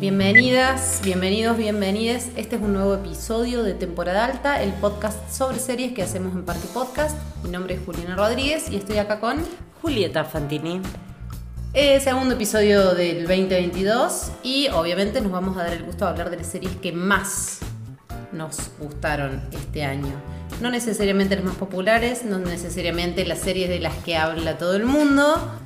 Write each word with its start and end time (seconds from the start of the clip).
Bienvenidas, 0.00 1.02
bienvenidos, 1.04 1.58
bienvenides. 1.58 2.30
Este 2.34 2.56
es 2.56 2.62
un 2.62 2.72
nuevo 2.72 2.94
episodio 2.94 3.62
de 3.62 3.74
Temporada 3.74 4.24
Alta, 4.24 4.62
el 4.62 4.72
podcast 4.72 5.30
sobre 5.30 5.58
series 5.58 5.92
que 5.92 6.02
hacemos 6.02 6.32
en 6.32 6.46
Parque 6.46 6.66
Podcast. 6.72 7.14
Mi 7.44 7.50
nombre 7.50 7.74
es 7.74 7.80
Juliana 7.84 8.16
Rodríguez 8.16 8.70
y 8.70 8.76
estoy 8.76 8.96
acá 8.96 9.20
con 9.20 9.44
Julieta 9.82 10.24
Fantini. 10.24 10.80
Eh, 11.74 12.00
segundo 12.00 12.34
episodio 12.34 12.94
del 12.94 13.26
2022 13.26 14.32
y 14.42 14.68
obviamente 14.68 15.20
nos 15.20 15.32
vamos 15.32 15.58
a 15.58 15.64
dar 15.64 15.74
el 15.74 15.82
gusto 15.82 16.06
de 16.06 16.12
hablar 16.12 16.30
de 16.30 16.38
las 16.38 16.46
series 16.46 16.74
que 16.76 16.92
más 16.92 17.58
nos 18.32 18.70
gustaron 18.78 19.42
este 19.52 19.84
año. 19.84 20.14
No 20.62 20.70
necesariamente 20.70 21.36
las 21.36 21.44
más 21.44 21.56
populares, 21.56 22.24
no 22.24 22.38
necesariamente 22.38 23.26
las 23.26 23.40
series 23.40 23.68
de 23.68 23.80
las 23.80 23.94
que 23.96 24.16
habla 24.16 24.56
todo 24.56 24.76
el 24.76 24.86
mundo, 24.86 25.60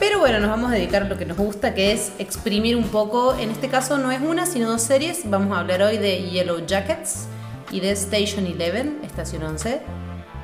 pero 0.00 0.18
bueno, 0.18 0.40
nos 0.40 0.48
vamos 0.48 0.70
a 0.70 0.74
dedicar 0.74 1.02
a 1.02 1.08
lo 1.08 1.18
que 1.18 1.26
nos 1.26 1.36
gusta, 1.36 1.74
que 1.74 1.92
es 1.92 2.12
exprimir 2.18 2.74
un 2.74 2.88
poco. 2.88 3.34
En 3.34 3.50
este 3.50 3.68
caso 3.68 3.98
no 3.98 4.10
es 4.10 4.22
una, 4.22 4.46
sino 4.46 4.70
dos 4.70 4.80
series. 4.80 5.28
Vamos 5.28 5.54
a 5.54 5.60
hablar 5.60 5.82
hoy 5.82 5.98
de 5.98 6.22
Yellow 6.30 6.64
Jackets 6.66 7.26
y 7.70 7.80
de 7.80 7.90
Station 7.90 8.46
11, 8.46 9.04
Estación 9.04 9.42
11. 9.42 9.82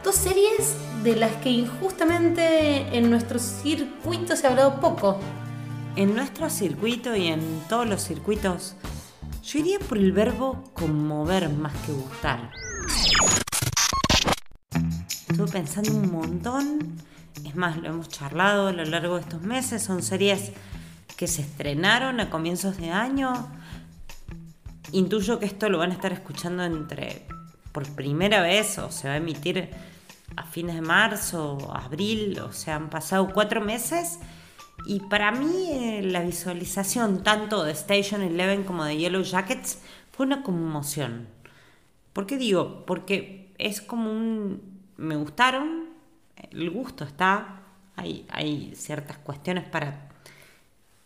Dos 0.04 0.14
series 0.14 0.76
de 1.02 1.16
las 1.16 1.32
que 1.36 1.48
injustamente 1.48 2.94
en 2.94 3.08
nuestro 3.08 3.38
circuito 3.38 4.36
se 4.36 4.46
ha 4.46 4.50
hablado 4.50 4.78
poco. 4.78 5.18
En 5.96 6.14
nuestro 6.14 6.50
circuito 6.50 7.16
y 7.16 7.28
en 7.28 7.62
todos 7.66 7.88
los 7.88 8.02
circuitos, 8.02 8.74
yo 9.42 9.58
iría 9.58 9.78
por 9.78 9.96
el 9.96 10.12
verbo 10.12 10.64
conmover 10.74 11.48
más 11.48 11.72
que 11.86 11.92
gustar. 11.92 12.50
Estuve 15.30 15.50
pensando 15.50 15.92
un 15.92 16.12
montón 16.12 16.98
es 17.44 17.54
más, 17.54 17.76
lo 17.76 17.88
hemos 17.88 18.08
charlado 18.08 18.68
a 18.68 18.72
lo 18.72 18.84
largo 18.84 19.16
de 19.16 19.22
estos 19.22 19.42
meses. 19.42 19.82
Son 19.82 20.02
series 20.02 20.52
que 21.16 21.26
se 21.26 21.42
estrenaron 21.42 22.20
a 22.20 22.30
comienzos 22.30 22.76
de 22.76 22.90
año. 22.90 23.32
Intuyo 24.92 25.38
que 25.38 25.46
esto 25.46 25.68
lo 25.68 25.78
van 25.78 25.90
a 25.90 25.94
estar 25.94 26.12
escuchando 26.12 26.64
entre 26.64 27.26
por 27.72 27.86
primera 27.94 28.40
vez 28.40 28.78
o 28.78 28.90
se 28.90 29.08
va 29.08 29.14
a 29.14 29.16
emitir 29.18 29.68
a 30.34 30.44
fines 30.44 30.74
de 30.76 30.80
marzo, 30.80 31.58
abril, 31.74 32.40
o 32.40 32.52
sea, 32.52 32.76
han 32.76 32.90
pasado 32.90 33.28
cuatro 33.32 33.60
meses. 33.60 34.18
Y 34.86 35.00
para 35.00 35.32
mí 35.32 35.70
eh, 35.72 36.02
la 36.02 36.22
visualización 36.22 37.22
tanto 37.22 37.64
de 37.64 37.72
Station 37.72 38.22
Eleven 38.22 38.64
como 38.64 38.84
de 38.84 38.96
Yellow 38.96 39.22
Jackets 39.22 39.80
fue 40.12 40.26
una 40.26 40.42
conmoción. 40.42 41.28
¿Por 42.12 42.26
qué 42.26 42.36
digo? 42.38 42.84
Porque 42.86 43.52
es 43.58 43.80
como 43.80 44.10
un... 44.10 44.62
Me 44.96 45.16
gustaron, 45.16 45.85
el 46.52 46.70
gusto 46.70 47.04
está, 47.04 47.60
hay, 47.96 48.26
hay 48.30 48.72
ciertas 48.74 49.18
cuestiones 49.18 49.64
para 49.64 50.08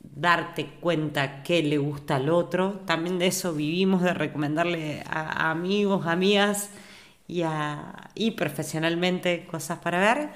darte 0.02 0.66
cuenta 0.80 1.42
qué 1.42 1.62
le 1.62 1.78
gusta 1.78 2.16
al 2.16 2.30
otro. 2.30 2.80
También 2.86 3.18
de 3.18 3.26
eso 3.28 3.52
vivimos, 3.52 4.02
de 4.02 4.14
recomendarle 4.14 5.02
a, 5.08 5.50
amigos, 5.50 6.06
amigas 6.06 6.70
y, 7.28 7.42
y 8.14 8.30
profesionalmente 8.32 9.46
cosas 9.46 9.78
para 9.78 10.00
ver. 10.00 10.30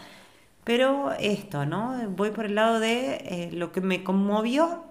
Pero 0.64 1.12
esto, 1.18 1.66
¿no? 1.66 1.94
Voy 2.10 2.30
por 2.30 2.46
el 2.46 2.54
lado 2.54 2.80
de 2.80 3.16
eh, 3.16 3.50
lo 3.52 3.72
que 3.72 3.80
me 3.80 4.02
conmovió 4.02 4.84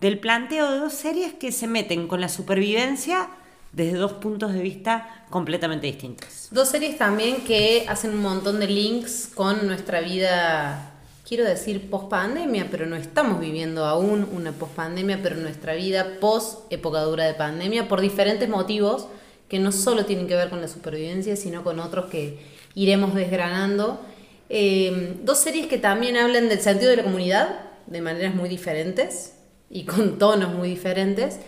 del 0.00 0.20
planteo 0.20 0.70
de 0.70 0.78
dos 0.78 0.92
series 0.92 1.34
que 1.34 1.52
se 1.52 1.66
meten 1.66 2.06
con 2.06 2.20
la 2.20 2.28
supervivencia 2.28 3.28
desde 3.72 3.98
dos 3.98 4.14
puntos 4.14 4.52
de 4.52 4.60
vista 4.60 5.24
completamente 5.30 5.86
distintos. 5.86 6.48
Dos 6.50 6.68
series 6.68 6.96
también 6.96 7.44
que 7.44 7.84
hacen 7.88 8.12
un 8.12 8.22
montón 8.22 8.60
de 8.60 8.66
links 8.66 9.30
con 9.34 9.66
nuestra 9.66 10.00
vida, 10.00 10.92
quiero 11.28 11.44
decir 11.44 11.90
post 11.90 12.08
pandemia, 12.08 12.68
pero 12.70 12.86
no 12.86 12.96
estamos 12.96 13.40
viviendo 13.40 13.84
aún 13.84 14.28
una 14.32 14.52
post 14.52 14.72
pandemia, 14.74 15.20
pero 15.22 15.36
nuestra 15.36 15.74
vida 15.74 16.18
post 16.20 16.72
época 16.72 17.00
dura 17.00 17.24
de 17.24 17.34
pandemia 17.34 17.88
por 17.88 18.00
diferentes 18.00 18.48
motivos 18.48 19.08
que 19.48 19.58
no 19.58 19.72
solo 19.72 20.04
tienen 20.04 20.26
que 20.26 20.34
ver 20.34 20.50
con 20.50 20.60
la 20.60 20.68
supervivencia, 20.68 21.36
sino 21.36 21.62
con 21.62 21.78
otros 21.78 22.06
que 22.06 22.38
iremos 22.74 23.14
desgranando. 23.14 24.00
Eh, 24.48 25.16
dos 25.22 25.38
series 25.38 25.66
que 25.66 25.78
también 25.78 26.16
hablan 26.16 26.48
del 26.48 26.60
sentido 26.60 26.90
de 26.90 26.96
la 26.96 27.02
comunidad 27.04 27.60
de 27.86 28.00
maneras 28.00 28.34
muy 28.34 28.48
diferentes 28.48 29.34
y 29.70 29.84
con 29.84 30.18
tonos 30.18 30.54
muy 30.54 30.68
diferentes. 30.68 31.38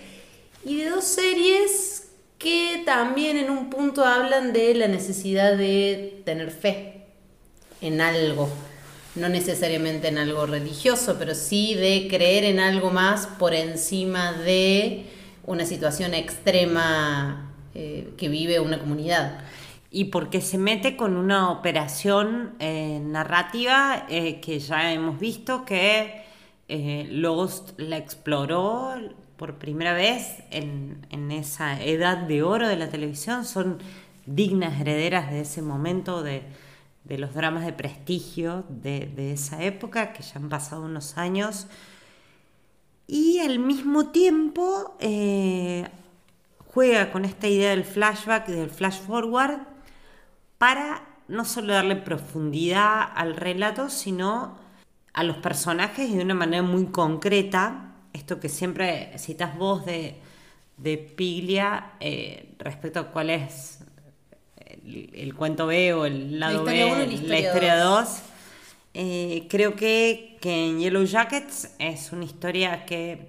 Y 0.65 0.79
de 0.79 0.91
dos 0.91 1.05
series 1.05 2.08
que 2.39 2.83
también 2.87 3.37
en 3.37 3.51
un 3.51 3.69
punto 3.69 4.05
hablan 4.05 4.53
de 4.53 4.75
la 4.75 4.87
necesidad 4.87 5.57
de 5.57 6.23
tener 6.25 6.51
fe 6.51 7.07
en 7.81 8.01
algo, 8.01 8.49
no 9.17 9.29
necesariamente 9.29 10.09
en 10.09 10.19
algo 10.19 10.47
religioso, 10.47 11.17
pero 11.19 11.35
sí 11.35 11.75
de 11.75 12.07
creer 12.09 12.45
en 12.45 12.61
algo 12.61 12.91
más 12.91 13.27
por 13.27 13.55
encima 13.55 14.33
de 14.33 15.07
una 15.47 15.65
situación 15.65 16.15
extrema 16.15 17.53
eh, 17.75 18.13
que 18.17 18.29
vive 18.29 18.61
una 18.61 18.79
comunidad. 18.79 19.41
Y 19.91 20.07
porque 20.07 20.41
se 20.41 20.59
mete 20.59 20.97
con 20.97 21.17
una 21.17 21.51
operación 21.51 22.55
eh, 22.61 23.01
narrativa 23.03 24.07
eh, 24.09 24.41
que 24.41 24.61
ya 24.61 24.93
hemos 24.93 25.19
visto 25.19 25.65
que 25.65 26.27
Lost 27.11 27.79
la 27.79 27.97
exploró, 27.97 28.95
por 29.39 29.55
primera 29.55 29.95
vez 29.95 30.43
en, 30.51 31.31
esa 31.31 31.81
edad 31.83 32.19
de 32.19 32.43
oro 32.43 32.69
de 32.69 32.77
la 32.77 32.91
televisión, 32.91 33.45
son 33.45 33.79
dignas 34.27 34.81
herederas 34.81 35.31
de 35.31 35.43
ese 35.43 35.63
momento 35.63 36.23
de, 36.23 36.43
los 37.09 37.33
dramas 37.33 37.65
de 37.65 37.73
prestigio 37.73 38.65
de, 38.69 39.33
esa 39.33 39.63
época, 39.63 40.13
que 40.13 40.23
ya 40.23 40.35
han 40.37 40.49
pasado 40.49 40.83
unos 40.83 41.17
años, 41.17 41.69
y 43.07 43.39
al 43.39 43.59
mismo 43.61 44.09
tiempo 44.09 44.97
eh, 44.99 45.89
juega 46.67 47.11
con 47.13 47.25
esta 47.25 47.47
idea 47.47 47.71
del 47.71 47.85
flashback 47.85 48.49
y 48.51 48.53
del 48.53 48.71
flash 48.71 49.01
forward 49.01 49.61
para 50.59 51.07
no 51.29 51.45
solo 51.45 51.73
darle 51.73 51.97
profundidad 51.97 53.09
al 53.15 53.37
relato, 53.37 53.89
sino 53.89 54.57
a 55.15 55.23
los 55.23 55.37
personajes 55.39 56.13
de 56.13 56.23
una 56.23 56.35
manera 56.35 56.63
muy 56.63 56.87
concreta 56.87 57.88
esto 58.13 58.41
que 58.41 58.49
siempre 58.49 59.13
citas 59.19 59.57
vos 59.57 59.85
de, 59.85 60.21
Piglia 61.17 61.93
eh, 61.99 62.55
respecto 62.59 63.01
a 63.01 63.11
cuál 63.11 63.31
es 63.31 63.81
el, 64.87 65.35
cuento 65.35 65.67
B 65.67 65.93
o 65.93 66.07
el 66.07 66.39
lado 66.39 66.65
B, 66.65 67.19
la 67.27 67.39
historia 67.39 67.77
2. 67.79 68.09
Eh, 68.95 69.47
creo 69.49 69.75
que, 69.75 70.39
en 70.43 70.79
Yellow 70.79 71.05
Jackets 71.05 71.75
es 71.79 72.13
una 72.13 72.25
historia 72.25 72.85
que, 72.85 73.29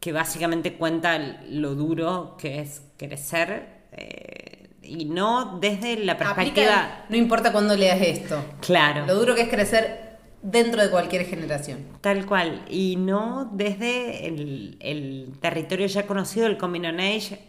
que 0.00 0.12
básicamente 0.12 0.74
cuenta 0.74 1.18
lo 1.48 1.74
duro 1.74 2.36
que 2.38 2.60
es 2.60 2.82
crecer 2.96 3.68
eh, 3.92 4.68
y 4.82 5.04
no 5.06 5.58
desde 5.60 5.96
la 5.96 6.16
perspectiva... 6.18 7.04
no 7.08 7.16
importa 7.16 7.52
cuándo 7.52 7.76
leas 7.76 8.00
esto. 8.00 8.44
Claro. 8.60 9.06
Lo 9.06 9.14
duro 9.14 9.34
que 9.34 9.42
es 9.42 9.48
crecer 9.48 10.03
dentro 10.44 10.82
de 10.82 10.90
cualquier 10.90 11.24
generación. 11.24 11.78
Tal 12.02 12.26
cual, 12.26 12.64
y 12.68 12.96
no 12.96 13.50
desde 13.52 14.26
el, 14.28 15.32
territorio 15.40 15.86
ya 15.86 16.06
conocido, 16.06 16.46
el 16.46 16.58
Coming 16.58 16.84
on 16.84 17.00
Age, 17.00 17.40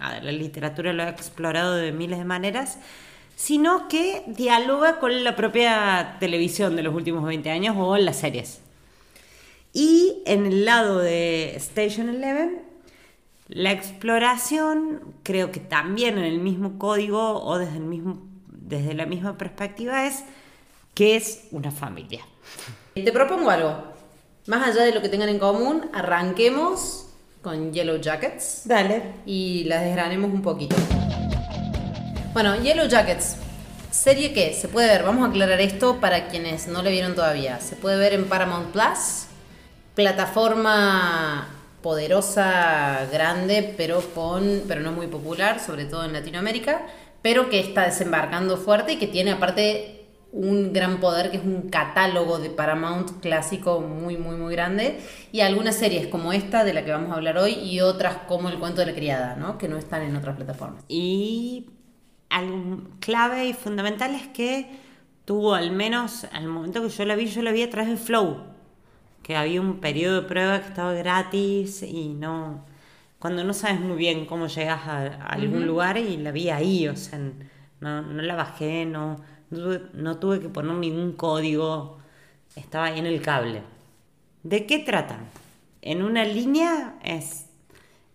la 0.00 0.32
literatura 0.32 0.92
lo 0.92 1.04
ha 1.04 1.10
explorado 1.10 1.74
de 1.76 1.92
miles 1.92 2.18
de 2.18 2.24
maneras, 2.24 2.78
sino 3.36 3.86
que 3.86 4.24
dialoga 4.26 4.98
con 4.98 5.22
la 5.22 5.36
propia 5.36 6.16
televisión 6.18 6.74
de 6.74 6.82
los 6.82 6.94
últimos 6.94 7.24
20 7.24 7.50
años 7.50 7.76
o 7.78 7.96
en 7.96 8.06
las 8.06 8.16
series. 8.16 8.60
Y 9.74 10.22
en 10.24 10.46
el 10.46 10.64
lado 10.64 10.98
de 10.98 11.54
Station 11.56 12.08
Eleven, 12.08 12.62
la 13.48 13.72
exploración, 13.72 15.14
creo 15.22 15.52
que 15.52 15.60
también 15.60 16.16
en 16.16 16.24
el 16.24 16.40
mismo 16.40 16.78
código 16.78 17.42
o 17.42 17.58
desde, 17.58 17.76
el 17.76 17.84
mismo, 17.84 18.26
desde 18.46 18.94
la 18.94 19.04
misma 19.04 19.36
perspectiva, 19.36 20.06
es 20.06 20.24
que 20.94 21.14
es 21.14 21.46
una 21.52 21.70
familia. 21.70 22.24
Te 22.94 23.12
propongo 23.12 23.50
algo. 23.50 23.84
Más 24.46 24.66
allá 24.66 24.84
de 24.84 24.92
lo 24.92 25.02
que 25.02 25.08
tengan 25.08 25.28
en 25.28 25.38
común, 25.38 25.90
arranquemos 25.92 27.06
con 27.42 27.72
Yellow 27.72 28.00
Jackets. 28.00 28.62
Dale. 28.64 29.02
Y 29.26 29.64
las 29.64 29.82
desgranemos 29.82 30.32
un 30.32 30.42
poquito. 30.42 30.76
Bueno, 32.32 32.56
Yellow 32.56 32.88
Jackets. 32.88 33.36
Serie 33.90 34.32
que 34.32 34.52
se 34.54 34.68
puede 34.68 34.86
ver, 34.86 35.02
vamos 35.02 35.26
a 35.26 35.30
aclarar 35.30 35.60
esto 35.60 35.98
para 36.00 36.28
quienes 36.28 36.68
no 36.68 36.82
le 36.82 36.90
vieron 36.90 37.14
todavía. 37.14 37.58
Se 37.60 37.74
puede 37.74 37.96
ver 37.96 38.12
en 38.12 38.26
Paramount 38.26 38.70
Plus, 38.70 39.26
plataforma 39.94 41.48
poderosa, 41.82 43.06
grande, 43.10 43.74
pero 43.76 44.00
con 44.14 44.62
pero 44.68 44.80
no 44.82 44.92
muy 44.92 45.06
popular, 45.06 45.58
sobre 45.58 45.84
todo 45.84 46.04
en 46.04 46.12
Latinoamérica, 46.12 46.82
pero 47.22 47.48
que 47.48 47.60
está 47.60 47.84
desembarcando 47.84 48.56
fuerte 48.56 48.92
y 48.92 48.96
que 48.98 49.06
tiene 49.06 49.32
aparte 49.32 49.97
un 50.30 50.72
gran 50.72 51.00
poder 51.00 51.30
que 51.30 51.38
es 51.38 51.44
un 51.44 51.68
catálogo 51.70 52.38
de 52.38 52.50
Paramount 52.50 53.20
clásico 53.20 53.80
muy, 53.80 54.16
muy, 54.16 54.36
muy 54.36 54.52
grande. 54.52 55.00
Y 55.32 55.40
algunas 55.40 55.76
series 55.76 56.06
como 56.08 56.32
esta, 56.32 56.64
de 56.64 56.74
la 56.74 56.84
que 56.84 56.92
vamos 56.92 57.12
a 57.12 57.14
hablar 57.14 57.38
hoy, 57.38 57.54
y 57.54 57.80
otras 57.80 58.18
como 58.28 58.48
El 58.48 58.58
cuento 58.58 58.80
de 58.80 58.86
la 58.86 58.94
criada, 58.94 59.36
¿no? 59.36 59.58
que 59.58 59.68
no 59.68 59.78
están 59.78 60.02
en 60.02 60.16
otras 60.16 60.36
plataformas. 60.36 60.84
Y 60.88 61.70
algo 62.28 62.82
clave 63.00 63.46
y 63.46 63.54
fundamental 63.54 64.14
es 64.14 64.26
que 64.28 64.68
tuvo 65.24 65.54
al 65.54 65.70
menos, 65.72 66.26
al 66.32 66.46
momento 66.46 66.82
que 66.82 66.88
yo 66.90 67.04
la 67.04 67.16
vi, 67.16 67.26
yo 67.26 67.42
la 67.42 67.52
vi 67.52 67.62
a 67.62 67.70
través 67.70 67.90
de 67.90 67.96
Flow, 67.96 68.44
que 69.22 69.36
había 69.36 69.60
un 69.60 69.80
periodo 69.80 70.22
de 70.22 70.28
prueba 70.28 70.60
que 70.60 70.68
estaba 70.68 70.92
gratis 70.92 71.82
y 71.82 72.08
no. 72.08 72.66
Cuando 73.18 73.44
no 73.44 73.52
sabes 73.52 73.80
muy 73.80 73.96
bien 73.96 74.26
cómo 74.26 74.46
llegas 74.46 74.86
a, 74.86 75.06
a 75.06 75.26
algún 75.32 75.66
lugar 75.66 75.98
y 75.98 76.16
la 76.18 76.30
vi 76.32 76.50
ahí, 76.50 76.86
o 76.88 76.96
sea, 76.96 77.18
no, 77.80 78.02
no 78.02 78.22
la 78.22 78.36
bajé, 78.36 78.86
no, 78.86 79.16
no, 79.50 80.18
tuve, 80.18 80.40
que 80.40 80.48
poner 80.48 80.74
ningún 80.74 81.12
código, 81.12 81.98
estaba 82.56 82.86
ahí 82.86 82.98
en 82.98 83.06
el 83.06 83.22
cable. 83.22 83.62
¿De 84.42 84.66
qué 84.66 84.78
tratan? 84.78 85.26
En 85.82 86.02
una 86.02 86.24
línea 86.24 86.98
es 87.02 87.46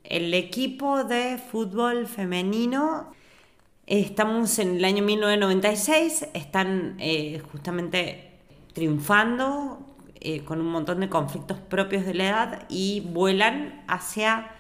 el 0.03 0.33
equipo 0.33 1.03
de 1.03 1.37
fútbol 1.37 2.07
femenino. 2.07 3.11
Estamos 3.87 4.59
en 4.59 4.77
el 4.77 4.85
año 4.85 5.03
1996, 5.03 6.27
están 6.33 6.95
eh, 6.99 7.41
justamente 7.51 8.31
triunfando 8.73 9.79
eh, 10.19 10.43
con 10.43 10.61
un 10.61 10.67
montón 10.67 11.01
de 11.01 11.09
conflictos 11.09 11.57
propios 11.59 12.05
de 12.05 12.13
la 12.13 12.23
edad 12.23 12.65
y 12.69 13.01
vuelan 13.01 13.83
hacia 13.87 14.51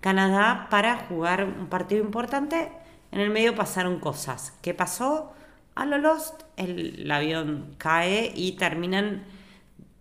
Canadá 0.00 0.68
para 0.70 0.96
jugar 1.08 1.44
un 1.44 1.66
partido 1.66 2.02
importante. 2.02 2.72
En 3.12 3.20
el 3.20 3.30
medio 3.30 3.54
pasaron 3.54 4.00
cosas. 4.00 4.54
¿Qué 4.62 4.72
pasó? 4.72 5.32
A 5.74 5.86
lo 5.86 5.98
Lost, 5.98 6.42
el, 6.56 7.10
avión 7.10 7.74
cae 7.78 8.32
y 8.34 8.52
terminan 8.52 9.24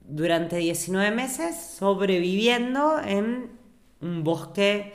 durante 0.08 0.58
19 0.58 1.12
meses 1.12 1.56
sobreviviendo 1.56 3.00
en 3.00 3.52
un 4.02 4.24
bosque 4.24 4.94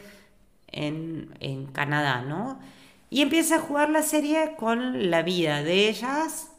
en, 0.69 1.35
en, 1.41 1.67
Canadá, 1.67 2.23
¿no? 2.23 2.59
Y 3.11 3.23
empieza 3.23 3.57
a 3.57 3.61
jugar 3.61 3.91
la 3.91 4.03
serie 4.03 4.57
con 4.57 5.11
la 5.11 5.23
vida 5.23 5.63
de 5.63 5.89
ellas 5.89 6.51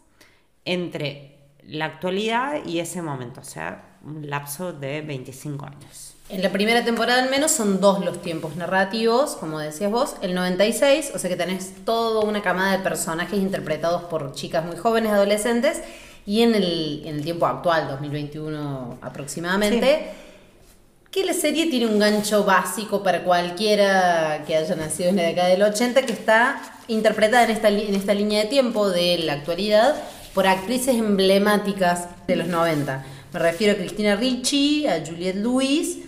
entre 0.63 1.37
la 1.63 1.85
actualidad 1.85 2.65
y 2.65 2.79
ese 2.79 3.01
momento, 3.01 3.41
o 3.41 3.43
sea, 3.43 3.97
un 4.03 4.29
lapso 4.29 4.71
de 4.71 5.01
25 5.01 5.65
años. 5.65 6.14
En 6.27 6.41
la 6.41 6.51
primera 6.51 6.83
temporada 6.83 7.21
al 7.21 7.29
menos 7.29 7.51
son 7.51 7.79
dos 7.79 8.03
los 8.03 8.19
tiempos 8.19 8.55
narrativos, 8.55 9.35
como 9.35 9.59
decías 9.59 9.91
vos, 9.91 10.15
el 10.23 10.33
96, 10.33 11.11
o 11.13 11.19
sea 11.19 11.29
que 11.29 11.35
tenés 11.35 11.85
toda 11.85 12.25
una 12.25 12.41
camada 12.41 12.75
de 12.75 12.79
personajes 12.79 13.39
interpretados 13.39 14.03
por 14.05 14.33
chicas 14.33 14.65
muy 14.65 14.75
jóvenes, 14.75 15.11
adolescentes, 15.11 15.81
y 16.25 16.41
en 16.41 16.55
el, 16.55 17.03
en 17.05 17.17
el 17.17 17.23
tiempo 17.23 17.45
actual, 17.45 17.87
2021 17.87 18.97
aproximadamente, 19.01 19.99
sí. 19.99 21.11
que 21.11 21.25
la 21.25 21.33
serie 21.33 21.67
tiene 21.69 21.85
un 21.85 21.99
gancho 21.99 22.43
básico 22.43 23.03
para 23.03 23.23
cualquiera 23.23 24.43
que 24.47 24.55
haya 24.55 24.75
nacido 24.75 25.09
en 25.09 25.17
la 25.17 25.23
década 25.23 25.49
del 25.49 25.61
80, 25.61 26.07
que 26.07 26.13
está 26.13 26.59
interpretada 26.87 27.43
en 27.43 27.51
esta, 27.51 27.69
en 27.69 27.93
esta 27.93 28.15
línea 28.15 28.41
de 28.41 28.47
tiempo 28.47 28.89
de 28.89 29.19
la 29.19 29.33
actualidad 29.33 29.95
por 30.33 30.47
actrices 30.47 30.95
emblemáticas 30.95 32.07
de 32.25 32.35
los 32.35 32.47
90. 32.47 33.05
Me 33.31 33.39
refiero 33.39 33.73
a 33.73 33.75
Cristina 33.75 34.15
Ricci, 34.15 34.87
a 34.87 35.05
Juliette 35.05 35.35
Lewis, 35.35 36.04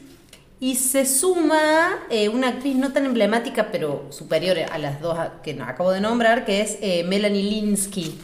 y 0.59 0.75
se 0.75 1.06
suma 1.06 2.06
eh, 2.09 2.30
una 2.30 2.50
actriz 2.50 2.75
no 2.75 2.92
tan 2.92 3.06
emblemática, 3.06 3.69
pero 3.71 4.07
superior 4.12 4.57
a 4.71 4.77
las 4.77 5.01
dos 5.01 5.18
que 5.44 5.59
acabo 5.62 5.92
de 5.92 6.01
nombrar, 6.01 6.45
que 6.45 6.62
es 6.62 6.77
eh, 6.81 7.04
Melanie 7.04 7.44
Linsky 7.44 8.18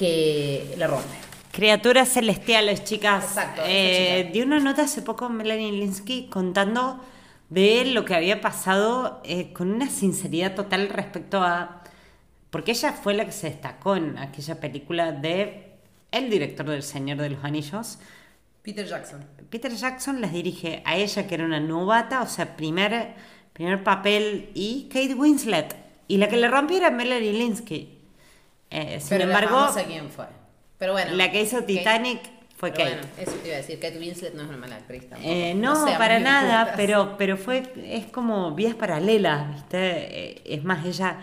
que 0.00 0.74
la 0.78 0.86
rompe. 0.86 1.14
Criaturas 1.52 2.08
celestiales, 2.08 2.84
chicas. 2.84 3.24
Exacto. 3.24 3.62
Eh, 3.66 4.22
chica. 4.22 4.32
Di 4.32 4.40
una 4.40 4.60
nota 4.60 4.82
hace 4.82 5.02
poco 5.02 5.28
Melanie 5.28 5.72
Linsky 5.72 6.28
contando 6.28 6.98
de 7.50 7.84
lo 7.84 8.04
que 8.04 8.14
había 8.14 8.40
pasado 8.40 9.20
eh, 9.24 9.52
con 9.52 9.70
una 9.70 9.90
sinceridad 9.90 10.54
total 10.54 10.88
respecto 10.88 11.42
a. 11.42 11.82
Porque 12.50 12.70
ella 12.70 12.92
fue 12.92 13.14
la 13.14 13.26
que 13.26 13.32
se 13.32 13.48
destacó 13.48 13.96
en 13.96 14.16
aquella 14.16 14.58
película 14.58 15.12
de 15.12 15.74
el 16.12 16.30
director 16.30 16.66
del 16.66 16.82
Señor 16.82 17.18
de 17.18 17.30
los 17.30 17.44
Anillos. 17.44 17.98
Peter 18.62 18.86
Jackson. 18.86 19.24
Peter 19.50 19.72
Jackson 19.72 20.20
les 20.20 20.32
dirige 20.32 20.82
a 20.84 20.96
ella, 20.96 21.26
que 21.26 21.34
era 21.34 21.44
una 21.44 21.60
novata, 21.60 22.22
o 22.22 22.26
sea, 22.26 22.56
primer, 22.56 23.14
primer 23.52 23.82
papel, 23.82 24.50
y 24.54 24.88
Kate 24.88 25.14
Winslet. 25.14 25.74
Y 26.06 26.16
la 26.18 26.28
que 26.28 26.36
le 26.36 26.48
rompió 26.48 26.76
era 26.76 26.90
Melanie 26.90 27.32
Linsky. 27.32 27.98
Eh, 28.70 29.00
sin 29.00 29.08
Pero 29.10 29.24
embargo, 29.24 29.60
no 29.60 29.72
sé 29.72 29.84
quién 29.84 30.08
fue. 30.08 30.26
Pero 30.78 30.92
bueno. 30.92 31.12
la 31.12 31.30
que 31.30 31.42
hizo 31.42 31.62
Titanic 31.64 32.20
fue 32.56 32.70
Kate. 32.70 32.94
Bueno, 32.94 33.02
eso 33.18 33.32
te 33.32 33.48
iba 33.48 33.56
a 33.56 33.60
decir, 33.60 33.80
Kate 33.80 33.98
Winslet 33.98 34.34
no 34.34 34.42
es 34.42 34.48
una 34.48 34.58
mala 34.58 34.76
actriz 34.76 35.08
tampoco. 35.08 35.32
Eh, 35.32 35.54
no, 35.54 35.86
no 35.86 35.98
para 35.98 36.20
nada, 36.20 36.74
pero, 36.76 37.16
pero 37.18 37.36
fue, 37.36 37.62
es 37.84 38.06
como 38.06 38.54
vías 38.54 38.74
paralelas, 38.74 39.52
¿viste? 39.52 39.78
Eh, 39.78 40.42
es 40.44 40.62
más, 40.62 40.86
ella 40.86 41.18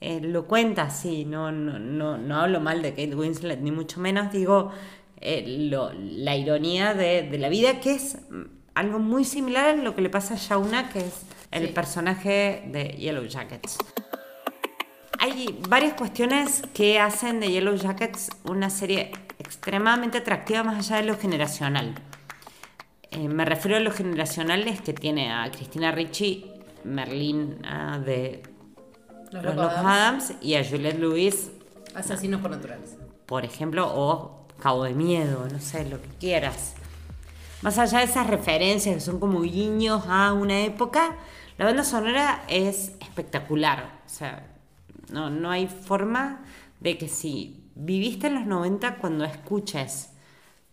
eh, 0.00 0.20
lo 0.20 0.46
cuenta 0.46 0.82
así, 0.82 1.24
no, 1.24 1.50
no, 1.50 1.78
no, 1.78 2.18
no 2.18 2.40
hablo 2.40 2.60
mal 2.60 2.82
de 2.82 2.90
Kate 2.90 3.14
Winslet, 3.14 3.60
ni 3.60 3.70
mucho 3.70 3.98
menos, 3.98 4.30
digo 4.30 4.72
lo, 5.46 5.92
la 5.92 6.36
ironía 6.36 6.94
de, 6.94 7.22
de, 7.22 7.38
la 7.38 7.48
vida, 7.48 7.80
que 7.80 7.94
es 7.94 8.18
algo 8.74 8.98
muy 8.98 9.24
similar 9.24 9.66
a 9.66 9.76
lo 9.76 9.94
que 9.94 10.02
le 10.02 10.10
pasa 10.10 10.34
a 10.34 10.36
Shauna, 10.36 10.90
que 10.90 11.00
es 11.00 11.22
el 11.50 11.68
sí. 11.68 11.72
personaje 11.72 12.64
de 12.70 12.96
Yellow 12.98 13.24
Jackets 13.24 13.78
hay 15.24 15.58
varias 15.70 15.94
cuestiones 15.94 16.62
que 16.74 17.00
hacen 17.00 17.40
de 17.40 17.50
Yellow 17.50 17.76
Jackets 17.76 18.28
una 18.44 18.68
serie 18.68 19.10
extremadamente 19.38 20.18
atractiva 20.18 20.62
más 20.62 20.76
allá 20.78 21.00
de 21.00 21.08
lo 21.08 21.18
generacional. 21.18 21.94
Eh, 23.10 23.28
me 23.28 23.46
refiero 23.46 23.78
a 23.78 23.80
lo 23.80 23.90
generacional 23.90 24.68
es 24.68 24.82
que 24.82 24.92
tiene 24.92 25.32
a 25.32 25.50
Cristina 25.50 25.92
Ricci, 25.92 26.52
Merlín 26.84 27.58
uh, 27.64 28.00
de 28.00 28.42
Los, 29.30 29.44
Los 29.44 29.56
Locos 29.56 29.72
Adams. 29.72 29.86
Adams 30.30 30.34
y 30.42 30.56
a 30.56 30.64
Juliette 30.64 30.98
Lewis. 30.98 31.50
Asesinos 31.94 32.42
por 32.42 32.50
naturales. 32.50 32.98
Por 33.24 33.46
ejemplo, 33.46 33.90
o 33.94 34.43
Cabo 34.64 34.84
de 34.84 34.94
Miedo, 34.94 35.46
no 35.52 35.60
sé, 35.60 35.84
lo 35.84 36.00
que 36.00 36.08
quieras. 36.18 36.72
Más 37.60 37.76
allá 37.76 37.98
de 37.98 38.06
esas 38.06 38.26
referencias 38.28 38.94
que 38.94 39.00
son 39.02 39.20
como 39.20 39.42
guiños 39.42 40.04
a 40.08 40.32
una 40.32 40.62
época, 40.62 41.16
la 41.58 41.66
banda 41.66 41.84
sonora 41.84 42.42
es 42.48 42.92
espectacular. 42.98 44.00
O 44.06 44.08
sea, 44.08 44.46
no, 45.12 45.28
no 45.28 45.50
hay 45.50 45.66
forma 45.66 46.40
de 46.80 46.96
que 46.96 47.08
si 47.08 47.62
viviste 47.74 48.28
en 48.28 48.36
los 48.36 48.46
90 48.46 48.96
cuando 48.96 49.26
escuches 49.26 50.08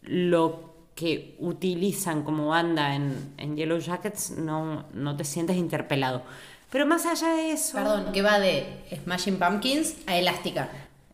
lo 0.03 0.73
que 0.95 1.35
utilizan 1.39 2.23
como 2.23 2.47
banda 2.47 2.95
en, 2.95 3.33
en 3.35 3.57
Yellow 3.57 3.79
Jackets, 3.79 4.37
no, 4.37 4.85
no 4.93 5.17
te 5.17 5.25
sientes 5.25 5.57
interpelado. 5.57 6.21
Pero 6.69 6.85
más 6.85 7.05
allá 7.05 7.33
de 7.33 7.51
eso... 7.51 7.75
Perdón, 7.75 8.13
que 8.13 8.21
va 8.21 8.39
de 8.39 8.85
Smashing 9.03 9.37
Pumpkins 9.37 9.95
a 10.07 10.15
Elástica. 10.15 10.69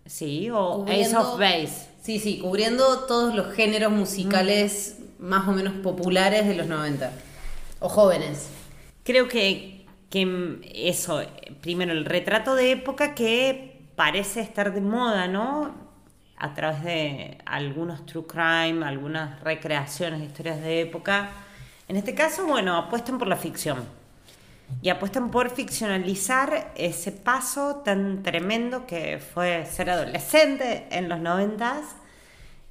Sí, 0.05 0.51
o 0.51 0.85
Ace 0.87 1.17
of 1.17 1.39
Base. 1.39 1.96
Sí, 2.07 2.19
sí, 2.19 2.39
cubriendo 2.39 2.99
todos 2.99 3.35
los 3.35 3.53
géneros 3.53 3.91
musicales 3.91 4.97
más 5.19 5.45
o 5.45 5.51
menos 5.51 5.73
populares 5.73 6.47
de 6.47 6.55
los 6.55 6.65
90. 6.65 7.11
O 7.81 7.89
jóvenes. 7.89 8.47
Creo 9.03 9.27
que 9.27 9.85
que 10.09 10.61
eso, 10.73 11.21
primero 11.59 11.91
el 11.91 12.05
retrato 12.05 12.55
de 12.55 12.71
época 12.71 13.13
que 13.13 13.89
parece 13.97 14.39
estar 14.39 14.73
de 14.73 14.79
moda, 14.79 15.27
¿no? 15.27 15.75
A 16.37 16.53
través 16.53 16.81
de 16.85 17.39
algunos 17.45 18.05
true 18.05 18.25
crime, 18.25 18.85
algunas 18.85 19.41
recreaciones 19.41 20.21
de 20.21 20.27
historias 20.27 20.61
de 20.61 20.79
época. 20.79 21.31
En 21.89 21.97
este 21.97 22.15
caso, 22.15 22.47
bueno, 22.47 22.77
apuestan 22.77 23.17
por 23.17 23.27
la 23.27 23.35
ficción. 23.35 23.83
Y 24.81 24.89
apuestan 24.89 25.31
por 25.31 25.49
ficcionalizar 25.49 26.71
ese 26.75 27.11
paso 27.11 27.77
tan 27.77 28.21
tremendo 28.21 28.85
que 28.85 29.19
fue 29.19 29.65
ser 29.65 29.89
adolescente 29.89 30.87
en 30.91 31.09
los 31.09 31.19
noventas. 31.19 31.95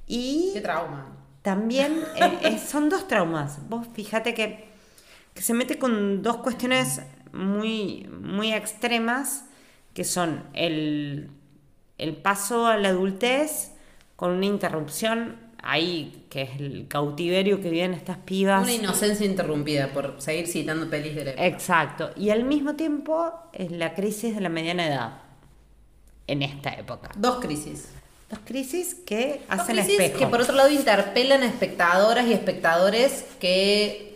Y 0.05 0.51
¡Qué 0.53 0.61
trauma! 0.61 1.07
También 1.41 2.03
eh, 2.15 2.59
son 2.59 2.89
dos 2.89 3.07
traumas. 3.07 3.67
Vos 3.69 3.87
fíjate 3.93 4.33
que, 4.33 4.67
que 5.33 5.41
se 5.41 5.53
mete 5.53 5.77
con 5.79 6.21
dos 6.21 6.37
cuestiones 6.37 7.01
muy, 7.33 8.09
muy 8.21 8.53
extremas, 8.53 9.45
que 9.93 10.03
son 10.03 10.43
el, 10.53 11.31
el 11.97 12.15
paso 12.15 12.67
a 12.67 12.77
la 12.77 12.89
adultez 12.89 13.71
con 14.15 14.31
una 14.31 14.45
interrupción 14.45 15.46
ahí, 15.63 16.25
que 16.29 16.43
es 16.43 16.59
el 16.59 16.87
cautiverio 16.87 17.61
que 17.61 17.69
viven 17.69 17.93
estas 17.93 18.17
pibas. 18.17 18.63
Una 18.63 18.73
inocencia 18.73 19.25
interrumpida, 19.25 19.87
por 19.93 20.15
seguir 20.19 20.47
citando 20.47 20.89
pelis 20.89 21.15
de 21.15 21.25
la 21.25 21.31
época. 21.31 21.45
Exacto. 21.47 22.11
Y 22.15 22.29
al 22.29 22.43
mismo 22.43 22.75
tiempo 22.75 23.31
es 23.53 23.71
la 23.71 23.93
crisis 23.93 24.35
de 24.35 24.41
la 24.41 24.49
mediana 24.49 24.87
edad 24.87 25.17
en 26.27 26.43
esta 26.43 26.71
época. 26.71 27.09
Dos 27.15 27.37
crisis. 27.39 27.89
Dos 28.29 28.39
crisis 28.43 28.95
que 29.05 29.41
Dos 29.49 29.59
hacen 29.59 29.75
crisis 29.77 29.99
espejo. 29.99 30.19
que 30.19 30.27
por 30.27 30.41
otro 30.41 30.53
lado 30.55 30.69
interpelan 30.69 31.43
a 31.43 31.47
espectadoras 31.47 32.27
y 32.27 32.33
espectadores 32.33 33.25
que 33.39 34.06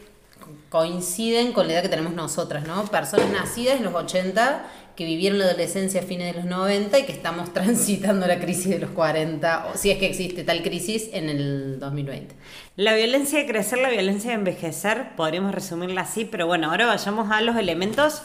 coinciden 0.72 1.52
con 1.52 1.68
la 1.68 1.74
edad 1.74 1.82
que 1.82 1.90
tenemos 1.90 2.14
nosotras, 2.14 2.66
¿no? 2.66 2.86
Personas 2.86 3.30
nacidas 3.30 3.76
en 3.76 3.84
los 3.84 3.94
80 3.94 4.66
que 4.96 5.04
vivieron 5.04 5.38
la 5.38 5.46
adolescencia 5.46 6.00
a 6.00 6.04
fines 6.04 6.34
de 6.34 6.42
los 6.42 6.50
90 6.50 6.98
y 6.98 7.04
que 7.04 7.12
estamos 7.12 7.52
transitando 7.54 8.26
la 8.26 8.40
crisis 8.40 8.70
de 8.70 8.80
los 8.80 8.92
40, 8.92 9.68
o 9.68 9.78
si 9.78 9.92
es 9.92 9.98
que 9.98 10.06
existe 10.06 10.46
tal 10.46 10.64
crisis 10.64 11.10
en 11.12 11.30
el 11.30 11.78
2020. 11.78 12.34
La 12.78 12.96
violencia 12.96 13.40
de 13.40 13.48
crecer, 13.48 13.80
la 13.80 13.90
violencia 13.90 14.30
de 14.30 14.38
envejecer, 14.38 15.16
podríamos 15.18 15.54
resumirla 15.54 16.02
así, 16.02 16.24
pero 16.24 16.48
bueno, 16.48 16.72
ahora 16.72 16.86
vayamos 16.86 17.30
a 17.32 17.42
los 17.42 17.58
elementos 17.58 18.22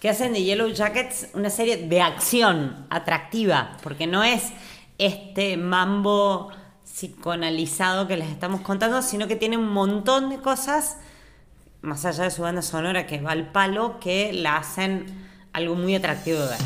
que 0.00 0.08
hacen 0.08 0.32
de 0.32 0.42
Yellow 0.42 0.70
Jackets 0.70 1.28
una 1.34 1.50
serie 1.50 1.76
de 1.76 2.00
acción 2.00 2.86
atractiva, 2.88 3.76
porque 3.82 4.06
no 4.06 4.24
es 4.24 4.44
este 4.96 5.58
mambo 5.58 6.50
psicoanalizado 6.82 8.08
que 8.08 8.16
les 8.16 8.30
estamos 8.30 8.62
contando, 8.62 9.02
sino 9.02 9.28
que 9.28 9.36
tiene 9.36 9.58
un 9.58 9.68
montón 9.68 10.30
de 10.30 10.38
cosas, 10.38 10.96
más 11.82 12.04
allá 12.04 12.24
de 12.24 12.30
su 12.30 12.42
banda 12.42 12.62
sonora 12.62 13.06
que 13.06 13.20
va 13.20 13.32
al 13.32 13.50
palo, 13.50 13.98
que 14.00 14.32
la 14.32 14.56
hacen 14.56 15.06
algo 15.52 15.74
muy 15.74 15.94
atractivo 15.94 16.38
de 16.40 16.48
ver. 16.48 16.58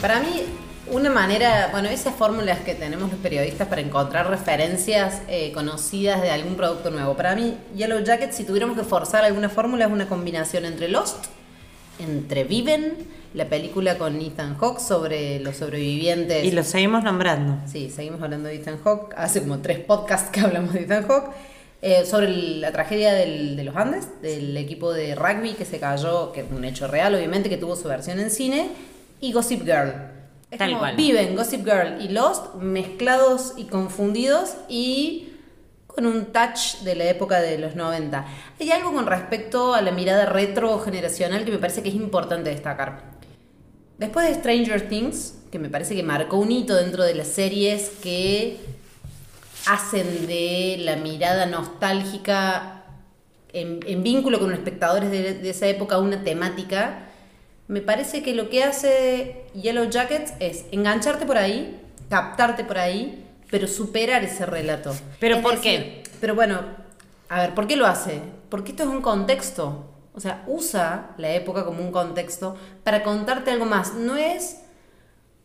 Para 0.00 0.20
mí, 0.20 0.42
una 0.88 1.10
manera, 1.10 1.68
bueno, 1.72 1.88
esas 1.88 2.14
fórmulas 2.14 2.60
que 2.60 2.74
tenemos 2.74 3.10
los 3.10 3.20
periodistas 3.20 3.66
para 3.68 3.80
encontrar 3.80 4.28
referencias 4.28 5.22
eh, 5.28 5.50
conocidas 5.52 6.22
de 6.22 6.30
algún 6.30 6.54
producto 6.54 6.90
nuevo. 6.90 7.16
Para 7.16 7.34
mí, 7.34 7.56
Yellow 7.74 8.02
Jacket, 8.04 8.32
si 8.32 8.44
tuviéramos 8.44 8.76
que 8.76 8.84
forzar 8.84 9.24
alguna 9.24 9.48
fórmula, 9.48 9.86
es 9.86 9.90
una 9.90 10.06
combinación 10.08 10.64
entre 10.64 10.88
Lost, 10.88 11.26
entre 11.98 12.44
Viven, 12.44 12.94
la 13.34 13.46
película 13.46 13.98
con 13.98 14.20
Ethan 14.20 14.56
Hawke 14.58 14.80
sobre 14.80 15.40
los 15.40 15.56
sobrevivientes. 15.56 16.44
Y 16.44 16.52
lo 16.52 16.62
seguimos 16.62 17.02
nombrando. 17.02 17.58
Sí, 17.66 17.90
seguimos 17.90 18.22
hablando 18.22 18.48
de 18.48 18.56
Ethan 18.56 18.78
Hawke. 18.82 19.14
Hace 19.16 19.40
como 19.40 19.58
tres 19.58 19.80
podcasts 19.80 20.30
que 20.30 20.40
hablamos 20.40 20.72
de 20.72 20.82
Ethan 20.82 21.06
Hawke. 21.06 21.30
Eh, 21.88 22.04
sobre 22.04 22.28
la 22.58 22.72
tragedia 22.72 23.14
del- 23.14 23.54
de 23.54 23.62
los 23.62 23.76
Andes, 23.76 24.20
del 24.20 24.56
equipo 24.56 24.92
de 24.92 25.14
rugby 25.14 25.52
que 25.52 25.64
se 25.64 25.78
cayó, 25.78 26.32
que 26.32 26.40
es 26.40 26.46
un 26.50 26.64
hecho 26.64 26.88
real, 26.88 27.14
obviamente, 27.14 27.48
que 27.48 27.58
tuvo 27.58 27.76
su 27.76 27.86
versión 27.86 28.18
en 28.18 28.32
cine, 28.32 28.70
y 29.20 29.30
Gossip 29.32 29.60
Girl. 29.62 29.92
Es 30.50 30.58
Tal 30.58 30.70
como 30.70 30.80
cual. 30.80 30.96
Viven, 30.96 31.36
Gossip 31.36 31.64
Girl 31.64 32.00
y 32.02 32.08
Lost 32.08 32.56
mezclados 32.56 33.52
y 33.56 33.66
confundidos 33.66 34.54
y 34.68 35.28
con 35.86 36.06
un 36.06 36.26
touch 36.32 36.78
de 36.82 36.96
la 36.96 37.04
época 37.04 37.40
de 37.40 37.56
los 37.56 37.76
90. 37.76 38.26
Hay 38.58 38.68
algo 38.72 38.92
con 38.92 39.06
respecto 39.06 39.72
a 39.72 39.80
la 39.80 39.92
mirada 39.92 40.26
retro 40.26 40.80
generacional 40.80 41.44
que 41.44 41.52
me 41.52 41.58
parece 41.58 41.84
que 41.84 41.90
es 41.90 41.94
importante 41.94 42.50
destacar. 42.50 43.14
Después 43.98 44.26
de 44.26 44.34
Stranger 44.34 44.88
Things, 44.88 45.34
que 45.52 45.60
me 45.60 45.68
parece 45.68 45.94
que 45.94 46.02
marcó 46.02 46.36
un 46.38 46.50
hito 46.50 46.74
dentro 46.74 47.04
de 47.04 47.14
las 47.14 47.28
series 47.28 47.90
que 48.02 48.56
hacen 49.66 50.26
de 50.26 50.76
la 50.80 50.96
mirada 50.96 51.46
nostálgica 51.46 52.84
en, 53.52 53.80
en 53.86 54.02
vínculo 54.02 54.38
con 54.38 54.50
los 54.50 54.58
espectadores 54.58 55.10
de, 55.10 55.34
de 55.34 55.50
esa 55.50 55.66
época 55.66 55.98
una 55.98 56.22
temática, 56.22 57.06
me 57.68 57.80
parece 57.80 58.22
que 58.22 58.34
lo 58.34 58.48
que 58.48 58.62
hace 58.62 59.44
Yellow 59.54 59.90
Jackets 59.90 60.34
es 60.38 60.66
engancharte 60.70 61.26
por 61.26 61.36
ahí, 61.36 61.80
captarte 62.08 62.64
por 62.64 62.78
ahí, 62.78 63.24
pero 63.50 63.66
superar 63.66 64.24
ese 64.24 64.46
relato. 64.46 64.94
¿Pero 65.18 65.36
Es 65.36 65.42
por 65.42 65.56
decir, 65.56 66.02
Pero 66.20 66.34
bueno, 66.34 66.60
a 67.28 67.40
ver, 67.40 67.54
¿por 67.54 67.66
qué 67.66 67.76
lo 67.76 67.86
hace? 67.86 68.20
Porque 68.48 68.70
esto 68.70 68.84
es 68.84 68.88
un 68.88 69.02
contexto. 69.02 69.86
O 70.14 70.20
sea, 70.20 70.44
usa 70.46 71.14
la 71.18 71.30
época 71.30 71.64
como 71.64 71.82
un 71.82 71.92
contexto 71.92 72.56
para 72.84 73.02
contarte 73.02 73.50
algo 73.50 73.66
más. 73.66 73.94
No 73.94 74.16
es 74.16 74.58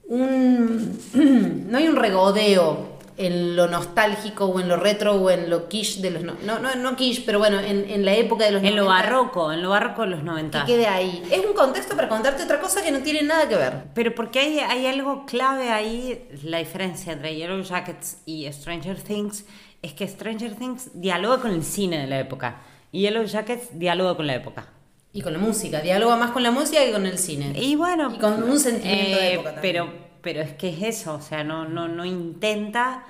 un. 0.08 0.98
no 1.70 1.78
hay 1.78 1.88
un 1.88 1.96
regodeo 1.96 2.90
en 3.25 3.56
lo 3.56 3.68
nostálgico 3.68 4.46
o 4.46 4.60
en 4.60 4.68
lo 4.68 4.78
retro 4.78 5.16
o 5.16 5.30
en 5.30 5.50
lo 5.50 5.68
quiche 5.70 6.01
de 6.01 6.12
los. 6.12 6.24
No, 6.24 6.34
no, 6.44 6.60
no, 6.60 6.75
no 6.75 6.96
quiche, 6.96 7.24
pero 7.25 7.40
bueno, 7.40 7.60
en, 7.60 7.90
en 7.90 8.06
la 8.06 8.13
época 8.16 8.46
de 8.46 8.51
los. 8.51 8.63
En 8.63 8.75
lo 8.75 8.86
90, 8.86 9.01
barroco, 9.10 9.51
en 9.51 9.62
lo 9.62 9.70
barroco 9.70 10.01
de 10.01 10.08
los 10.10 10.24
90. 10.24 10.66
Que 10.66 10.74
quede 10.74 10.88
ahí. 10.88 11.24
Es 11.32 11.46
un 11.46 11.54
contexto 11.54 11.96
para 11.96 12.10
contarte 12.10 12.44
otra 12.44 12.60
cosa 12.60 12.82
que 12.84 12.92
no 12.92 13.00
tiene 13.00 13.24
nada 13.24 13.48
que 13.48 13.56
ver. 13.56 13.74
Pero 13.94 14.13
porque 14.16 14.40
hay, 14.40 14.60
hay 14.60 14.86
algo 14.88 15.25
clave 15.25 15.70
ahí, 15.70 16.28
la 16.44 16.58
diferencia 16.60 17.13
entre 17.13 17.36
Yellow 17.36 17.62
Jackets 17.62 18.18
y 18.25 18.51
Stranger 18.51 19.01
Things, 19.01 19.46
es 19.82 19.94
que 19.94 20.08
Stranger 20.08 20.56
Things 20.56 20.92
dialoga 20.94 21.38
con 21.40 21.51
el 21.51 21.63
cine 21.63 22.00
de 22.00 22.08
la 22.08 22.20
época 22.20 22.62
y 22.92 23.01
Yellow 23.01 23.24
Jackets 23.25 23.78
dialoga 23.80 24.16
con 24.16 24.28
la 24.28 24.36
época. 24.36 24.66
Y 25.13 25.22
con 25.22 25.34
la 25.34 25.40
música. 25.40 25.82
Dialoga 25.82 26.16
más 26.16 26.32
con 26.32 26.42
la 26.42 26.51
música 26.51 26.80
que 26.86 26.92
con 26.92 27.06
el 27.06 27.18
cine. 27.18 27.54
Y 27.60 27.75
bueno, 27.75 28.13
Y 28.16 28.20
con 28.20 28.42
un 28.44 28.58
sentimiento 28.60 29.18
de 29.18 29.28
eh, 29.28 29.34
época 29.34 29.51
también. 29.56 29.62
pero, 29.75 29.94
pero 30.22 30.42
es 30.42 30.54
que 30.54 30.70
es 30.70 30.82
eso, 30.82 31.16
o 31.16 31.22
sea, 31.22 31.44
no, 31.44 31.68
no, 31.68 31.88
no 31.88 32.06
intenta 32.06 33.04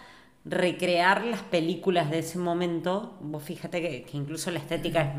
recrear 0.45 1.23
las 1.25 1.41
películas 1.41 2.09
de 2.09 2.19
ese 2.19 2.37
momento. 2.39 3.17
Vos 3.21 3.43
fíjate 3.43 3.81
que, 3.81 4.03
que 4.03 4.17
incluso 4.17 4.49
la 4.51 4.59
estética 4.59 5.01
es... 5.01 5.09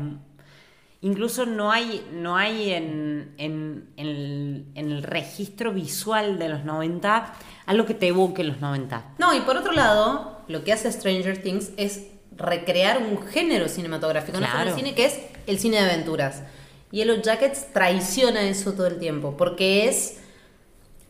Incluso 1.01 1.45
no 1.45 1.69
hay, 1.69 2.05
no 2.13 2.37
hay 2.37 2.71
en, 2.71 3.33
en- 3.37 3.89
en 3.97 4.07
el, 4.07 4.65
en 4.75 4.89
el 4.91 5.03
registro 5.03 5.73
visual 5.73 6.39
de 6.39 6.47
los 6.47 6.63
90 6.63 7.33
algo 7.65 7.85
que 7.85 7.93
te 7.93 8.07
evoque 8.07 8.43
los 8.45 8.61
90. 8.61 9.15
No, 9.19 9.35
y 9.35 9.41
por 9.41 9.57
otro 9.57 9.73
lado, 9.73 10.41
lo 10.47 10.63
que 10.63 10.71
hace 10.71 10.89
Stranger 10.89 11.41
Things 11.43 11.71
es 11.75 12.07
recrear 12.37 12.99
un 12.99 13.21
género 13.27 13.67
cinematográfico, 13.67 14.39
no 14.39 14.45
solo 14.45 14.55
Claro. 14.55 14.69
el 14.71 14.75
cine, 14.77 14.95
que 14.95 15.05
es 15.05 15.19
el 15.45 15.59
cine 15.59 15.75
de 15.83 15.91
aventuras. 15.91 16.43
Yellow 16.91 17.21
Jackets 17.21 17.73
traiciona 17.73 18.41
eso 18.43 18.71
todo 18.71 18.87
el 18.87 18.97
tiempo, 18.97 19.35
porque 19.35 19.89
es, 19.89 20.21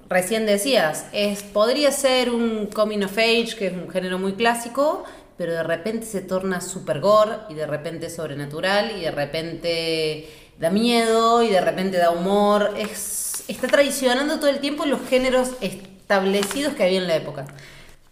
recién 0.10 0.46
decías, 0.46 1.06
es, 1.14 1.44
podría 1.44 1.92
ser 1.92 2.30
un 2.32 2.68
coming 2.68 3.04
of 3.04 3.18
age, 3.18 3.56
que 3.58 3.68
es 3.68 3.74
un 3.74 3.90
género 3.90 4.20
muy 4.20 4.34
clásico, 4.34 5.04
pero 5.38 5.54
de 5.54 5.64
repente 5.64 6.06
se 6.06 6.22
torna 6.22 6.62
super 6.62 7.00
gore, 7.00 7.38
y 7.50 7.54
de 7.56 7.66
repente 7.66 8.10
sobrenatural, 8.10 8.98
y 8.98 9.02
de 9.02 9.12
repente 9.12 10.30
da 10.60 10.70
miedo, 10.70 11.44
y 11.44 11.50
de 11.50 11.62
repente 11.62 11.98
da 11.98 12.12
humor. 12.12 12.74
Es, 12.78 13.44
está 13.48 13.68
traicionando 13.68 14.40
todo 14.40 14.50
el 14.50 14.60
tiempo 14.60 14.86
los 14.86 15.02
géneros 15.08 15.52
establecidos 15.62 16.74
que 16.74 16.84
había 16.84 17.00
en 17.00 17.08
la 17.08 17.16
época. 17.16 17.46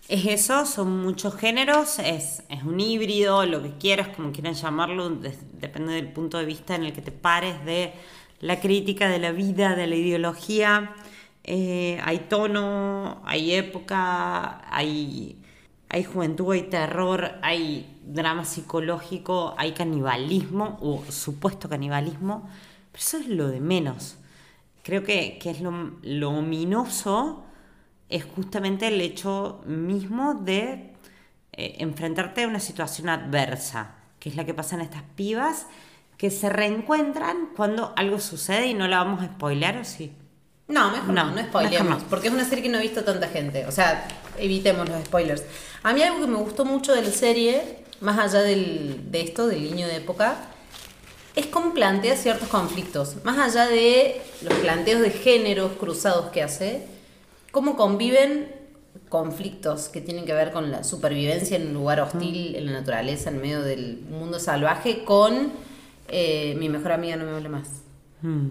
Es 0.07 0.25
eso, 0.25 0.65
son 0.65 1.01
muchos 1.01 1.35
géneros, 1.35 1.99
es, 1.99 2.43
es 2.49 2.63
un 2.63 2.81
híbrido, 2.81 3.45
lo 3.45 3.63
que 3.63 3.77
quieras, 3.77 4.09
como 4.09 4.33
quieran 4.33 4.55
llamarlo, 4.55 5.09
depende 5.09 5.93
del 5.93 6.11
punto 6.11 6.37
de 6.37 6.43
vista 6.43 6.75
en 6.75 6.83
el 6.83 6.91
que 6.91 7.01
te 7.01 7.13
pares 7.13 7.63
de 7.63 7.93
la 8.41 8.59
crítica 8.59 9.07
de 9.07 9.19
la 9.19 9.31
vida, 9.31 9.75
de 9.75 9.87
la 9.87 9.95
ideología. 9.95 10.95
Eh, 11.43 11.99
hay 12.03 12.19
tono, 12.29 13.21
hay 13.25 13.53
época, 13.53 14.61
hay, 14.73 15.41
hay 15.89 16.03
juventud, 16.03 16.53
hay 16.53 16.63
terror, 16.63 17.33
hay 17.41 17.99
drama 18.05 18.45
psicológico, 18.45 19.55
hay 19.57 19.73
canibalismo 19.73 20.77
o 20.81 21.03
supuesto 21.11 21.69
canibalismo, 21.69 22.47
pero 22.91 23.03
eso 23.03 23.17
es 23.17 23.27
lo 23.27 23.47
de 23.47 23.59
menos. 23.59 24.17
Creo 24.83 25.03
que, 25.03 25.39
que 25.39 25.51
es 25.51 25.61
lo, 25.61 25.71
lo 26.03 26.29
ominoso 26.31 27.43
es 28.09 28.25
justamente 28.25 28.87
el 28.87 29.01
hecho 29.01 29.61
mismo 29.65 30.33
de 30.35 30.93
eh, 31.53 31.75
enfrentarte 31.79 32.43
a 32.43 32.47
una 32.47 32.59
situación 32.59 33.09
adversa, 33.09 33.95
que 34.19 34.29
es 34.29 34.35
la 34.35 34.45
que 34.45 34.53
pasa 34.53 34.75
en 34.75 34.81
estas 34.81 35.03
pibas, 35.15 35.67
que 36.17 36.29
se 36.29 36.49
reencuentran 36.49 37.49
cuando 37.55 37.93
algo 37.97 38.19
sucede 38.19 38.67
y 38.67 38.73
no 38.73 38.87
la 38.87 39.03
vamos 39.03 39.21
a 39.21 39.27
spoilear 39.27 39.77
o 39.77 39.83
sí. 39.85 40.13
No, 40.71 40.91
mejor 40.91 41.07
no, 41.13 41.13
No, 41.25 41.29
no, 41.31 41.35
mejor 41.35 41.85
no. 41.85 41.97
porque 42.09 42.27
es 42.29 42.33
una 42.33 42.45
serie 42.45 42.63
que 42.63 42.69
no 42.69 42.77
ha 42.77 42.81
visto 42.81 43.03
tanta 43.03 43.27
gente. 43.27 43.65
O 43.67 43.71
sea, 43.71 44.07
evitemos 44.37 44.87
los 44.89 45.03
spoilers. 45.05 45.43
A 45.83 45.93
mí 45.93 46.01
algo 46.01 46.21
que 46.21 46.27
me 46.27 46.37
gustó 46.37 46.65
mucho 46.65 46.93
de 46.93 47.01
la 47.01 47.11
serie, 47.11 47.61
más 47.99 48.17
allá 48.19 48.41
del- 48.41 49.11
de 49.11 49.21
esto, 49.21 49.47
del 49.47 49.63
niño 49.63 49.87
de 49.87 49.97
época, 49.97 50.35
es 51.35 51.45
cómo 51.47 51.73
plantea 51.73 52.15
ciertos 52.17 52.47
conflictos. 52.49 53.15
Más 53.23 53.37
allá 53.37 53.67
de 53.67 54.21
los 54.41 54.53
planteos 54.55 55.01
de 55.01 55.11
géneros 55.11 55.71
cruzados 55.79 56.31
que 56.31 56.41
hace, 56.43 56.85
cómo 57.51 57.75
conviven 57.77 58.51
conflictos 59.09 59.89
que 59.89 60.01
tienen 60.01 60.25
que 60.25 60.33
ver 60.33 60.51
con 60.51 60.71
la 60.71 60.83
supervivencia 60.83 61.57
en 61.57 61.67
un 61.67 61.73
lugar 61.73 61.99
hostil, 62.01 62.55
en 62.55 62.65
la 62.65 62.71
naturaleza, 62.73 63.29
en 63.29 63.41
medio 63.41 63.61
del 63.61 63.99
mundo 64.09 64.39
salvaje, 64.39 65.03
con 65.03 65.51
eh, 66.07 66.55
mi 66.59 66.67
mejor 66.69 66.91
amiga 66.93 67.15
no 67.15 67.25
me 67.25 67.31
hable 67.31 67.49
más. 67.49 67.67
Mm. 68.21 68.47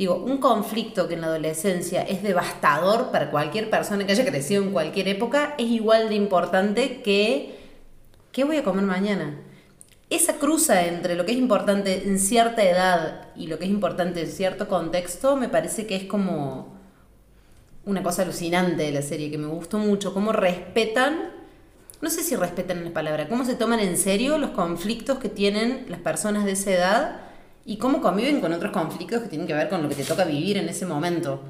Digo, 0.00 0.16
un 0.16 0.38
conflicto 0.38 1.08
que 1.08 1.12
en 1.12 1.20
la 1.20 1.26
adolescencia 1.26 2.00
es 2.00 2.22
devastador 2.22 3.10
para 3.10 3.30
cualquier 3.30 3.68
persona 3.68 4.06
que 4.06 4.12
haya 4.12 4.24
crecido 4.24 4.62
en 4.62 4.72
cualquier 4.72 5.08
época 5.08 5.54
es 5.58 5.66
igual 5.66 6.08
de 6.08 6.14
importante 6.14 7.02
que 7.02 7.58
¿qué 8.32 8.44
voy 8.44 8.56
a 8.56 8.64
comer 8.64 8.86
mañana? 8.86 9.38
Esa 10.08 10.36
cruza 10.36 10.86
entre 10.86 11.16
lo 11.16 11.26
que 11.26 11.32
es 11.32 11.36
importante 11.36 12.08
en 12.08 12.18
cierta 12.18 12.64
edad 12.64 13.28
y 13.36 13.48
lo 13.48 13.58
que 13.58 13.66
es 13.66 13.70
importante 13.70 14.22
en 14.22 14.28
cierto 14.28 14.68
contexto 14.68 15.36
me 15.36 15.50
parece 15.50 15.86
que 15.86 15.96
es 15.96 16.04
como 16.04 16.78
una 17.84 18.02
cosa 18.02 18.22
alucinante 18.22 18.84
de 18.84 18.92
la 18.92 19.02
serie 19.02 19.30
que 19.30 19.36
me 19.36 19.48
gustó 19.48 19.76
mucho, 19.76 20.14
cómo 20.14 20.32
respetan, 20.32 21.30
no 22.00 22.08
sé 22.08 22.22
si 22.22 22.36
respetan 22.36 22.82
la 22.82 22.90
palabra, 22.94 23.28
cómo 23.28 23.44
se 23.44 23.54
toman 23.54 23.80
en 23.80 23.98
serio 23.98 24.38
los 24.38 24.52
conflictos 24.52 25.18
que 25.18 25.28
tienen 25.28 25.84
las 25.90 26.00
personas 26.00 26.46
de 26.46 26.52
esa 26.52 26.70
edad 26.70 27.29
y 27.70 27.76
cómo 27.76 28.00
conviven 28.00 28.40
con 28.40 28.52
otros 28.52 28.72
conflictos 28.72 29.22
que 29.22 29.28
tienen 29.28 29.46
que 29.46 29.54
ver 29.54 29.68
con 29.68 29.80
lo 29.80 29.88
que 29.88 29.94
te 29.94 30.02
toca 30.02 30.24
vivir 30.24 30.56
en 30.56 30.68
ese 30.68 30.86
momento. 30.86 31.40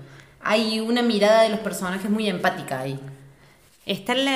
Hay 0.42 0.78
una 0.78 1.00
mirada 1.00 1.44
de 1.44 1.48
los 1.48 1.60
personajes 1.60 2.10
muy 2.10 2.28
empática 2.28 2.80
ahí. 2.80 3.00
Está 3.86 4.12
en 4.12 4.26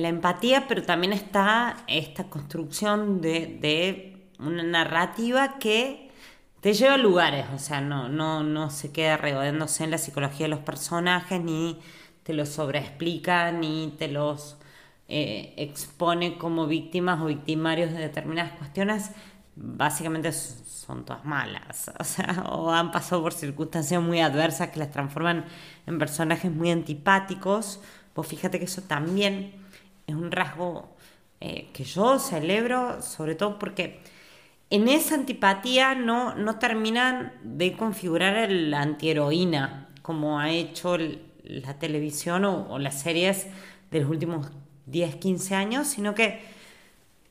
la, 0.00 0.08
empatía, 0.08 0.66
pero 0.68 0.84
también 0.84 1.12
está 1.12 1.78
esta 1.88 2.30
construcción 2.30 3.20
de, 3.20 4.16
una 4.38 4.62
narrativa 4.62 5.58
que 5.58 6.08
te 6.60 6.72
lleva 6.72 6.94
a 6.94 6.98
lugares, 6.98 7.46
o 7.52 7.58
sea, 7.58 7.80
no 7.80 8.70
se 8.70 8.92
queda 8.92 9.16
regodeándose 9.16 9.82
en 9.82 9.90
la 9.90 9.98
psicología 9.98 10.46
de 10.46 10.50
los 10.50 10.60
personajes, 10.60 11.42
ni 11.42 11.80
te 12.22 12.32
los 12.32 12.48
sobreexplica, 12.48 13.50
ni 13.50 13.92
te 13.98 14.06
los 14.06 14.56
eh, 15.06 15.52
expone 15.58 16.38
como 16.38 16.66
víctimas 16.66 17.20
o 17.20 17.26
victimarios 17.26 17.92
de 17.92 17.98
determinadas 17.98 18.52
cuestiones. 18.52 19.10
Básicamente 19.56 20.32
son 20.32 21.04
todas 21.04 21.24
malas, 21.24 21.90
o 21.98 22.04
sea, 22.04 22.44
o 22.50 22.70
han 22.70 22.90
pasado 22.90 23.22
por 23.22 23.32
circunstancias 23.32 24.02
muy 24.02 24.20
adversas 24.20 24.70
que 24.70 24.78
las 24.78 24.90
transforman 24.90 25.44
en 25.86 25.98
personajes 25.98 26.50
muy 26.52 26.70
antipáticos. 26.70 27.80
Vos 28.14 28.26
fíjate 28.26 28.58
que 28.58 28.66
eso 28.66 28.82
también 28.82 29.54
es 30.06 30.14
un 30.14 30.30
rasgo 30.30 30.94
eh, 31.40 31.70
que 31.72 31.84
yo 31.84 32.18
celebro, 32.18 33.02
sobre 33.02 33.34
todo 33.34 33.58
porque 33.58 34.00
en 34.70 34.88
esa 34.88 35.14
antipatía 35.14 35.94
no, 35.94 36.34
no 36.34 36.58
terminan 36.58 37.32
de 37.42 37.76
configurar 37.76 38.50
la 38.50 38.82
antiheroína, 38.82 39.88
como 40.02 40.40
ha 40.40 40.50
hecho 40.50 40.96
la 41.44 41.78
televisión 41.78 42.44
o, 42.44 42.78
las 42.78 43.00
series 43.00 43.46
de 43.90 44.00
los 44.00 44.10
últimos 44.10 44.50
10, 44.86 45.16
15 45.16 45.54
años, 45.54 45.86
sino 45.86 46.14
que 46.14 46.40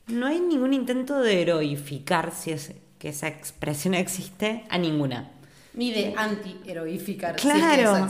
no 0.06 0.26
hay 0.26 0.40
ningún 0.40 0.74
intento 0.74 1.20
de 1.20 1.42
heroificar, 1.42 2.32
si 2.32 2.52
es 2.52 2.74
que 2.98 3.08
esa 3.08 3.28
expresión 3.28 3.94
existe, 3.94 4.64
a 4.68 4.78
ninguna. 4.78 5.30
Ni 5.74 5.92
de 5.92 6.14
anti-heroificar. 6.16 7.36
Claro. 7.36 8.06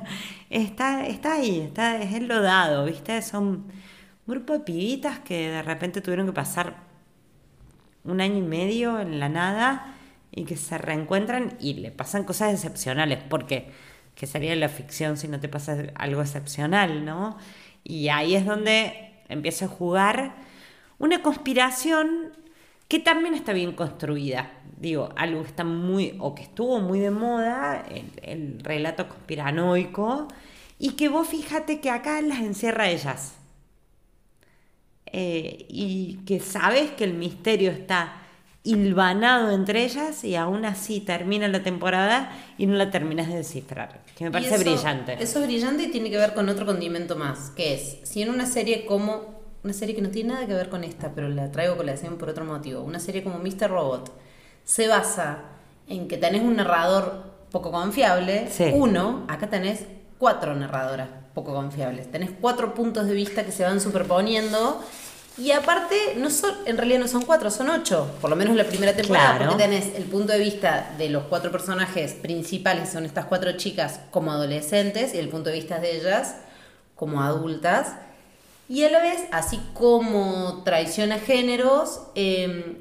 está, 0.50 1.06
está 1.06 1.34
ahí, 1.34 1.60
está, 1.60 2.02
es 2.02 2.14
el 2.14 2.28
lodado, 2.28 2.84
¿viste? 2.84 3.22
Son 3.22 3.44
un 3.44 3.72
grupo 4.26 4.52
de 4.52 4.60
pibitas 4.60 5.20
que 5.20 5.50
de 5.50 5.62
repente 5.62 6.00
tuvieron 6.00 6.26
que 6.26 6.32
pasar 6.32 6.76
un 8.04 8.20
año 8.20 8.38
y 8.38 8.42
medio 8.42 9.00
en 9.00 9.18
la 9.18 9.28
nada 9.28 9.94
y 10.30 10.44
que 10.44 10.56
se 10.56 10.76
reencuentran 10.78 11.56
y 11.58 11.74
le 11.74 11.90
pasan 11.90 12.24
cosas 12.24 12.52
excepcionales, 12.52 13.18
porque 13.28 13.70
que 14.14 14.26
sería 14.26 14.54
la 14.56 14.68
ficción 14.68 15.16
si 15.16 15.28
no 15.28 15.40
te 15.40 15.48
pasa 15.48 15.76
algo 15.94 16.22
excepcional, 16.22 17.04
¿no? 17.04 17.38
Y 17.84 18.08
ahí 18.08 18.34
es 18.34 18.44
donde 18.44 19.12
empieza 19.28 19.66
a 19.66 19.68
jugar 19.68 20.34
una 20.98 21.22
conspiración 21.22 22.32
que 22.88 23.00
también 23.00 23.34
está 23.34 23.52
bien 23.52 23.72
construida. 23.72 24.52
Digo, 24.78 25.10
algo 25.16 25.42
que 25.42 25.48
está 25.48 25.64
muy, 25.64 26.16
o 26.18 26.34
que 26.34 26.42
estuvo 26.42 26.80
muy 26.80 27.00
de 27.00 27.10
moda, 27.10 27.84
el, 28.22 28.60
relato 28.60 29.08
conspiranoico, 29.08 30.28
y 30.78 30.90
que 30.90 31.08
vos 31.08 31.28
fíjate 31.28 31.80
que 31.80 31.90
acá 31.90 32.20
las 32.20 32.40
encierra 32.40 32.88
ellas. 32.88 33.34
Eh, 35.06 35.66
y 35.68 36.18
que 36.26 36.40
sabes 36.40 36.90
que 36.90 37.04
el 37.04 37.14
misterio 37.14 37.70
está 37.70 38.22
hilvanado 38.64 39.52
entre 39.52 39.84
ellas 39.84 40.24
y 40.24 40.34
aún 40.34 40.64
así 40.64 41.00
termina 41.00 41.46
la 41.46 41.62
temporada 41.62 42.32
y 42.58 42.66
no 42.66 42.74
la 42.74 42.90
terminas 42.90 43.28
de 43.28 43.36
descifrar, 43.36 44.02
que 44.16 44.24
me 44.24 44.32
parece 44.32 44.58
brillante. 44.58 45.16
Eso 45.20 45.38
es 45.38 45.46
brillante 45.46 45.84
y 45.84 45.90
tiene 45.92 46.10
que 46.10 46.16
ver 46.16 46.34
con 46.34 46.48
otro 46.48 46.66
condimento 46.66 47.14
más, 47.14 47.50
que 47.50 47.74
es, 47.74 47.98
si 48.02 48.22
en 48.22 48.30
una 48.30 48.44
serie 48.44 48.84
como 48.84 49.35
una 49.66 49.72
serie 49.72 49.96
que 49.96 50.00
no 50.00 50.10
tiene 50.10 50.32
nada 50.32 50.46
que 50.46 50.54
ver 50.54 50.68
con 50.68 50.84
esta, 50.84 51.10
pero 51.12 51.28
la 51.28 51.50
traigo 51.50 51.76
con 51.76 51.86
la 51.86 51.92
colación 51.92 52.18
por 52.18 52.28
otro 52.28 52.44
motivo. 52.44 52.82
Una 52.82 53.00
serie 53.00 53.24
como 53.24 53.40
Mr. 53.40 53.68
Robot 53.68 54.12
se 54.64 54.86
basa 54.86 55.38
en 55.88 56.06
que 56.06 56.16
tenés 56.16 56.42
un 56.42 56.54
narrador 56.54 57.24
poco 57.50 57.72
confiable. 57.72 58.48
Uno, 58.74 59.24
acá 59.26 59.48
tenés 59.48 59.84
cuatro 60.18 60.54
narradoras 60.54 61.08
poco 61.34 61.52
confiables. 61.52 62.10
Tenés 62.12 62.30
cuatro 62.40 62.74
puntos 62.74 63.08
de 63.08 63.14
vista 63.14 63.44
que 63.44 63.50
se 63.50 63.64
van 63.64 63.80
superponiendo. 63.80 64.80
Y 65.36 65.50
aparte, 65.50 66.14
no 66.16 66.30
son, 66.30 66.54
en 66.64 66.76
realidad 66.76 67.00
no 67.00 67.08
son 67.08 67.22
cuatro, 67.22 67.50
son 67.50 67.68
ocho. 67.68 68.08
Por 68.20 68.30
lo 68.30 68.36
menos 68.36 68.54
la 68.54 68.64
primera 68.64 68.94
temporada, 68.94 69.36
porque 69.36 69.56
tenés 69.56 69.96
el 69.96 70.04
punto 70.04 70.32
de 70.32 70.38
vista 70.38 70.94
de 70.96 71.08
los 71.10 71.24
cuatro 71.24 71.50
personajes 71.50 72.12
principales, 72.12 72.90
son 72.90 73.04
estas 73.04 73.24
cuatro 73.24 73.50
chicas 73.56 73.98
como 74.12 74.30
adolescentes, 74.30 75.12
y 75.12 75.18
el 75.18 75.28
punto 75.28 75.50
de 75.50 75.56
vista 75.56 75.80
de 75.80 75.96
ellas 75.96 76.36
como 76.94 77.20
adultas. 77.20 78.05
Y 78.68 78.82
a 78.84 78.90
la 78.90 79.00
vez, 79.00 79.24
así 79.30 79.60
como 79.74 80.62
traiciona 80.64 81.18
géneros, 81.18 82.00
em, 82.14 82.78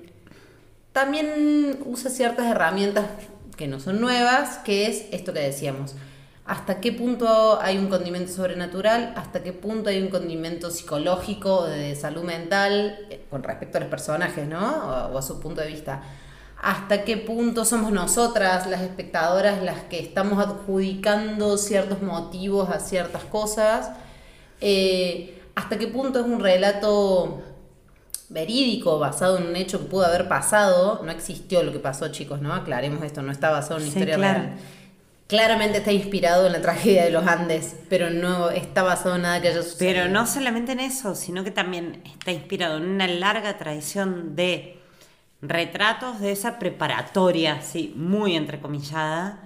también 0.91 1.79
usa 1.85 2.09
ciertas 2.09 2.47
herramientas 2.47 3.05
que 3.55 3.67
no 3.67 3.79
son 3.79 4.01
nuevas, 4.01 4.57
que 4.59 4.87
es 4.87 5.05
esto 5.11 5.33
que 5.33 5.39
decíamos. 5.39 5.95
¿Hasta 6.45 6.79
qué 6.79 6.91
punto 6.91 7.59
hay 7.59 7.77
un 7.77 7.89
condimento 7.89 8.31
sobrenatural? 8.31 9.13
¿Hasta 9.15 9.41
qué 9.41 9.51
punto 9.51 9.89
hay 9.89 10.01
un 10.01 10.09
condimento 10.09 10.69
psicológico 10.69 11.65
de 11.65 11.95
salud 11.95 12.23
mental 12.23 12.99
eh, 13.09 13.25
con 13.31 13.41
respecto 13.41 13.79
a 13.79 13.81
los 13.81 13.89
personajes, 13.89 14.47
¿no? 14.47 15.09
O, 15.13 15.17
a 15.17 15.21
su 15.23 15.39
punto 15.39 15.61
de 15.61 15.67
vista. 15.67 16.03
¿Hasta 16.61 17.03
qué 17.03 17.17
punto 17.17 17.65
somos 17.65 17.91
nosotras, 17.91 18.67
las 18.67 18.81
espectadoras, 18.81 19.61
las 19.63 19.83
que 19.83 19.99
estamos 19.99 20.39
adjudicando 20.39 21.57
ciertos 21.57 22.01
motivos 22.03 22.69
a 22.69 22.79
ciertas 22.79 23.23
cosas? 23.23 23.89
Eh, 24.61 25.34
hasta 25.55 25.77
qué 25.77 25.87
punto 25.87 26.19
es 26.19 26.25
un 26.25 26.39
relato 26.39 27.41
verídico, 28.29 28.99
basado 28.99 29.37
en 29.37 29.47
un 29.47 29.55
hecho 29.55 29.79
que 29.79 29.85
pudo 29.85 30.05
haber 30.05 30.27
pasado. 30.27 31.01
No 31.03 31.11
existió 31.11 31.63
lo 31.63 31.71
que 31.71 31.79
pasó, 31.79 32.09
chicos, 32.09 32.41
¿no? 32.41 32.53
Aclaremos 32.53 33.03
esto, 33.03 33.21
no 33.21 33.31
está 33.31 33.49
basado 33.49 33.77
en 33.77 33.83
una 33.83 33.87
historia 33.87 34.17
real. 34.17 34.57
Claramente 35.27 35.79
está 35.79 35.91
inspirado 35.91 36.45
en 36.45 36.53
la 36.53 36.61
tragedia 36.61 37.03
de 37.03 37.09
los 37.09 37.25
Andes, 37.25 37.75
pero 37.89 38.11
no 38.11 38.51
está 38.51 38.83
basado 38.83 39.15
en 39.15 39.23
nada 39.23 39.41
que 39.41 39.47
haya 39.47 39.63
sucedido. 39.63 39.93
Pero 39.93 40.09
no 40.09 40.27
solamente 40.27 40.73
en 40.73 40.81
eso, 40.81 41.15
sino 41.15 41.43
que 41.43 41.49
también 41.49 42.03
está 42.05 42.31
inspirado 42.31 42.77
en 42.77 42.83
una 42.83 43.07
larga 43.07 43.57
tradición 43.57 44.35
de 44.35 44.79
retratos 45.41 46.19
de 46.19 46.31
esa 46.31 46.59
preparatoria, 46.59 47.61
sí, 47.61 47.93
muy 47.95 48.35
entrecomillada. 48.35 49.39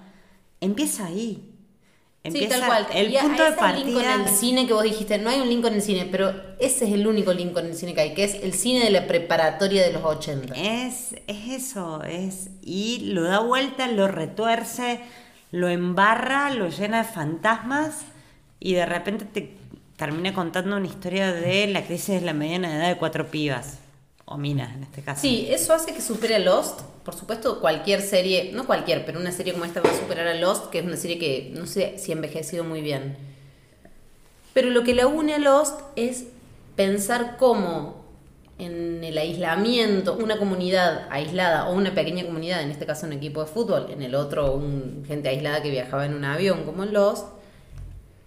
Empieza 0.59 1.05
ahí 1.05 1.48
sí, 2.31 2.47
tal 2.47 2.65
cual. 2.65 2.87
El 2.93 3.13
punto 3.13 3.43
de 3.43 3.51
partida. 3.53 4.15
en 4.15 4.21
el 4.21 4.27
cine 4.29 4.67
que 4.67 4.73
vos 4.73 4.83
dijiste, 4.83 5.17
no 5.17 5.29
hay 5.29 5.39
un 5.39 5.49
Lincoln 5.49 5.73
en 5.73 5.79
el 5.79 5.85
cine, 5.85 6.07
pero 6.09 6.33
ese 6.59 6.85
es 6.85 6.93
el 6.93 7.07
único 7.07 7.33
Lincoln 7.33 7.65
en 7.65 7.71
el 7.71 7.77
cine 7.77 7.93
que 7.93 8.01
hay, 8.01 8.13
que 8.13 8.23
es 8.23 8.35
el 8.35 8.53
cine 8.53 8.83
de 8.83 8.89
la 8.89 9.07
preparatoria 9.07 9.83
de 9.83 9.93
los 9.93 10.03
80. 10.03 10.53
Es, 10.55 11.15
es 11.27 11.49
eso, 11.49 12.03
es. 12.03 12.49
Y 12.61 13.11
lo 13.13 13.23
da 13.23 13.39
vuelta, 13.39 13.87
lo 13.87 14.07
retuerce, 14.07 15.01
lo 15.51 15.69
embarra, 15.69 16.53
lo 16.53 16.69
llena 16.69 16.99
de 16.99 17.09
fantasmas 17.09 18.01
y 18.59 18.73
de 18.73 18.85
repente 18.85 19.25
te 19.25 19.55
termina 19.97 20.33
contando 20.33 20.77
una 20.77 20.87
historia 20.87 21.33
de 21.33 21.67
la 21.67 21.83
crisis 21.83 22.19
de 22.19 22.21
la 22.21 22.33
mediana 22.33 22.75
edad 22.75 22.87
de 22.87 22.97
cuatro 22.97 23.27
pibas 23.27 23.79
o 24.29 24.37
minas 24.37 24.75
en 24.75 24.83
este 24.83 25.01
caso. 25.01 25.21
Sí, 25.21 25.47
eso 25.49 25.73
hace 25.73 25.93
que 25.93 26.01
supere 26.01 26.35
a 26.35 26.39
Lost. 26.39 26.81
Por 27.03 27.15
supuesto, 27.15 27.59
cualquier 27.59 28.01
serie, 28.01 28.51
no 28.53 28.67
cualquier, 28.67 29.03
pero 29.03 29.19
una 29.19 29.31
serie 29.31 29.53
como 29.53 29.65
esta 29.65 29.81
va 29.81 29.89
a 29.89 29.97
superar 29.97 30.27
a 30.27 30.35
Lost, 30.35 30.69
que 30.69 30.79
es 30.79 30.85
una 30.85 30.97
serie 30.97 31.17
que 31.17 31.51
no 31.55 31.65
sé 31.65 31.95
si 31.97 32.11
ha 32.11 32.15
envejecido 32.15 32.63
muy 32.63 32.81
bien. 32.81 33.17
Pero 34.53 34.69
lo 34.69 34.83
que 34.83 34.93
la 34.93 35.07
une 35.07 35.33
a 35.33 35.39
Lost 35.39 35.79
es 35.95 36.25
pensar 36.75 37.37
cómo 37.37 38.05
en 38.59 39.03
el 39.03 39.17
aislamiento, 39.17 40.15
una 40.15 40.37
comunidad 40.37 41.07
aislada 41.09 41.67
o 41.69 41.73
una 41.73 41.95
pequeña 41.95 42.23
comunidad, 42.23 42.61
en 42.61 42.69
este 42.69 42.85
caso 42.85 43.07
un 43.07 43.13
equipo 43.13 43.41
de 43.41 43.47
fútbol, 43.47 43.87
en 43.89 44.03
el 44.03 44.13
otro 44.13 44.53
un, 44.53 45.05
gente 45.07 45.29
aislada 45.29 45.63
que 45.63 45.71
viajaba 45.71 46.05
en 46.05 46.13
un 46.13 46.25
avión 46.25 46.65
como 46.65 46.83
en 46.83 46.93
Lost, 46.93 47.25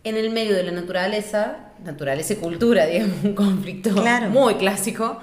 en 0.03 0.17
el 0.17 0.31
medio 0.31 0.57
de 0.57 0.65
la 0.65 0.73
naturaleza, 0.73 1.73
naturaleza 1.85 2.33
y 2.33 2.37
cultura, 2.37 2.87
digamos, 2.93 3.23
un 3.23 3.35
conflicto 3.35 3.91
muy 4.31 4.55
clásico, 4.57 5.21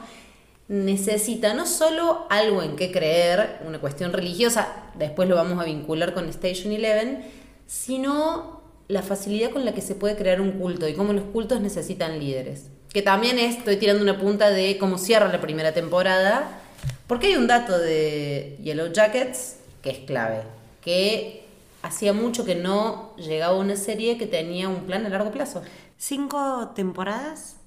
necesita 0.69 1.55
no 1.55 1.65
solo 1.65 2.27
algo 2.29 2.61
en 2.61 2.75
qué 2.75 2.91
creer, 2.91 3.59
una 3.65 3.79
cuestión 3.79 4.13
religiosa, 4.13 4.67
después 4.93 5.27
lo 5.27 5.35
vamos 5.35 5.59
a 5.59 5.65
vincular 5.65 6.13
con 6.13 6.29
Station 6.29 6.71
Eleven, 6.71 7.25
sino 7.65 8.61
la 8.87 9.01
facilidad 9.01 9.49
con 9.49 9.65
la 9.65 9.73
que 9.73 9.81
se 9.81 9.95
puede 9.95 10.15
crear 10.15 10.39
un 10.39 10.53
culto 10.53 10.87
y 10.87 10.93
cómo 10.93 11.11
los 11.13 11.25
cultos 11.25 11.59
necesitan 11.59 12.19
líderes. 12.19 12.67
Que 12.93 13.01
también 13.01 13.39
estoy 13.39 13.77
tirando 13.77 14.03
una 14.03 14.19
punta 14.19 14.51
de 14.51 14.77
cómo 14.77 14.99
cierra 14.99 15.27
la 15.27 15.41
primera 15.41 15.73
temporada, 15.73 16.61
porque 17.07 17.27
hay 17.27 17.35
un 17.35 17.47
dato 17.47 17.77
de 17.77 18.57
Yellow 18.63 18.91
Jackets 18.93 19.57
que 19.81 19.89
es 19.89 19.97
clave, 19.99 20.43
que 20.81 21.45
hacía 21.81 22.13
mucho 22.13 22.45
que 22.45 22.55
no 22.55 23.15
llegaba 23.17 23.57
una 23.57 23.75
serie 23.75 24.19
que 24.19 24.27
tenía 24.27 24.69
un 24.69 24.85
plan 24.85 25.05
a 25.05 25.09
largo 25.09 25.31
plazo. 25.31 25.63
¿Cinco 25.97 26.71
temporadas? 26.75 27.58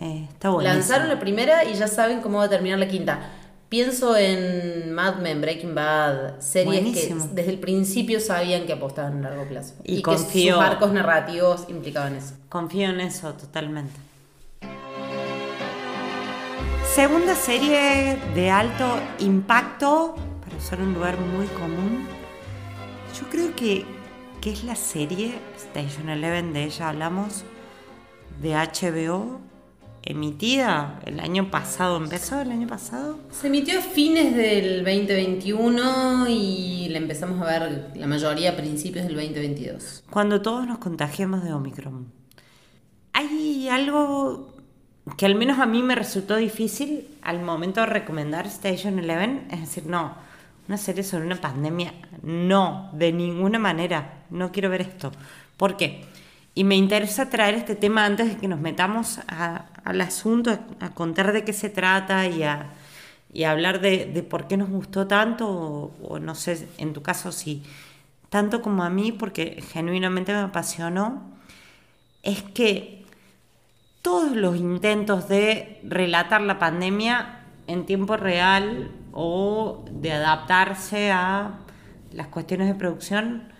Eh, 0.00 0.28
Lanzaron 0.62 1.08
la 1.08 1.20
primera 1.20 1.64
y 1.64 1.74
ya 1.74 1.86
saben 1.86 2.20
cómo 2.20 2.38
va 2.38 2.44
a 2.44 2.48
terminar 2.48 2.78
la 2.78 2.88
quinta. 2.88 3.20
Pienso 3.68 4.16
en 4.16 4.92
Mad 4.92 5.16
Men, 5.16 5.40
Breaking 5.40 5.74
Bad, 5.74 6.40
series 6.40 7.08
que 7.08 7.14
desde 7.32 7.52
el 7.52 7.58
principio 7.58 8.20
sabían 8.20 8.66
que 8.66 8.74
apostaban 8.74 9.24
a 9.24 9.30
largo 9.30 9.48
plazo. 9.48 9.74
Y, 9.82 10.02
que 10.02 10.18
sus 10.18 10.60
arcos 10.60 10.92
narrativos 10.92 11.64
implicaban 11.68 12.16
eso. 12.16 12.34
Confío 12.50 12.90
en 12.90 13.00
eso 13.00 13.32
totalmente. 13.32 13.94
Segunda 16.94 17.34
serie 17.34 18.18
de 18.34 18.50
alto 18.50 19.00
impacto, 19.20 20.16
para 20.44 20.60
ser 20.60 20.80
un 20.82 20.92
lugar 20.92 21.16
muy 21.18 21.46
común. 21.46 22.06
Yo 23.18 23.26
creo 23.30 23.56
que, 23.56 23.86
que 24.42 24.52
es 24.52 24.64
la 24.64 24.76
serie, 24.76 25.38
Station 25.56 26.10
Eleven, 26.10 26.52
de 26.52 26.64
ella 26.64 26.90
hablamos, 26.90 27.44
de 28.42 28.54
HBO, 28.54 29.40
emitida 30.04 31.00
el 31.06 31.20
año 31.20 31.50
pasado. 31.50 31.96
¿Empezó 31.96 32.40
el 32.40 32.50
año 32.50 32.66
pasado? 32.66 33.18
Se 33.30 33.46
emitió 33.46 33.78
a 33.78 33.82
fines 33.82 34.34
del 34.36 34.84
2021 34.84 36.28
y 36.28 36.88
la 36.90 36.98
empezamos 36.98 37.40
a 37.40 37.44
ver 37.44 37.90
la 37.94 38.06
mayoría 38.06 38.50
a 38.50 38.56
principios 38.56 39.04
del 39.06 39.14
2022. 39.14 40.04
Cuando 40.10 40.42
todos 40.42 40.66
nos 40.66 40.78
contagiamos 40.78 41.44
de 41.44 41.52
Omicron. 41.52 42.12
Hay 43.12 43.68
algo 43.68 44.54
que 45.16 45.26
al 45.26 45.34
menos 45.34 45.58
a 45.58 45.66
mí 45.66 45.82
me 45.82 45.94
resultó 45.94 46.36
difícil 46.36 47.08
al 47.22 47.42
momento 47.42 47.80
de 47.80 47.86
recomendar 47.86 48.46
Station 48.46 48.98
Eleven, 48.98 49.46
es 49.50 49.60
decir, 49.60 49.86
no, 49.86 50.14
una 50.68 50.78
serie 50.78 51.02
sobre 51.02 51.26
una 51.26 51.40
pandemia, 51.40 51.92
no, 52.22 52.90
de 52.92 53.12
ninguna 53.12 53.58
manera, 53.58 54.24
no 54.30 54.52
quiero 54.52 54.70
ver 54.70 54.82
esto. 54.82 55.12
¿Por 55.56 55.76
qué? 55.76 56.04
Y 56.54 56.64
me 56.64 56.76
interesa 56.76 57.30
traer 57.30 57.54
este 57.54 57.74
tema 57.74 58.04
antes 58.04 58.28
de 58.28 58.36
que 58.36 58.48
nos 58.48 58.60
metamos 58.60 59.18
a, 59.26 59.66
al 59.84 60.00
asunto, 60.00 60.58
a, 60.80 60.90
contar 60.90 61.32
de 61.32 61.44
qué 61.44 61.52
se 61.52 61.70
trata 61.70 62.26
y 62.26 62.42
a, 62.42 62.70
hablar 63.46 63.80
de, 63.80 64.26
por 64.28 64.46
qué 64.46 64.56
nos 64.56 64.70
gustó 64.70 65.06
tanto, 65.06 65.92
o, 66.02 66.18
no 66.18 66.34
sé, 66.34 66.68
en 66.78 66.92
tu 66.92 67.02
caso 67.02 67.32
sí, 67.32 67.62
tanto 68.28 68.62
como 68.62 68.84
a 68.84 68.90
mí, 68.90 69.12
porque 69.12 69.62
genuinamente 69.72 70.32
me 70.32 70.40
apasionó, 70.40 71.22
es 72.22 72.42
que 72.42 73.04
todos 74.02 74.36
los 74.36 74.56
intentos 74.56 75.28
de 75.28 75.80
relatar 75.84 76.40
la 76.40 76.58
pandemia 76.58 77.40
en 77.66 77.86
tiempo 77.86 78.16
real 78.16 78.90
o 79.12 79.84
de 79.90 80.12
adaptarse 80.12 81.10
a 81.10 81.58
las 82.12 82.26
cuestiones 82.28 82.68
de 82.68 82.74
producción, 82.74 83.52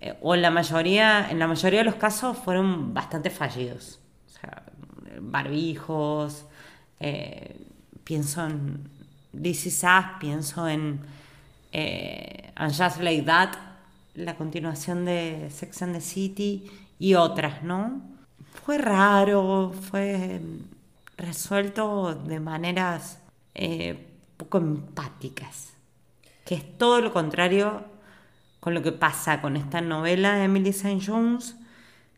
eh, 0.00 0.16
o 0.20 0.34
en 0.34 0.42
la 0.42 0.50
mayoría, 0.50 1.30
en 1.30 1.38
la 1.38 1.46
mayoría 1.46 1.80
de 1.80 1.84
los 1.84 1.94
casos 1.94 2.36
fueron 2.36 2.92
bastante 2.94 3.30
fallidos. 3.30 4.00
O 4.26 4.30
sea, 4.30 4.64
barbijos, 5.30 6.44
eh, 7.00 7.56
pienso 8.04 8.46
en 8.46 8.88
This 9.40 9.66
Is 9.66 9.84
pienso 10.20 10.68
en 10.68 11.00
eh, 11.72 12.52
And 12.54 12.72
Just 12.72 13.00
Like 13.00 13.22
That, 13.22 13.54
la 14.14 14.36
continuación 14.36 15.04
de 15.04 15.48
Sex 15.50 15.82
and 15.82 15.94
the 15.94 16.00
City 16.00 16.70
y 16.98 17.14
otras, 17.14 17.62
¿no? 17.62 18.02
Fue 18.64 18.78
raro, 18.78 19.72
fue 19.90 20.40
resuelto 21.16 22.14
de 22.14 22.40
maneras 22.40 23.18
eh, 23.54 24.08
poco 24.36 24.58
empáticas, 24.58 25.72
que 26.44 26.56
es 26.56 26.78
todo 26.78 27.00
lo 27.00 27.12
contrario 27.12 27.84
con 28.60 28.74
lo 28.74 28.82
que 28.82 28.92
pasa 28.92 29.40
con 29.40 29.56
esta 29.56 29.80
novela 29.80 30.36
de 30.36 30.44
Emily 30.44 30.70
St. 30.70 31.00
Jones, 31.04 31.56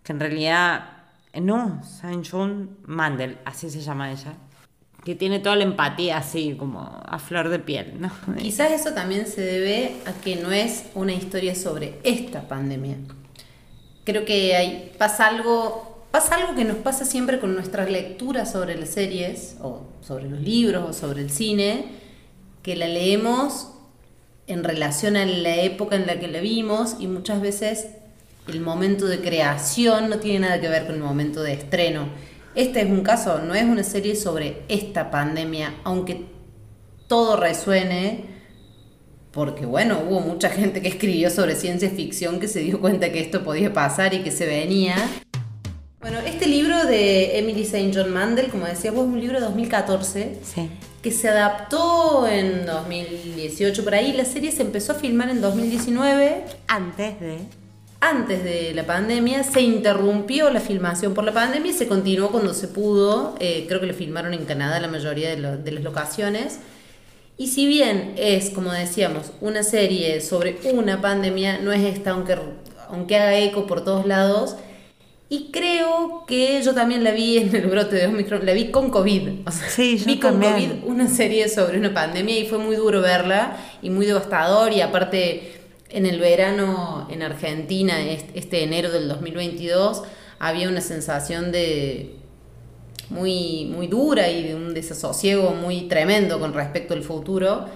que 0.02 0.12
en 0.12 0.20
realidad 0.20 0.93
no, 1.40 1.80
St. 1.82 2.22
John 2.30 2.78
Mandel, 2.84 3.38
así 3.44 3.70
se 3.70 3.80
llama 3.80 4.12
ella, 4.12 4.34
que 5.04 5.14
tiene 5.14 5.38
toda 5.38 5.56
la 5.56 5.64
empatía 5.64 6.18
así 6.18 6.54
como 6.58 6.80
a 6.80 7.18
flor 7.18 7.48
de 7.48 7.58
piel, 7.58 8.00
¿no? 8.00 8.10
Quizás 8.38 8.72
eso 8.72 8.92
también 8.92 9.26
se 9.26 9.40
debe 9.42 9.96
a 10.06 10.12
que 10.12 10.36
no 10.36 10.52
es 10.52 10.86
una 10.94 11.12
historia 11.12 11.54
sobre 11.54 11.98
esta 12.04 12.48
pandemia. 12.48 12.96
Creo 14.04 14.24
que 14.24 14.92
pasa 14.98 15.26
algo, 15.26 16.06
pasa 16.10 16.36
algo 16.36 16.54
que 16.54 16.64
nos 16.64 16.76
pasa 16.78 17.04
siempre 17.04 17.40
con 17.40 17.54
nuestras 17.54 17.90
lecturas 17.90 18.52
sobre 18.52 18.76
las 18.76 18.90
series 18.90 19.56
o 19.60 19.86
sobre 20.00 20.28
los 20.28 20.40
libros 20.40 20.88
o 20.88 20.92
sobre 20.92 21.22
el 21.22 21.30
cine, 21.30 21.86
que 22.62 22.76
la 22.76 22.88
leemos 22.88 23.70
en 24.46 24.62
relación 24.62 25.16
a 25.16 25.24
la 25.24 25.56
época 25.56 25.96
en 25.96 26.06
la 26.06 26.18
que 26.18 26.28
la 26.28 26.40
vimos 26.40 26.96
y 26.98 27.06
muchas 27.06 27.40
veces 27.40 27.88
el 28.48 28.60
momento 28.60 29.06
de 29.06 29.20
creación 29.20 30.10
no 30.10 30.18
tiene 30.18 30.40
nada 30.40 30.60
que 30.60 30.68
ver 30.68 30.86
con 30.86 30.96
el 30.96 31.00
momento 31.00 31.42
de 31.42 31.54
estreno. 31.54 32.08
Este 32.54 32.82
es 32.82 32.86
un 32.86 33.02
caso, 33.02 33.38
no 33.38 33.54
es 33.54 33.64
una 33.64 33.82
serie 33.82 34.14
sobre 34.14 34.62
esta 34.68 35.10
pandemia, 35.10 35.74
aunque 35.82 36.26
todo 37.08 37.36
resuene, 37.36 38.26
porque 39.32 39.66
bueno, 39.66 40.02
hubo 40.08 40.20
mucha 40.20 40.50
gente 40.50 40.80
que 40.80 40.88
escribió 40.88 41.30
sobre 41.30 41.56
ciencia 41.56 41.90
ficción 41.90 42.38
que 42.38 42.46
se 42.46 42.60
dio 42.60 42.80
cuenta 42.80 43.10
que 43.10 43.20
esto 43.20 43.42
podía 43.42 43.72
pasar 43.72 44.14
y 44.14 44.22
que 44.22 44.30
se 44.30 44.46
venía. 44.46 44.96
Bueno, 46.00 46.18
este 46.20 46.46
libro 46.46 46.84
de 46.84 47.38
Emily 47.38 47.62
St. 47.62 47.90
John 47.94 48.12
Mandel, 48.12 48.50
como 48.50 48.66
decía 48.66 48.90
es 48.90 48.96
un 48.96 49.18
libro 49.18 49.40
de 49.40 49.46
2014, 49.46 50.38
que 51.02 51.10
se 51.10 51.28
adaptó 51.28 52.28
en 52.28 52.66
2018 52.66 53.82
por 53.82 53.94
ahí. 53.94 54.12
La 54.12 54.26
serie 54.26 54.52
se 54.52 54.62
empezó 54.62 54.92
a 54.92 54.96
filmar 54.96 55.30
en 55.30 55.40
2019. 55.40 56.44
Antes 56.68 57.18
de 57.20 57.38
antes 58.04 58.44
de 58.44 58.72
la 58.74 58.84
pandemia, 58.84 59.42
se 59.44 59.62
interrumpió 59.62 60.50
la 60.50 60.60
filmación 60.60 61.14
por 61.14 61.24
la 61.24 61.32
pandemia 61.32 61.72
y 61.72 61.74
se 61.74 61.88
continuó 61.88 62.30
cuando 62.30 62.52
se 62.52 62.68
pudo. 62.68 63.34
Eh, 63.40 63.64
creo 63.66 63.80
que 63.80 63.86
lo 63.86 63.94
filmaron 63.94 64.34
en 64.34 64.44
Canadá 64.44 64.78
la 64.78 64.88
mayoría 64.88 65.30
de, 65.34 65.38
las 65.72 65.82
locaciones. 65.82 66.58
Y 67.38 67.48
si 67.48 67.66
bien 67.66 68.14
es, 68.16 68.50
como 68.50 68.72
decíamos, 68.72 69.32
una 69.40 69.62
serie 69.62 70.20
sobre 70.20 70.58
una 70.72 71.00
pandemia, 71.00 71.58
no 71.58 71.72
es 71.72 71.82
esta, 71.82 72.10
aunque, 72.10 72.36
aunque 72.88 73.16
haga 73.16 73.38
eco 73.38 73.66
por 73.66 73.82
todos 73.82 74.06
lados. 74.06 74.56
Y 75.30 75.50
creo 75.50 76.24
que 76.26 76.62
yo 76.62 76.74
también 76.74 77.02
la 77.02 77.10
vi 77.10 77.38
en 77.38 77.56
el 77.56 77.66
brote 77.66 77.96
de 77.96 78.06
Omicron, 78.06 78.44
la 78.44 78.52
vi 78.52 78.70
con 78.70 78.90
COVID. 78.90 79.48
sí, 79.68 80.00
vi 80.04 80.18
con 80.18 80.40
COVID 80.40 80.84
una 80.84 81.08
serie 81.08 81.48
sobre 81.48 81.78
una 81.78 81.94
pandemia 81.94 82.38
y 82.38 82.46
fue 82.46 82.58
muy 82.58 82.76
duro 82.76 83.00
verla 83.00 83.56
y 83.80 83.88
muy 83.88 84.04
devastador 84.04 84.72
y 84.72 84.82
aparte 84.82 85.53
en 85.90 86.06
el 86.06 86.18
verano 86.18 87.06
en 87.10 87.22
Argentina, 87.22 88.00
este 88.34 88.62
enero 88.62 88.90
del 88.90 89.08
2022, 89.08 90.02
había 90.38 90.68
una 90.68 90.80
sensación 90.80 91.52
de 91.52 92.16
muy, 93.10 93.66
muy 93.66 93.86
dura 93.86 94.30
y 94.30 94.42
de 94.42 94.54
un 94.54 94.74
desasosiego 94.74 95.50
muy 95.50 95.82
tremendo 95.82 96.40
con 96.40 96.54
respecto 96.54 96.94
al 96.94 97.02
futuro 97.02 97.66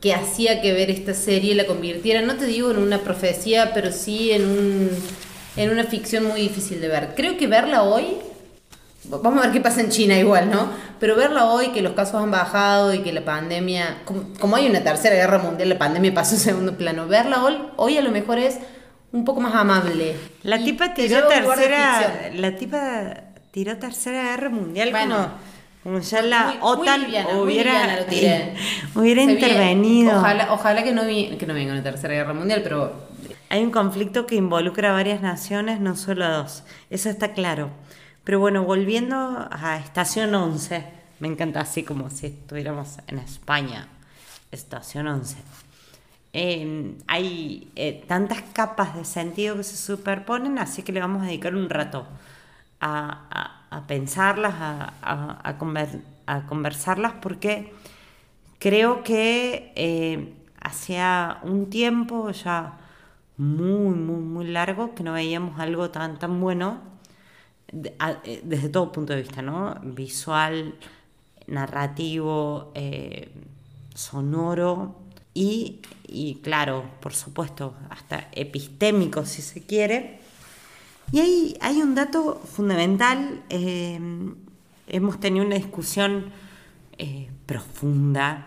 que 0.00 0.14
hacía 0.14 0.60
que 0.60 0.72
ver 0.72 0.90
esta 0.90 1.14
serie 1.14 1.54
la 1.54 1.66
convirtiera, 1.66 2.20
no 2.20 2.36
te 2.36 2.46
digo 2.46 2.70
en 2.70 2.78
una 2.78 3.00
profecía, 3.00 3.72
pero 3.72 3.92
sí 3.92 4.30
en, 4.30 4.44
un, 4.44 4.90
en 5.56 5.70
una 5.70 5.84
ficción 5.84 6.24
muy 6.24 6.42
difícil 6.42 6.80
de 6.80 6.88
ver. 6.88 7.14
Creo 7.16 7.36
que 7.36 7.46
verla 7.46 7.82
hoy 7.82 8.04
Vamos 9.10 9.38
a 9.38 9.42
ver 9.42 9.52
qué 9.52 9.60
pasa 9.60 9.80
en 9.80 9.90
China 9.90 10.18
igual, 10.18 10.50
¿no? 10.50 10.68
Pero 10.98 11.16
verla 11.16 11.46
hoy, 11.46 11.68
que 11.68 11.82
los 11.82 11.92
casos 11.92 12.22
han 12.22 12.30
bajado 12.30 12.94
y 12.94 13.00
que 13.00 13.12
la 13.12 13.24
pandemia, 13.24 14.02
como, 14.04 14.56
hay 14.56 14.68
una 14.68 14.82
tercera 14.82 15.14
guerra 15.14 15.38
mundial, 15.38 15.68
la 15.68 15.78
pandemia 15.78 16.12
pasó 16.14 16.36
a 16.36 16.38
segundo 16.38 16.76
plano. 16.76 17.06
Verla 17.06 17.44
hoy, 17.44 17.58
hoy 17.76 17.98
a 17.98 18.02
lo 18.02 18.10
mejor 18.10 18.38
es 18.38 18.58
un 19.12 19.24
poco 19.24 19.40
más 19.40 19.54
amable. 19.54 20.16
La 20.42 20.58
tipa 20.58 20.94
tiró 20.94 21.26
tercera, 21.26 22.30
la 22.34 22.56
tipa 22.56 23.14
tiró 23.50 23.76
tercera 23.78 24.22
guerra 24.22 24.50
mundial 24.50 24.90
bueno, 24.90 25.30
como, 25.82 26.00
ya 26.00 26.20
la 26.22 26.56
OTAN 26.60 27.06
hubiera, 27.40 28.04
hubiera 28.94 29.22
intervenido. 29.22 30.18
Ojalá, 30.18 30.52
ojalá 30.52 30.82
que 30.82 30.92
no, 30.92 31.02
que 31.02 31.44
no 31.46 31.54
venga 31.54 31.72
una 31.72 31.82
tercera 31.82 32.14
guerra 32.14 32.34
mundial, 32.34 32.60
pero... 32.62 33.06
Hay 33.48 33.62
un 33.62 33.70
conflicto 33.70 34.26
que 34.26 34.34
involucra 34.34 34.90
a 34.90 34.92
varias 34.92 35.22
naciones, 35.22 35.78
no 35.78 35.94
solo 35.94 36.24
a 36.24 36.30
dos. 36.30 36.64
Eso 36.90 37.08
está 37.08 37.32
claro. 37.32 37.70
Pero 38.26 38.40
bueno, 38.40 38.64
volviendo 38.64 39.46
a 39.52 39.76
Estación 39.76 40.34
11, 40.34 40.84
me 41.20 41.28
encanta 41.28 41.60
así 41.60 41.84
como 41.84 42.10
si 42.10 42.26
estuviéramos 42.26 42.96
en 43.06 43.20
España, 43.20 43.86
Estación 44.50 45.06
11. 45.06 45.36
hay 47.06 47.70
eh, 47.76 48.04
tantas 48.08 48.42
capas 48.52 48.96
de 48.96 49.04
sentido 49.04 49.56
que 49.56 49.62
se 49.62 49.76
superponen, 49.76 50.58
así 50.58 50.82
que 50.82 50.90
le 50.90 50.98
vamos 50.98 51.22
a 51.22 51.26
dedicar 51.26 51.54
un 51.54 51.70
rato 51.70 52.04
a, 52.80 53.84
pensarlas, 53.86 54.54
a, 54.58 55.56
conversarlas, 56.48 57.12
porque 57.22 57.72
creo 58.58 59.04
que 59.04 59.72
eh, 59.76 60.34
hacía 60.60 61.38
un 61.44 61.70
tiempo 61.70 62.32
ya 62.32 62.72
muy, 63.36 63.94
muy, 63.94 64.20
muy 64.20 64.48
largo 64.48 64.96
que 64.96 65.04
no 65.04 65.12
veíamos 65.12 65.60
algo 65.60 65.90
tan, 65.90 66.18
tan 66.18 66.40
bueno 66.40 66.95
desde 67.72 68.68
todo 68.68 68.92
punto 68.92 69.12
de 69.12 69.22
vista, 69.22 69.42
¿no? 69.42 69.74
Visual, 69.82 70.74
narrativo, 71.46 72.72
eh, 72.74 73.30
sonoro 73.94 74.96
y, 75.34 75.80
claro, 76.42 76.84
por 77.00 77.14
supuesto, 77.14 77.74
hasta 77.90 78.28
epistémico 78.32 79.26
si 79.26 79.42
se 79.42 79.62
quiere. 79.62 80.20
Y 81.12 81.20
hay, 81.20 81.56
hay 81.60 81.82
un 81.82 81.94
dato 81.94 82.40
fundamental, 82.52 83.42
eh, 83.50 84.00
hemos 84.88 85.20
tenido 85.20 85.44
una 85.44 85.56
discusión 85.56 86.32
profunda 87.44 88.46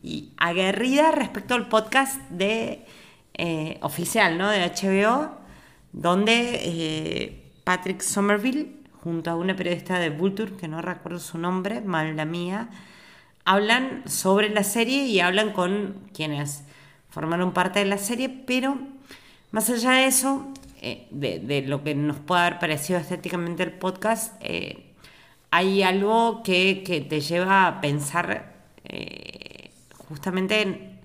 y 0.00 0.30
aguerrida 0.36 1.10
respecto 1.10 1.54
al 1.54 1.68
podcast 1.68 2.20
de 2.30 2.86
oficial, 3.82 4.38
¿no? 4.38 4.48
De 4.48 4.60
HBO, 4.60 5.32
donde 5.92 7.39
Patrick 7.70 8.00
Somerville, 8.00 8.72
junto 9.04 9.30
a 9.30 9.36
una 9.36 9.54
periodista 9.54 10.00
de 10.00 10.10
Vulture, 10.10 10.56
que 10.56 10.66
no 10.66 10.82
recuerdo 10.82 11.20
su 11.20 11.38
nombre, 11.38 11.80
mal 11.80 12.16
la 12.16 12.24
mía, 12.24 12.68
hablan 13.44 14.02
sobre 14.08 14.48
la 14.48 14.64
serie 14.64 15.06
y 15.06 15.20
hablan 15.20 15.52
con 15.52 15.94
quienes 16.12 16.64
formaron 17.10 17.52
parte 17.52 17.78
de 17.78 17.84
la 17.84 17.96
serie, 17.96 18.28
pero 18.28 18.76
más 19.52 19.70
allá 19.70 19.92
de 19.92 20.06
eso, 20.06 20.52
eh, 20.82 21.06
de, 21.12 21.62
lo 21.62 21.84
que 21.84 21.94
nos 21.94 22.16
puede 22.16 22.40
haber 22.40 22.58
parecido 22.58 22.98
estéticamente 22.98 23.62
el 23.62 23.70
podcast, 23.70 24.34
eh, 24.40 24.92
hay 25.52 25.84
algo 25.84 26.42
que, 26.42 27.06
te 27.08 27.20
lleva 27.20 27.68
a 27.68 27.80
pensar 27.80 28.52
eh, 28.82 29.70
justamente 30.08 30.62
en, 30.62 30.98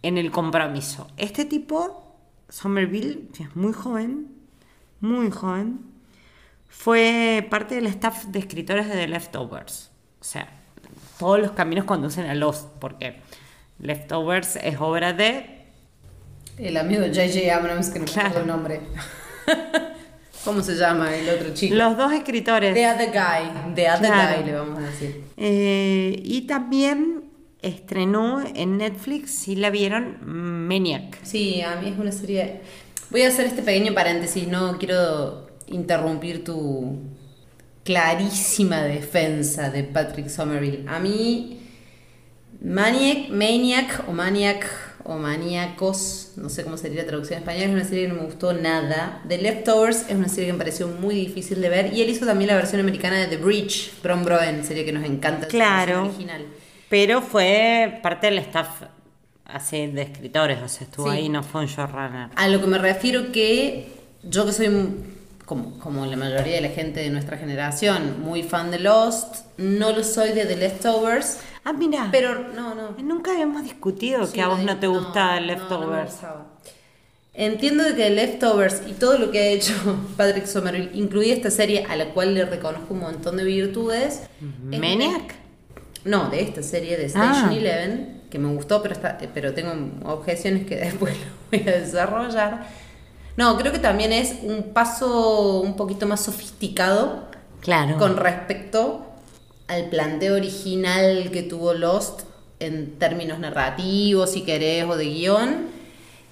en 0.00 0.16
el 0.16 0.30
compromiso. 0.30 1.06
Este 1.18 1.44
tipo, 1.44 2.16
Somerville, 2.48 3.28
que 3.34 3.42
es 3.42 3.54
muy 3.54 3.74
joven, 3.74 4.28
muy 5.02 5.30
joven, 5.30 5.87
fue 6.68 7.46
parte 7.50 7.74
del 7.74 7.86
staff 7.86 8.26
de 8.26 8.38
escritores 8.38 8.86
de 8.88 8.94
The 8.94 9.08
Leftovers. 9.08 9.90
O 10.20 10.24
sea, 10.24 10.48
todos 11.18 11.40
los 11.40 11.52
caminos 11.52 11.84
conducen 11.84 12.26
a 12.26 12.34
Lost, 12.34 12.68
porque 12.78 13.16
Leftovers 13.80 14.56
es 14.56 14.76
obra 14.80 15.12
de... 15.12 15.64
El 16.56 16.76
amigo 16.76 17.02
J.J. 17.06 17.54
Abrams, 17.54 17.90
que 17.90 17.98
no 18.00 18.04
me 18.06 18.10
acuerdo 18.20 18.40
el 18.40 18.46
nombre. 18.46 18.80
¿Cómo 20.44 20.62
se 20.62 20.76
llama 20.76 21.14
el 21.14 21.28
otro 21.28 21.52
chico? 21.54 21.74
Los 21.74 21.96
dos 21.96 22.12
escritores. 22.12 22.74
The 22.74 22.88
Other 22.90 23.10
Guy. 23.10 23.74
The 23.74 23.90
Other 23.90 24.06
Claro. 24.10 24.36
Guy 24.38 24.46
le 24.46 24.56
vamos 24.58 24.78
a 24.78 24.82
decir. 24.82 25.24
Eh, 25.36 26.20
y 26.24 26.42
también 26.42 27.24
estrenó 27.60 28.42
en 28.54 28.78
Netflix, 28.78 29.34
si 29.34 29.56
la 29.56 29.70
vieron, 29.70 30.18
Maniac. 30.68 31.18
Sí, 31.22 31.60
a 31.60 31.76
mí 31.76 31.88
es 31.90 31.98
una 31.98 32.12
serie. 32.12 32.60
Voy 33.10 33.22
a 33.22 33.28
hacer 33.28 33.46
este 33.46 33.62
pequeño 33.62 33.94
paréntesis, 33.94 34.46
no 34.48 34.78
quiero 34.78 35.47
interrumpir 35.70 36.44
tu 36.44 36.98
clarísima 37.84 38.82
defensa 38.82 39.70
de 39.70 39.82
Patrick 39.84 40.28
Somerville. 40.28 40.84
A 40.88 40.98
mí, 40.98 41.60
Maniac, 42.62 43.30
Maniac 43.30 44.04
o 44.08 44.12
Maniac 44.12 44.66
o 45.04 45.16
Maníacos, 45.16 46.32
no 46.36 46.50
sé 46.50 46.64
cómo 46.64 46.76
sería 46.76 47.00
la 47.02 47.08
traducción 47.08 47.38
en 47.38 47.42
español, 47.48 47.62
es 47.62 47.70
una 47.70 47.84
serie 47.84 48.02
que 48.06 48.12
no 48.12 48.20
me 48.20 48.26
gustó 48.26 48.52
nada. 48.52 49.22
The 49.26 49.38
Leftovers 49.38 50.04
es 50.10 50.14
una 50.16 50.28
serie 50.28 50.48
que 50.48 50.52
me 50.52 50.58
pareció 50.58 50.86
muy 50.88 51.14
difícil 51.14 51.62
de 51.62 51.70
ver 51.70 51.94
y 51.94 52.02
él 52.02 52.10
hizo 52.10 52.26
también 52.26 52.48
la 52.48 52.56
versión 52.56 52.80
americana 52.82 53.16
de 53.16 53.26
The 53.28 53.38
Bridge, 53.38 53.92
Bron 54.02 54.22
Broen, 54.22 54.64
serie 54.64 54.84
que 54.84 54.92
nos 54.92 55.04
encanta. 55.04 55.46
Claro. 55.46 56.02
original. 56.08 56.44
Pero 56.90 57.22
fue 57.22 58.00
parte 58.02 58.26
del 58.26 58.38
staff 58.40 58.82
así 59.46 59.86
de 59.86 60.02
escritores, 60.02 60.58
o 60.62 60.68
sea, 60.68 60.86
estuvo 60.86 61.10
Sí. 61.10 61.16
ahí, 61.16 61.28
no 61.30 61.42
fue 61.42 61.62
un 61.62 61.68
showrunner. 61.68 62.28
A 62.36 62.48
lo 62.48 62.60
que 62.60 62.66
me 62.66 62.76
refiero 62.76 63.32
que 63.32 63.88
yo 64.24 64.44
que 64.44 64.52
soy, 64.52 64.68
como, 65.48 65.78
como 65.78 66.04
la 66.04 66.16
mayoría 66.16 66.56
de 66.56 66.60
la 66.60 66.68
gente 66.68 67.00
de 67.00 67.08
nuestra 67.10 67.38
generación, 67.38 68.20
muy 68.22 68.42
fan 68.42 68.70
de 68.70 68.78
Lost, 68.80 69.46
no 69.56 69.92
lo 69.92 70.04
soy 70.04 70.32
de 70.32 70.44
The 70.44 70.56
Leftovers, 70.56 71.38
Ah, 71.64 71.72
mira. 71.72 72.08
pero 72.12 72.48
no, 72.54 72.74
no. 72.74 72.90
Nunca 73.02 73.32
habíamos 73.32 73.62
discutido 73.64 74.26
Sí, 74.26 74.34
que 74.34 74.42
a 74.42 74.48
vos 74.48 74.60
no 74.62 74.78
te 74.78 74.86
gusta 74.86 75.24
no, 75.26 75.34
no 75.34 75.40
me 75.40 75.46
Leftovers. 75.46 76.10
gustaba. 76.12 76.46
Entiendo 77.34 77.84
de 77.84 77.90
que 77.90 78.02
The 78.02 78.10
Leftovers 78.10 78.82
y 78.88 78.92
todo 78.92 79.16
lo 79.18 79.30
que 79.30 79.38
ha 79.38 79.46
hecho 79.46 79.72
Patrick 80.16 80.46
Somerville, 80.46 80.90
incluida 80.94 81.32
esta 81.34 81.50
serie 81.50 81.84
a 81.88 81.96
la 81.96 82.06
cual 82.12 82.34
le 82.34 82.44
reconozco 82.44 82.92
un 82.94 83.00
montón 83.00 83.36
de 83.38 83.44
virtudes. 83.44 84.22
es 84.70 84.78
¿Maniac? 84.80 85.34
No, 86.04 86.28
de 86.30 86.40
esta 86.42 86.62
serie 86.62 86.96
de 86.96 87.06
Station 87.06 87.48
Ah. 87.50 87.54
Eleven, 87.54 88.22
que 88.30 88.38
me 88.38 88.52
gustó, 88.54 88.82
pero, 88.82 88.94
está, 88.94 89.18
pero 89.34 89.54
tengo 89.54 89.72
objeciones 90.10 90.66
que 90.66 90.76
después 90.88 91.14
lo 91.16 91.58
voy 91.58 91.68
a 91.68 91.78
desarrollar. 91.78 92.66
No, 93.38 93.56
creo 93.56 93.70
que 93.72 93.78
también 93.78 94.12
es 94.12 94.34
un 94.42 94.72
paso 94.72 95.60
un 95.60 95.76
poquito 95.76 96.06
más 96.08 96.24
sofisticado 96.24 97.22
Claro. 97.60 97.96
con 97.96 98.16
respecto 98.16 99.06
al 99.68 99.84
planteo 99.90 100.34
original 100.34 101.30
que 101.32 101.44
tuvo 101.44 101.72
Lost 101.72 102.22
en 102.58 102.98
términos 102.98 103.38
narrativos, 103.38 104.32
si 104.32 104.42
querés, 104.42 104.84
o 104.86 104.96
de 104.96 105.04
guion, 105.04 105.66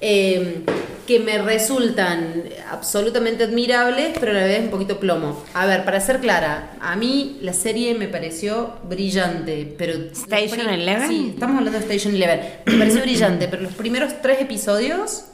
eh, 0.00 0.64
que 1.06 1.20
me 1.20 1.38
resultan 1.38 2.42
absolutamente 2.72 3.44
admirables, 3.44 4.16
pero 4.18 4.32
a 4.32 4.34
la 4.34 4.44
vez 4.44 4.60
un 4.64 4.70
poquito 4.70 4.98
plomo. 4.98 5.40
A 5.54 5.64
ver, 5.64 5.84
para 5.84 6.00
ser 6.00 6.18
clara, 6.18 6.76
a 6.80 6.96
mí 6.96 7.38
la 7.40 7.52
serie 7.52 7.94
me 7.94 8.08
pareció 8.08 8.72
brillante, 8.88 9.72
pero... 9.78 9.92
¿Station 9.94 10.68
Eleven? 10.68 11.08
Sí, 11.08 11.30
estamos 11.34 11.58
hablando 11.58 11.78
de 11.78 11.84
Station 11.84 12.16
Eleven. 12.16 12.40
Me 12.66 12.78
pareció 12.78 13.00
brillante, 13.02 13.46
pero 13.46 13.62
los 13.62 13.74
primeros 13.74 14.20
tres 14.20 14.40
episodios 14.40 15.26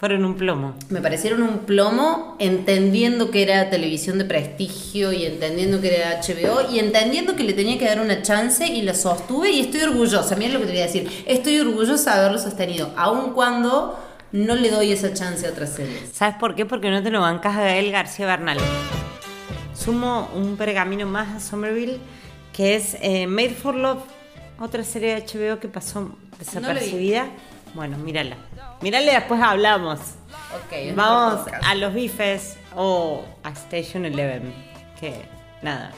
Fueron 0.00 0.24
un 0.24 0.34
plomo. 0.34 0.72
me 0.88 1.02
parecieron 1.02 1.42
un 1.42 1.58
plomo, 1.66 2.34
entendiendo 2.38 3.30
que 3.30 3.42
era 3.42 3.68
televisión 3.68 4.16
de 4.16 4.24
prestigio 4.24 5.12
y 5.12 5.26
entendiendo 5.26 5.78
que 5.82 5.94
era 5.94 6.22
HBO 6.22 6.72
y 6.72 6.78
entendiendo 6.78 7.36
que 7.36 7.44
le 7.44 7.52
tenía 7.52 7.76
que 7.76 7.84
dar 7.84 8.00
una 8.00 8.22
chance 8.22 8.66
y 8.66 8.80
la 8.80 8.94
sostuve 8.94 9.50
y 9.50 9.60
estoy 9.60 9.82
orgullosa. 9.82 10.36
Mira 10.36 10.54
lo 10.54 10.60
que 10.60 10.64
te 10.64 10.72
voy 10.72 10.80
a 10.80 10.86
decir. 10.86 11.24
Estoy 11.26 11.60
orgullosa 11.60 12.14
de 12.14 12.20
haberlo 12.20 12.38
sostenido, 12.38 12.94
aun 12.96 13.34
cuando 13.34 14.00
no 14.32 14.54
le 14.54 14.70
doy 14.70 14.90
esa 14.90 15.12
chance 15.12 15.46
a 15.46 15.50
otras 15.50 15.74
series. 15.74 16.08
¿Sabes 16.14 16.36
por 16.36 16.54
qué? 16.54 16.64
Porque 16.64 16.88
no 16.88 17.02
te 17.02 17.10
lo 17.10 17.20
bancas 17.20 17.54
a 17.54 17.60
Gael 17.60 17.92
García 17.92 18.24
Bernal. 18.24 18.56
Sumo 19.74 20.30
un 20.34 20.56
pergamino 20.56 21.06
más 21.06 21.28
a 21.36 21.40
Somerville, 21.40 21.98
que 22.54 22.74
es 22.74 22.96
eh, 23.02 23.26
Made 23.26 23.50
for 23.50 23.74
Love, 23.74 24.00
otra 24.58 24.82
serie 24.82 25.14
de 25.14 25.26
HBO 25.26 25.60
que 25.60 25.68
pasó 25.68 26.16
desapercibida. 26.38 27.26
Bueno, 27.74 27.96
mírala. 27.98 28.36
Mírala 28.80 29.12
y 29.12 29.14
después 29.14 29.40
hablamos. 29.40 29.98
Ok, 30.64 30.72
es 30.72 30.96
Vamos 30.96 31.46
a 31.62 31.74
los 31.74 31.94
bifes 31.94 32.56
o 32.74 33.24
a 33.42 33.50
Station 33.50 34.04
Eleven, 34.04 34.52
que 34.98 35.22
nada, 35.62 35.92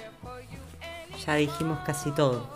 ya 1.24 1.35
dijimos 1.37 1.78
casi 1.87 2.11
todo. 2.12 2.46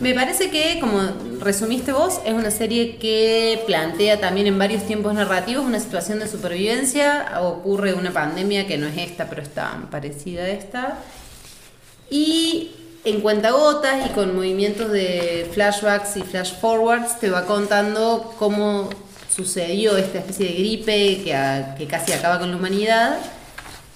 Me 0.00 0.14
parece 0.14 0.50
que, 0.50 0.78
como 0.80 1.00
resumiste 1.40 1.92
vos, 1.92 2.20
es 2.24 2.32
una 2.32 2.50
serie 2.50 2.96
que 2.96 3.62
plantea 3.66 4.20
también 4.20 4.46
en 4.46 4.58
varios 4.58 4.84
tiempos 4.86 5.12
narrativos 5.14 5.64
una 5.64 5.80
situación 5.80 6.18
de 6.18 6.28
supervivencia. 6.28 7.40
Ocurre 7.40 7.92
una 7.94 8.10
pandemia 8.10 8.66
que 8.66 8.78
no 8.78 8.86
es 8.86 8.96
esta, 8.96 9.28
pero 9.28 9.42
está 9.42 9.78
parecida 9.90 10.44
a 10.44 10.48
esta. 10.48 10.98
Y 12.08 12.70
en 13.04 13.20
cuentagotas 13.20 14.06
y 14.06 14.10
con 14.10 14.34
movimientos 14.34 14.90
de 14.92 15.48
flashbacks 15.52 16.16
y 16.16 16.22
flash 16.22 16.52
forwards 16.60 17.18
te 17.18 17.30
va 17.30 17.44
contando 17.46 18.34
cómo 18.38 18.90
sucedió 19.34 19.96
esta 19.96 20.18
especie 20.18 20.46
de 20.46 20.52
gripe 20.52 21.22
que, 21.24 21.34
a- 21.34 21.74
que 21.76 21.86
casi 21.86 22.12
acaba 22.12 22.38
con 22.38 22.50
la 22.50 22.56
humanidad 22.56 23.18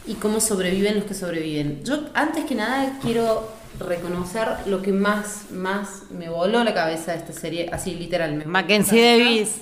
y 0.07 0.15
cómo 0.15 0.41
sobreviven 0.41 0.97
los 0.97 1.05
que 1.05 1.15
sobreviven. 1.15 1.85
Yo 1.85 2.01
antes 2.15 2.45
que 2.47 2.55
nada 2.55 2.99
quiero 3.03 3.53
reconocer 3.79 4.49
lo 4.67 4.81
que 4.83 4.93
más, 4.93 5.51
más 5.51 6.03
me 6.11 6.29
voló 6.29 6.65
la 6.65 6.73
cabeza 6.75 7.13
de 7.13 7.19
esta 7.19 7.33
serie, 7.33 7.69
así 7.73 7.95
literalmente. 7.95 8.47
Mackenzie 8.47 9.19
Davis. 9.19 9.57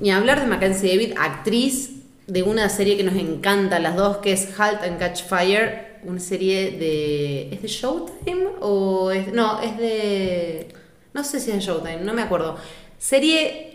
Ni 0.00 0.10
hablar 0.12 0.40
de 0.40 0.46
Mackenzie 0.46 0.90
David, 0.96 1.14
actriz 1.18 1.90
de 2.26 2.42
una 2.42 2.68
serie 2.68 2.96
que 2.96 3.02
nos 3.04 3.16
encanta 3.16 3.76
a 3.76 3.80
las 3.80 3.96
dos, 3.96 4.18
que 4.18 4.32
es 4.32 4.48
Halt 4.58 4.82
and 4.82 4.98
Catch 4.98 5.24
Fire, 5.24 5.87
una 6.04 6.20
serie 6.20 6.72
de... 6.72 7.54
¿Es 7.54 7.62
de 7.62 7.68
Showtime? 7.68 8.46
O 8.60 9.10
es, 9.10 9.32
no, 9.32 9.60
es 9.60 9.76
de... 9.78 10.68
No 11.14 11.24
sé 11.24 11.40
si 11.40 11.50
es 11.50 11.56
de 11.56 11.62
Showtime, 11.62 12.00
no 12.02 12.14
me 12.14 12.22
acuerdo. 12.22 12.56
Serie 12.98 13.68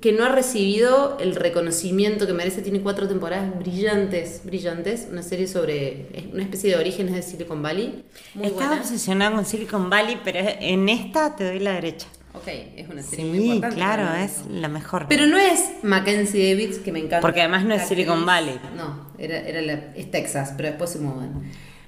que 0.00 0.12
no 0.12 0.24
ha 0.24 0.28
recibido 0.28 1.16
el 1.20 1.36
reconocimiento 1.36 2.26
que 2.26 2.32
merece, 2.32 2.60
tiene 2.60 2.80
cuatro 2.80 3.06
temporadas 3.06 3.56
brillantes, 3.56 4.42
brillantes, 4.44 5.06
una 5.10 5.22
serie 5.22 5.46
sobre 5.46 6.28
una 6.32 6.42
especie 6.42 6.70
de 6.70 6.76
orígenes 6.76 7.14
de 7.14 7.22
Silicon 7.22 7.62
Valley. 7.62 8.04
Muy 8.34 8.48
Estaba 8.48 8.78
obsesionada 8.78 9.36
con 9.36 9.44
Silicon 9.44 9.88
Valley, 9.88 10.20
pero 10.24 10.40
en 10.42 10.88
esta 10.88 11.36
te 11.36 11.44
doy 11.44 11.60
la 11.60 11.74
derecha. 11.74 12.08
Ok, 12.46 12.52
es 12.76 12.88
una 12.88 13.02
serie 13.02 13.24
muy 13.24 13.38
Sí, 13.40 13.44
importante. 13.46 13.76
claro, 13.76 14.14
es 14.14 14.46
la 14.48 14.68
mejor. 14.68 15.06
Pero 15.08 15.26
no 15.26 15.36
es 15.36 15.64
Mackenzie 15.82 16.50
Davis, 16.54 16.78
que 16.78 16.92
me 16.92 17.00
encanta. 17.00 17.20
Porque 17.20 17.40
además 17.40 17.64
no 17.64 17.74
es 17.74 17.82
La 17.82 17.88
Silicon 17.88 18.18
actriz- 18.20 18.26
Valley. 18.26 18.60
No, 18.76 19.08
era, 19.18 19.38
era 19.40 19.60
la- 19.62 19.92
es 19.96 20.10
Texas, 20.12 20.52
pero 20.56 20.68
después 20.68 20.90
se 20.90 21.00
mueven. 21.00 21.32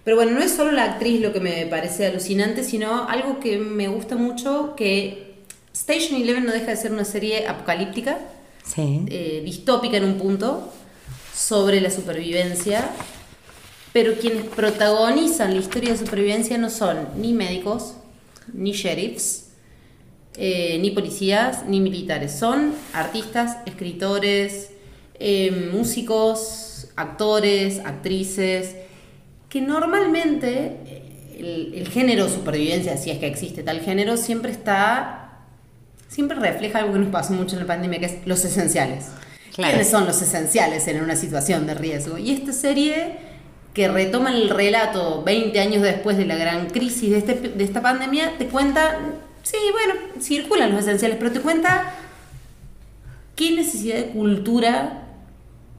Pero 0.03 0.16
bueno, 0.16 0.33
no 0.33 0.40
es 0.40 0.51
solo 0.51 0.73
la 0.73 0.85
actriz 0.85 1.21
lo 1.21 1.33
que 1.33 1.38
me 1.40 1.66
parece 1.66 2.07
alucinante, 2.07 2.64
sino 2.64 3.09
algo 3.09 3.38
que 3.38 3.59
me 3.59 3.87
gusta 3.88 4.16
mucho, 4.16 4.75
que 4.77 5.42
Station 5.73 6.21
Eleven 6.21 6.44
no 6.44 6.51
deja 6.53 6.66
de 6.73 6.77
ser 6.77 6.90
una 6.92 7.05
serie 7.05 7.47
apocalíptica, 7.47 8.18
Sí. 8.64 9.05
eh, 9.09 9.42
distópica 9.44 9.97
en 9.99 10.05
un 10.05 10.18
punto, 10.18 10.73
sobre 11.35 11.81
la 11.81 11.90
supervivencia, 11.90 12.88
pero 13.92 14.14
quienes 14.14 14.44
protagonizan 14.47 15.53
la 15.55 15.61
historia 15.61 15.92
de 15.92 15.99
supervivencia 15.99 16.59
no 16.59 16.68
son 16.68 17.09
ni 17.16 17.33
médicos, 17.33 17.94
ni 18.53 18.73
sheriffs, 18.73 19.44
eh, 20.40 20.79
ni 20.81 20.92
policías, 20.92 21.66
ni 21.66 21.81
militares. 21.81 22.31
Son 22.33 22.72
artistas, 22.92 23.57
escritores, 23.66 24.70
eh, 25.18 25.68
músicos, 25.72 26.88
actores, 26.94 27.81
actrices, 27.85 28.77
que 29.48 29.61
normalmente 29.61 30.77
eh, 30.87 31.35
el, 31.40 31.74
el 31.74 31.88
género 31.88 32.29
supervivencia, 32.29 32.96
si 32.96 33.11
es 33.11 33.18
que 33.18 33.27
existe 33.27 33.64
tal 33.64 33.81
género, 33.81 34.16
siempre 34.16 34.53
está, 34.53 35.40
siempre 36.07 36.38
refleja 36.38 36.79
algo 36.79 36.92
que 36.92 37.01
nos 37.01 37.11
pasó 37.11 37.33
mucho 37.33 37.57
en 37.57 37.62
la 37.62 37.66
pandemia, 37.66 37.98
que 37.98 38.07
es 38.07 38.16
los 38.24 38.44
esenciales. 38.44 39.07
Claro. 39.57 39.72
¿Quiénes 39.72 39.90
son 39.90 40.07
los 40.07 40.22
esenciales 40.22 40.87
en 40.87 41.03
una 41.03 41.16
situación 41.16 41.66
de 41.66 41.74
riesgo? 41.74 42.16
Y 42.16 42.31
esta 42.31 42.53
serie 42.53 43.16
que 43.74 43.88
retoma 43.88 44.31
el 44.31 44.51
relato 44.51 45.24
20 45.24 45.59
años 45.59 45.83
después 45.83 46.16
de 46.16 46.27
la 46.27 46.37
gran 46.37 46.70
crisis 46.70 47.11
de, 47.11 47.18
este, 47.18 47.35
de 47.35 47.64
esta 47.64 47.83
pandemia, 47.83 48.38
te 48.38 48.46
cuenta, 48.46 48.98
sí, 49.49 49.57
bueno, 49.73 49.95
circulan 50.21 50.73
los 50.73 50.83
esenciales, 50.83 51.17
pero 51.19 51.33
te 51.33 51.41
cuenta 51.41 51.95
qué 53.35 53.53
necesidad 53.53 53.97
de 53.97 54.11
cultura 54.11 55.05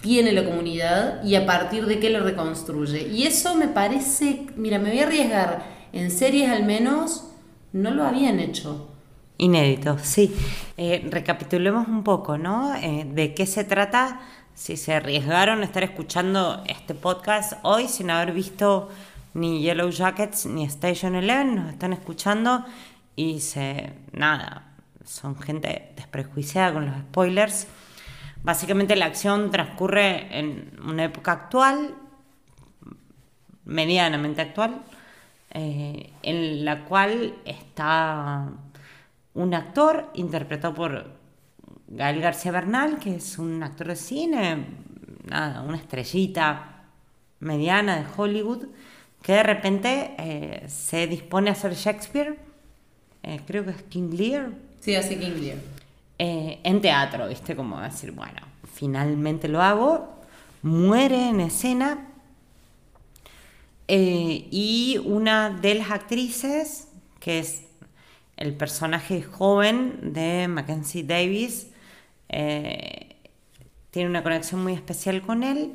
tiene 0.01 0.32
la 0.32 0.43
comunidad 0.43 1.23
y 1.23 1.36
a 1.36 1.45
partir 1.45 1.86
de 1.86 1.99
qué 1.99 2.10
la 2.10 2.19
reconstruye. 2.19 3.08
Y 3.08 3.23
eso 3.23 3.55
me 3.55 3.67
parece, 3.67 4.47
mira, 4.55 4.79
me 4.79 4.89
voy 4.89 4.99
a 4.99 5.05
arriesgar, 5.05 5.63
en 5.93 6.10
series 6.10 6.49
al 6.49 6.65
menos 6.65 7.25
no 7.71 7.91
lo 7.91 8.05
habían 8.05 8.39
hecho. 8.39 8.88
Inédito, 9.38 9.97
sí. 10.01 10.34
Eh, 10.75 11.08
recapitulemos 11.10 11.88
un 11.88 12.03
poco, 12.03 12.38
¿no? 12.38 12.73
Eh, 12.75 13.05
¿De 13.10 13.34
qué 13.34 13.45
se 13.45 13.63
trata? 13.63 14.19
Si 14.55 14.77
se 14.77 14.95
arriesgaron 14.95 15.62
a 15.62 15.65
estar 15.65 15.84
escuchando 15.84 16.63
este 16.67 16.95
podcast 16.95 17.53
hoy 17.62 17.88
sin 17.88 18.10
haber 18.10 18.34
visto 18.34 18.89
ni 19.34 19.62
Yellow 19.62 19.89
Jackets 19.89 20.45
ni 20.47 20.65
Station 20.65 21.15
Eleven, 21.15 21.55
nos 21.55 21.69
están 21.69 21.93
escuchando 21.93 22.65
y 23.19 23.41
se. 23.41 23.91
Nada, 24.13 24.71
son 25.03 25.38
gente 25.38 25.91
desprejuiciada 25.97 26.73
con 26.73 26.86
los 26.86 26.97
spoilers. 26.99 27.67
Básicamente 28.43 28.95
la 28.95 29.08
acción 29.08 29.51
transcurre 29.51 30.39
en 30.39 30.79
una 30.82 31.03
época 31.03 31.34
actual, 31.34 31.95
medianamente 33.65 34.41
actual, 34.41 34.82
eh, 35.51 36.13
en 36.23 36.63
la 36.63 36.86
cual 36.86 37.36
está 37.43 38.49
un 39.34 39.53
actor 39.53 40.12
interpretado 40.13 40.73
por 40.73 41.12
Gael 41.88 42.21
García 42.21 42.53
Bernal, 42.53 42.99
que 42.99 43.15
es 43.15 43.38
un 43.38 43.62
actor 43.62 43.88
de 43.88 43.97
cine, 43.97 44.65
nada, 45.25 45.62
una 45.62 45.75
estrellita 45.75 46.86
mediana 47.41 47.97
de 47.97 48.05
Hollywood, 48.15 48.67
que 49.21 49.34
de 49.34 49.43
repente 49.43 50.15
eh, 50.17 50.69
se 50.69 51.05
dispone 51.08 51.49
a 51.49 51.53
hacer 51.53 51.73
Shakespeare, 51.73 52.48
eh, 53.23 53.41
creo 53.45 53.65
que 53.65 53.71
es 53.71 53.84
King 53.84 54.12
Lear. 54.13 54.49
Sí, 54.79 54.95
hace 54.95 55.19
King 55.19 55.39
Lear. 55.41 55.58
en 56.17 56.82
teatro, 56.82 57.27
¿viste? 57.27 57.55
Como 57.55 57.79
decir, 57.79 58.12
bueno, 58.12 58.41
finalmente 58.73 59.47
lo 59.47 59.62
hago, 59.62 60.19
muere 60.62 61.29
en 61.29 61.39
escena 61.39 62.10
eh, 63.91 64.47
y 64.51 64.99
una 65.03 65.49
de 65.49 65.73
las 65.73 65.89
actrices, 65.89 66.89
que 67.19 67.39
es 67.39 67.63
el 68.38 68.53
personaje 68.53 69.23
joven 69.23 70.13
de 70.13 70.47
Mackenzie 70.47 71.01
Davis, 71.01 71.71
eh, 72.29 73.15
tiene 73.89 74.08
una 74.08 74.21
conexión 74.21 74.62
muy 74.62 74.73
especial 74.73 75.23
con 75.23 75.41
él. 75.41 75.73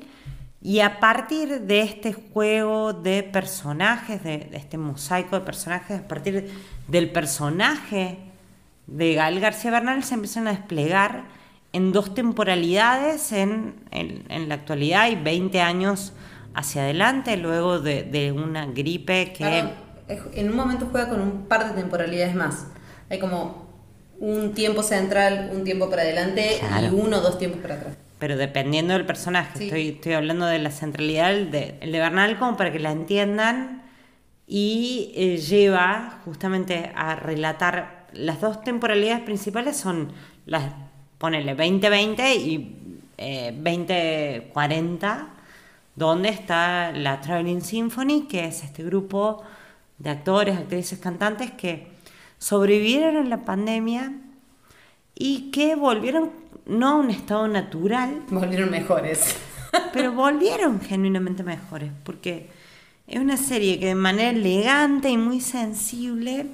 Y 0.65 0.81
a 0.81 0.99
partir 0.99 1.61
de 1.61 1.83
este 1.83 2.15
juego 2.15 2.95
de 2.95 3.23
personajes, 3.23 4.25
de, 4.25 4.49
este 4.55 4.79
mosaico 4.79 5.39
de 5.39 5.45
personajes, 5.45 6.01
a 6.01 6.09
partir 6.09 6.51
del 6.89 7.13
personaje 7.13 8.17
de 8.87 9.15
Gael 9.15 9.41
García 9.41 9.71
Bernal, 9.71 10.03
se 10.03 10.15
empiezan 10.15 10.49
a 10.49 10.53
desplegar 10.53 11.25
en 11.75 11.93
dos 11.93 12.15
temporalidades 12.15 13.31
en, 13.33 13.75
en 13.91 14.49
la 14.49 14.55
actualidad 14.55 15.11
y 15.11 15.17
20 15.17 15.61
años 15.61 16.15
hacia 16.55 16.83
adelante 16.83 17.37
luego 17.37 17.81
de, 17.81 18.33
una 18.35 18.67
gripe 18.67 19.33
que... 19.33 19.65
en 20.09 20.51
un 20.51 20.57
momento 20.57 20.89
juega 20.91 21.11
con 21.11 21.21
un 21.21 21.47
par 21.47 21.69
de 21.69 21.81
temporalidades 21.81 22.35
más. 22.35 22.69
Hay 23.11 23.19
como 23.19 23.69
un 24.19 24.55
tiempo 24.55 24.83
central, 24.83 25.51
un 25.53 25.65
tiempo 25.65 25.91
para 25.91 26.03
adelante 26.03 26.59
y 26.81 26.87
uno 26.95 27.19
o 27.19 27.21
dos 27.21 27.39
tiempos 27.39 27.61
para 27.61 27.75
atrás. 27.75 28.04
Pero 28.19 28.37
dependiendo 28.37 28.95
del 28.95 29.07
personaje, 29.07 29.65
estoy, 29.65 29.89
estoy 29.89 30.13
hablando 30.13 30.47
de 30.47 30.59
la 30.59 30.71
centralidad 30.71 31.35
de, 31.35 31.77
el 31.81 31.93
de 31.93 31.99
Bernal 31.99 32.39
como 32.39 32.57
para 32.57 32.73
que 32.73 32.79
la 32.79 32.93
entiendan 32.93 33.83
y 34.47 35.13
eh, 35.15 35.39
lleva 35.39 36.21
justamente 36.25 36.93
a 36.95 37.17
relatar 37.17 38.07
las 38.13 38.41
dos 38.41 38.63
temporalidades 38.63 39.23
principales 39.25 39.77
son 39.77 40.13
las, 40.47 40.73
ponele 41.19 41.55
2020 41.55 42.35
y 42.37 42.77
eh, 43.19 43.53
2040 43.55 45.29
donde 45.97 46.29
está 46.29 46.93
la 46.93 47.21
Traveling 47.21 47.63
Symphony, 47.63 48.27
que 48.29 48.47
es 48.47 48.65
este 48.65 48.83
grupo 48.83 49.43
de 49.99 50.11
actores, 50.11 50.57
actrices, 50.57 50.99
cantantes 50.99 51.53
que 51.53 51.89
sobrevivieron 52.39 53.17
en 53.17 53.31
la 53.31 53.45
pandemia 53.45 54.13
y 55.15 55.53
que 55.53 55.77
volvieron 55.77 56.33
no 56.67 56.89
a 56.89 56.95
un 56.97 57.11
estado 57.11 57.49
natural. 57.49 58.23
Volvieron 58.29 58.71
mejores. 58.71 59.37
pero 59.93 60.13
volvieron 60.13 60.81
genuinamente 60.81 61.43
mejores, 61.43 61.91
porque 62.05 62.49
es 63.07 63.21
una 63.21 63.37
serie 63.37 63.79
que 63.79 63.87
de 63.87 63.95
manera 63.95 64.31
elegante 64.31 65.11
y 65.11 65.19
muy 65.19 65.41
sensible, 65.41 66.47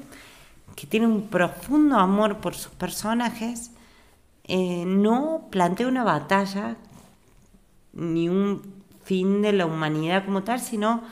que 0.74 0.86
tiene 0.86 1.06
un 1.06 1.28
profundo 1.28 1.96
amor 1.96 2.38
por 2.38 2.54
sus 2.54 2.72
personajes, 2.72 3.70
eh, 4.44 4.84
no 4.86 5.48
plantea 5.50 5.86
una 5.86 6.02
batalla 6.02 6.76
ni 7.92 8.28
un 8.28 8.62
fin 9.04 9.42
de 9.42 9.52
la 9.52 9.66
humanidad 9.66 10.24
como 10.24 10.42
tal, 10.42 10.60
sino 10.60 11.02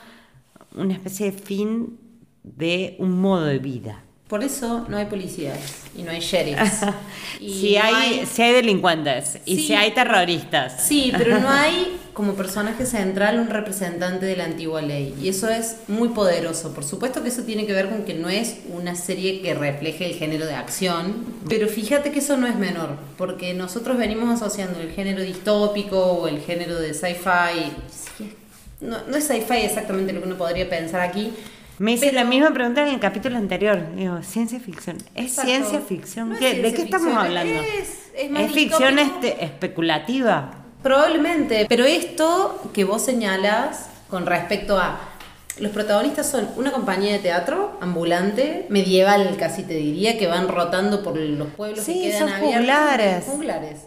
una 0.75 0.93
especie 0.93 1.31
de 1.31 1.37
fin 1.37 1.97
de 2.43 2.95
un 2.99 3.19
modo 3.21 3.45
de 3.45 3.59
vida. 3.59 4.03
Por 4.29 4.43
eso 4.43 4.85
no 4.87 4.97
hay 4.97 5.05
policías 5.05 5.57
y 5.97 6.03
no 6.03 6.11
hay 6.11 6.19
sheriffs. 6.19 6.81
si, 7.39 7.77
hay, 7.77 8.27
si 8.27 8.43
hay 8.43 8.53
delincuentes 8.53 9.39
y 9.43 9.57
si 9.65 9.73
hay 9.73 9.89
terroristas. 9.89 10.85
Sí, 10.85 11.11
pero 11.17 11.39
no 11.39 11.49
hay 11.49 11.97
como 12.13 12.35
personaje 12.35 12.85
central 12.85 13.39
un 13.39 13.49
representante 13.49 14.27
de 14.27 14.37
la 14.37 14.43
antigua 14.43 14.83
ley. 14.83 15.15
Y 15.19 15.29
eso 15.29 15.49
es 15.49 15.77
muy 15.87 16.09
poderoso. 16.09 16.75
Por 16.75 16.83
supuesto 16.83 17.23
que 17.23 17.29
eso 17.29 17.41
tiene 17.41 17.65
que 17.65 17.73
ver 17.73 17.89
con 17.89 18.05
que 18.05 18.13
no 18.13 18.29
es 18.29 18.57
una 18.71 18.93
serie 18.93 19.41
que 19.41 19.55
refleje 19.55 20.05
el 20.05 20.13
género 20.13 20.45
de 20.45 20.53
acción. 20.53 21.25
Pero 21.49 21.67
fíjate 21.67 22.11
que 22.11 22.19
eso 22.19 22.37
no 22.37 22.45
es 22.45 22.55
menor. 22.55 22.97
Porque 23.17 23.55
nosotros 23.55 23.97
venimos 23.97 24.29
asociando 24.29 24.79
el 24.79 24.91
género 24.91 25.23
distópico 25.23 25.99
o 25.99 26.27
el 26.27 26.39
género 26.41 26.79
de 26.79 26.93
sci-fi. 26.93 27.71
No, 28.79 28.97
no 29.07 29.17
es 29.17 29.23
sci-fi 29.23 29.63
exactamente 29.63 30.13
lo 30.13 30.21
que 30.21 30.27
uno 30.27 30.37
podría 30.37 30.69
pensar 30.69 31.01
aquí 31.01 31.33
me 31.79 31.93
hice 31.93 32.11
la 32.11 32.25
misma 32.25 32.51
pregunta 32.51 32.81
en 32.85 32.93
el 32.93 32.99
capítulo 32.99 33.37
anterior. 33.37 33.81
Digo, 33.95 34.21
ciencia 34.21 34.59
ficción. 34.59 34.97
¿Es 35.15 35.35
ciencia 35.35 35.79
ficción? 35.79 36.37
¿De 36.37 36.73
qué 36.73 36.81
estamos 36.83 37.15
hablando? 37.15 37.61
Es, 37.61 38.51
ficción 38.51 38.99
este, 38.99 39.43
especulativa. 39.43 40.51
Probablemente, 40.83 41.65
pero 41.67 41.85
esto 41.85 42.69
que 42.73 42.83
vos 42.83 43.03
señalas 43.03 43.89
con 44.09 44.25
respecto 44.25 44.77
a 44.77 44.99
los 45.59 45.71
protagonistas 45.71 46.29
son 46.29 46.49
una 46.55 46.71
compañía 46.71 47.13
de 47.13 47.19
teatro 47.19 47.77
ambulante, 47.81 48.65
medieval 48.69 49.35
casi 49.37 49.63
te 49.63 49.73
diría, 49.73 50.17
que 50.17 50.27
van 50.27 50.47
rotando 50.47 51.03
por 51.03 51.17
los 51.17 51.49
pueblos 51.49 51.83
sí, 51.83 52.01
que 52.01 52.11
quedan 52.11 52.29
son 52.29 52.39
Juglares. 52.39 53.25
juglares. 53.25 53.79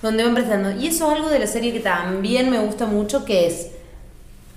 Donde 0.00 0.22
van 0.24 0.34
presentando. 0.34 0.80
Y 0.80 0.86
eso 0.86 1.10
es 1.10 1.16
algo 1.16 1.28
de 1.28 1.38
la 1.38 1.46
serie 1.46 1.72
que 1.72 1.80
también 1.80 2.50
me 2.50 2.58
gusta 2.58 2.86
mucho, 2.86 3.24
que 3.24 3.46
es 3.46 3.70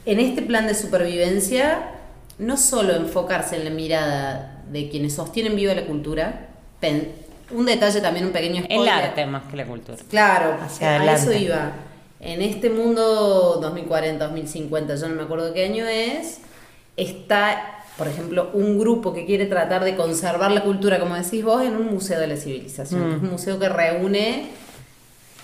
en 0.06 0.20
este 0.20 0.42
plan 0.42 0.68
de 0.68 0.76
supervivencia 0.76 2.01
no 2.42 2.58
solo 2.58 2.96
enfocarse 2.96 3.56
en 3.56 3.66
la 3.66 3.70
mirada 3.70 4.64
de 4.72 4.90
quienes 4.90 5.14
sostienen 5.14 5.56
viva 5.56 5.76
la 5.76 5.86
cultura, 5.86 6.48
un 7.52 7.66
detalle 7.66 8.02
también, 8.02 8.26
un 8.26 8.32
pequeño 8.32 8.64
spoiler. 8.64 8.82
El 8.82 8.90
arte 8.90 9.26
más 9.28 9.44
que 9.44 9.58
la 9.58 9.66
cultura. 9.66 9.98
Claro, 10.10 10.58
a 10.60 11.14
eso 11.14 11.32
iba. 11.32 11.72
En 12.20 12.42
este 12.42 12.70
mundo 12.70 13.60
2040, 13.62 14.26
2050, 14.26 14.96
yo 14.96 15.10
no 15.10 15.16
me 15.16 15.24
acuerdo 15.24 15.54
qué 15.54 15.66
año 15.66 15.86
es, 15.86 16.40
está, 16.98 17.84
por 17.98 18.08
ejemplo, 18.08 18.50
un 18.54 18.80
grupo 18.80 19.14
que 19.14 19.26
quiere 19.26 19.46
tratar 19.46 19.84
de 19.84 19.96
conservar 19.96 20.52
la 20.52 20.64
cultura, 20.64 21.00
como 21.00 21.16
decís 21.16 21.44
vos, 21.44 21.64
en 21.64 21.76
un 21.76 21.88
museo 21.92 22.20
de 22.20 22.28
la 22.28 22.38
civilización. 22.38 23.18
Mm. 23.20 23.24
Un 23.24 23.32
museo 23.32 23.60
que 23.60 23.70
reúne 23.70 24.50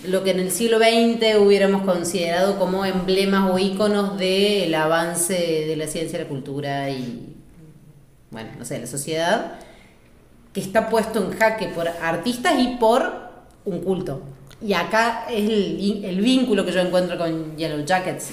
lo 0.06 0.22
que 0.22 0.30
en 0.30 0.40
el 0.40 0.50
siglo 0.50 0.78
XX 0.78 1.38
hubiéramos 1.40 1.82
considerado 1.82 2.58
como 2.58 2.84
emblemas 2.84 3.50
o 3.50 3.58
íconos 3.58 4.16
del 4.16 4.74
avance 4.74 5.34
de 5.34 5.76
la 5.76 5.86
ciencia, 5.86 6.18
la 6.18 6.28
cultura 6.28 6.88
y, 6.90 7.36
bueno, 8.30 8.50
no 8.58 8.64
sé, 8.64 8.78
la 8.78 8.86
sociedad, 8.86 9.58
que 10.52 10.60
está 10.60 10.88
puesto 10.88 11.24
en 11.24 11.36
jaque 11.36 11.68
por 11.68 11.88
artistas 11.88 12.54
y 12.58 12.76
por 12.76 13.28
un 13.64 13.80
culto. 13.80 14.22
Y 14.60 14.72
acá 14.72 15.26
es 15.30 15.48
el, 15.48 16.20
vínculo 16.20 16.64
que 16.64 16.72
yo 16.72 16.80
encuentro 16.80 17.16
con 17.18 17.56
Yellow 17.56 17.84
Jackets. 17.84 18.32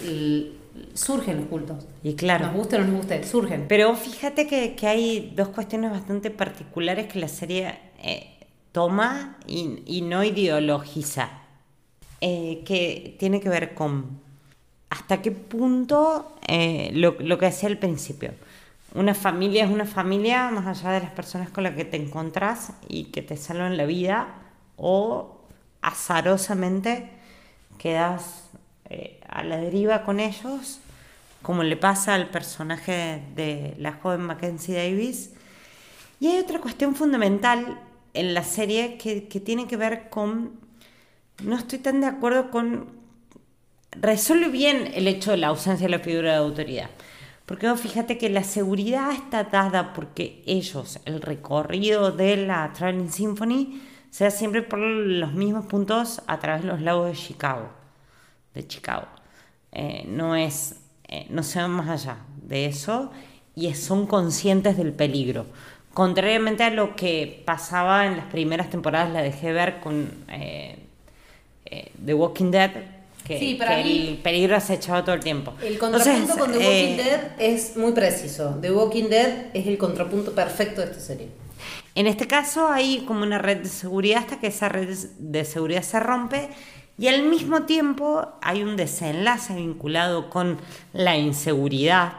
surgen 0.93 1.37
los 1.37 1.45
cultos. 1.47 1.85
Y 2.03 2.13
claro. 2.13 2.47
Nos 2.47 2.55
guste 2.55 2.75
o 2.75 2.79
no 2.79 2.87
nos 2.87 2.95
guste, 2.97 3.23
surgen. 3.23 3.65
Pero 3.67 3.95
fíjate 3.95 4.47
que, 4.47 4.75
hay 4.87 5.33
dos 5.35 5.49
cuestiones 5.49 5.91
bastante 5.91 6.29
particulares 6.31 7.07
que 7.07 7.19
la 7.19 7.27
serie 7.27 7.79
eh, 8.03 8.37
toma 8.71 9.37
y, 9.47 9.83
y 9.85 10.01
no 10.01 10.23
ideologiza. 10.23 11.44
Eh, 12.27 12.63
que 12.65 13.15
tiene 13.19 13.39
que 13.39 13.49
ver 13.49 13.75
con 13.75 14.19
hasta 14.89 15.21
qué 15.21 15.29
punto 15.29 16.35
eh, 16.47 16.89
lo, 16.91 17.17
que 17.37 17.45
decía 17.45 17.69
al 17.69 17.77
principio. 17.77 18.31
Una 18.95 19.13
familia 19.13 19.65
es 19.65 19.69
una 19.69 19.85
familia 19.85 20.49
más 20.49 20.65
allá 20.65 20.93
de 20.93 21.01
las 21.01 21.11
personas 21.11 21.51
con 21.51 21.63
las 21.63 21.75
que 21.75 21.85
te 21.85 21.97
encontrás 21.97 22.71
y 22.87 23.11
que 23.11 23.21
te 23.21 23.37
salvan 23.37 23.77
la 23.77 23.85
vida 23.85 24.25
o 24.75 25.37
azarosamente 25.83 27.11
quedas 27.77 28.49
eh, 28.89 29.19
a 29.29 29.43
la 29.43 29.57
deriva 29.57 30.03
con 30.03 30.19
ellos, 30.19 30.79
como 31.43 31.61
le 31.61 31.77
pasa 31.77 32.15
al 32.15 32.31
personaje 32.31 33.21
de 33.35 33.75
la 33.77 33.91
joven 33.93 34.21
Mackenzie 34.21 34.73
Davis. 34.73 35.29
Y 36.19 36.25
hay 36.25 36.39
otra 36.39 36.59
cuestión 36.59 36.95
fundamental 36.95 37.79
en 38.15 38.33
la 38.33 38.43
serie 38.43 38.97
que, 38.97 39.27
que 39.27 39.39
tiene 39.39 39.67
que 39.67 39.77
ver 39.77 40.09
con 40.09 40.64
no 41.43 41.55
estoy 41.55 41.79
tan 41.79 42.01
de 42.01 42.07
acuerdo 42.07 42.51
con... 42.51 42.93
Resuelve 43.91 44.49
bien 44.49 44.91
el 44.93 45.07
hecho 45.07 45.31
de 45.31 45.37
la 45.37 45.47
ausencia 45.47 45.87
de 45.87 45.97
la 45.97 46.03
figura 46.03 46.31
de 46.31 46.37
autoridad. 46.37 46.89
Porque 47.45 47.73
fíjate 47.75 48.17
que 48.17 48.29
la 48.29 48.43
seguridad 48.43 49.11
está 49.11 49.45
dada 49.45 49.93
porque 49.93 50.43
ellos, 50.45 50.99
el 51.05 51.21
recorrido 51.21 52.11
de 52.11 52.37
la 52.37 52.73
Traveling 52.73 53.11
Symphony, 53.11 53.81
sea 54.09 54.31
siempre 54.31 54.63
por 54.63 54.79
los 54.79 55.33
mismos 55.33 55.65
puntos 55.65 56.21
a 56.25 56.39
través 56.39 56.63
de 56.63 56.69
los 56.69 56.81
lagos 56.81 57.07
de 57.07 57.13
Chicago. 57.13 57.69
De 58.53 58.67
Chicago. 58.67 59.07
Eh, 59.71 60.05
no 60.07 60.35
es, 60.35 60.79
eh, 61.07 61.27
no 61.29 61.43
se 61.43 61.59
van 61.59 61.71
más 61.71 61.89
allá 61.89 62.17
de 62.41 62.65
eso 62.65 63.11
y 63.55 63.73
son 63.73 64.07
conscientes 64.07 64.77
del 64.77 64.93
peligro. 64.93 65.45
Contrariamente 65.93 66.63
a 66.63 66.69
lo 66.71 66.95
que 66.95 67.43
pasaba 67.45 68.05
en 68.05 68.17
las 68.17 68.25
primeras 68.27 68.69
temporadas, 68.69 69.11
la 69.11 69.21
dejé 69.21 69.53
ver 69.53 69.79
con 69.81 70.09
eh, 70.29 70.84
eh, 71.77 71.91
The 72.05 72.13
Walking 72.13 72.51
Dead, 72.51 72.71
que, 73.25 73.39
Sí, 73.39 73.55
para 73.55 73.77
que 73.77 73.83
mí- 73.83 74.07
el 74.09 74.17
peligro 74.17 74.55
acechado 74.55 75.03
todo 75.03 75.15
el 75.15 75.21
tiempo. 75.23 75.53
El 75.63 75.77
contrapunto 75.77 76.11
Entonces, 76.33 76.37
con 76.37 76.51
The 76.51 76.57
Walking 76.59 76.99
eh, 76.99 77.03
Dead 77.03 77.31
es 77.39 77.75
muy 77.77 77.91
preciso. 77.93 78.57
The 78.61 78.71
Walking 78.71 79.09
Dead 79.09 79.47
es 79.53 79.65
el 79.67 79.77
contrapunto 79.77 80.33
perfecto 80.33 80.81
de 80.81 80.87
esta 80.87 80.99
serie. 80.99 81.29
En 81.95 82.07
este 82.07 82.27
caso 82.27 82.67
hay 82.67 82.99
como 83.07 83.23
una 83.23 83.37
red 83.39 83.57
de 83.63 83.69
seguridad 83.69 84.19
hasta 84.19 84.39
que 84.39 84.47
esa 84.47 84.69
red 84.69 84.89
de 85.17 85.45
seguridad 85.45 85.81
se 85.81 85.99
rompe 85.99 86.49
y 86.97 87.07
al 87.07 87.23
mismo 87.23 87.63
tiempo 87.63 88.27
hay 88.41 88.63
un 88.63 88.75
desenlace 88.75 89.55
vinculado 89.55 90.29
con 90.29 90.57
la 90.93 91.15
inseguridad, 91.17 92.13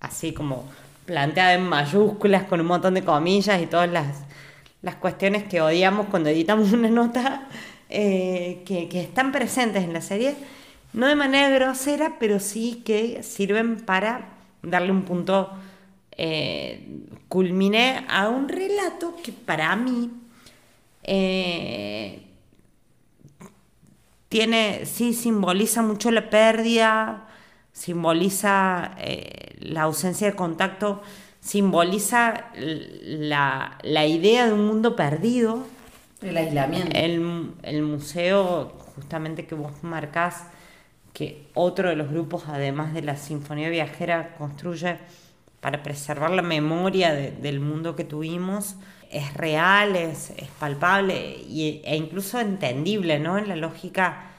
así 0.00 0.32
como 0.32 0.64
planteada 1.06 1.54
en 1.54 1.62
mayúsculas 1.68 2.44
con 2.44 2.60
un 2.60 2.66
montón 2.66 2.94
de 2.94 3.04
comillas 3.04 3.60
y 3.60 3.66
todas 3.66 3.90
las, 3.90 4.06
las 4.80 4.96
cuestiones 4.96 5.44
que 5.44 5.60
odiamos 5.60 6.06
cuando 6.06 6.30
editamos 6.30 6.72
una 6.72 6.88
nota 6.88 7.48
eh, 7.92 8.62
que, 8.64 8.88
están 9.00 9.32
presentes 9.32 9.84
en 9.84 9.92
la 9.92 10.00
serie, 10.00 10.34
no 10.92 11.06
de 11.06 11.14
manera 11.14 11.48
grosera, 11.50 12.16
pero 12.18 12.40
sí 12.40 12.82
que 12.84 13.22
sirven 13.22 13.80
para 13.80 14.30
darle 14.62 14.92
un 14.92 15.02
punto 15.02 15.50
eh, 16.12 16.86
culminé 17.28 18.04
a 18.08 18.28
un 18.28 18.48
relato 18.48 19.16
que 19.22 19.32
para 19.32 19.74
mí 19.76 20.10
eh, 21.02 22.22
tiene, 24.28 24.86
sí, 24.86 25.12
simboliza 25.12 25.82
mucho 25.82 26.10
la 26.10 26.30
pérdida, 26.30 27.28
simboliza 27.72 28.94
eh, 28.98 29.56
la 29.60 29.82
ausencia 29.82 30.28
de 30.28 30.36
contacto, 30.36 31.02
simboliza 31.40 32.50
la, 32.54 33.78
la 33.82 34.06
idea 34.06 34.46
de 34.46 34.52
un 34.52 34.66
mundo 34.66 34.96
perdido. 34.96 35.66
El 36.22 36.36
aislamiento. 36.36 36.90
El, 36.96 37.52
el 37.62 37.82
museo, 37.82 38.72
justamente 38.94 39.46
que 39.46 39.54
vos 39.54 39.72
marcás, 39.82 40.44
que 41.12 41.48
otro 41.54 41.88
de 41.88 41.96
los 41.96 42.10
grupos, 42.10 42.44
además 42.48 42.94
de 42.94 43.02
la 43.02 43.16
Sinfonía 43.16 43.68
Viajera, 43.68 44.34
construye 44.36 44.98
para 45.60 45.82
preservar 45.82 46.30
la 46.30 46.42
memoria 46.42 47.12
de- 47.12 47.30
del 47.32 47.60
mundo 47.60 47.94
que 47.96 48.04
tuvimos, 48.04 48.76
es 49.10 49.34
real, 49.34 49.94
es, 49.96 50.30
es 50.36 50.48
palpable 50.58 51.36
y- 51.48 51.82
e 51.84 51.96
incluso 51.96 52.40
entendible, 52.40 53.18
¿no? 53.18 53.36
En 53.38 53.48
la 53.48 53.56
lógica 53.56 54.30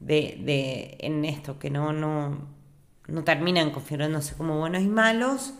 de, 0.00 0.38
de- 0.40 0.96
en 1.00 1.24
esto, 1.24 1.58
que 1.58 1.70
no, 1.70 1.92
no, 1.92 2.38
no 3.06 3.24
terminan 3.24 3.70
configurándose 3.70 4.34
como 4.36 4.58
buenos 4.58 4.82
y 4.82 4.88
malos. 4.88 5.54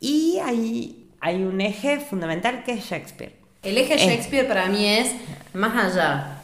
Y 0.00 0.38
hay, 0.44 1.08
hay 1.20 1.42
un 1.44 1.60
eje 1.60 2.00
fundamental 2.00 2.64
que 2.64 2.72
es 2.72 2.84
Shakespeare. 2.84 3.43
El 3.64 3.78
eje 3.78 3.94
Eh. 3.94 3.98
Shakespeare 4.06 4.46
para 4.46 4.66
mí 4.66 4.86
es, 4.86 5.12
más 5.52 5.92
allá 5.92 6.38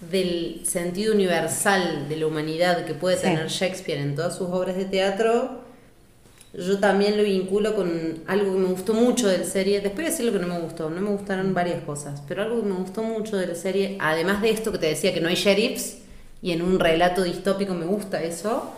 del 0.00 0.60
sentido 0.64 1.14
universal 1.14 2.08
de 2.08 2.16
la 2.16 2.26
humanidad 2.26 2.84
que 2.84 2.94
puede 2.94 3.16
Sí. 3.16 3.22
tener 3.22 3.48
Shakespeare 3.48 3.98
en 4.00 4.14
todas 4.14 4.36
sus 4.36 4.48
obras 4.50 4.76
de 4.76 4.84
teatro, 4.84 5.62
yo 6.52 6.78
también 6.78 7.16
lo 7.16 7.22
vinculo 7.22 7.74
con 7.74 8.20
algo 8.26 8.52
que 8.54 8.58
me 8.58 8.66
gustó 8.68 8.94
mucho 8.94 9.28
de 9.28 9.38
la 9.38 9.44
serie. 9.44 9.80
Después 9.80 9.96
voy 9.96 10.04
a 10.06 10.10
decir 10.10 10.26
lo 10.26 10.32
que 10.32 10.38
no 10.38 10.48
me 10.48 10.58
gustó. 10.60 10.88
No 10.90 11.00
me 11.00 11.10
gustaron 11.10 11.52
varias 11.54 11.82
cosas, 11.84 12.22
pero 12.26 12.42
algo 12.42 12.62
que 12.62 12.68
me 12.68 12.74
gustó 12.76 13.02
mucho 13.02 13.36
de 13.36 13.46
la 13.46 13.54
serie, 13.54 13.96
además 14.00 14.40
de 14.42 14.50
esto 14.50 14.72
que 14.72 14.78
te 14.78 14.86
decía 14.86 15.12
que 15.12 15.20
no 15.20 15.28
hay 15.28 15.34
sheriffs, 15.34 15.98
y 16.42 16.52
en 16.52 16.62
un 16.62 16.78
relato 16.78 17.22
distópico 17.24 17.74
me 17.74 17.86
gusta 17.86 18.22
eso. 18.22 18.72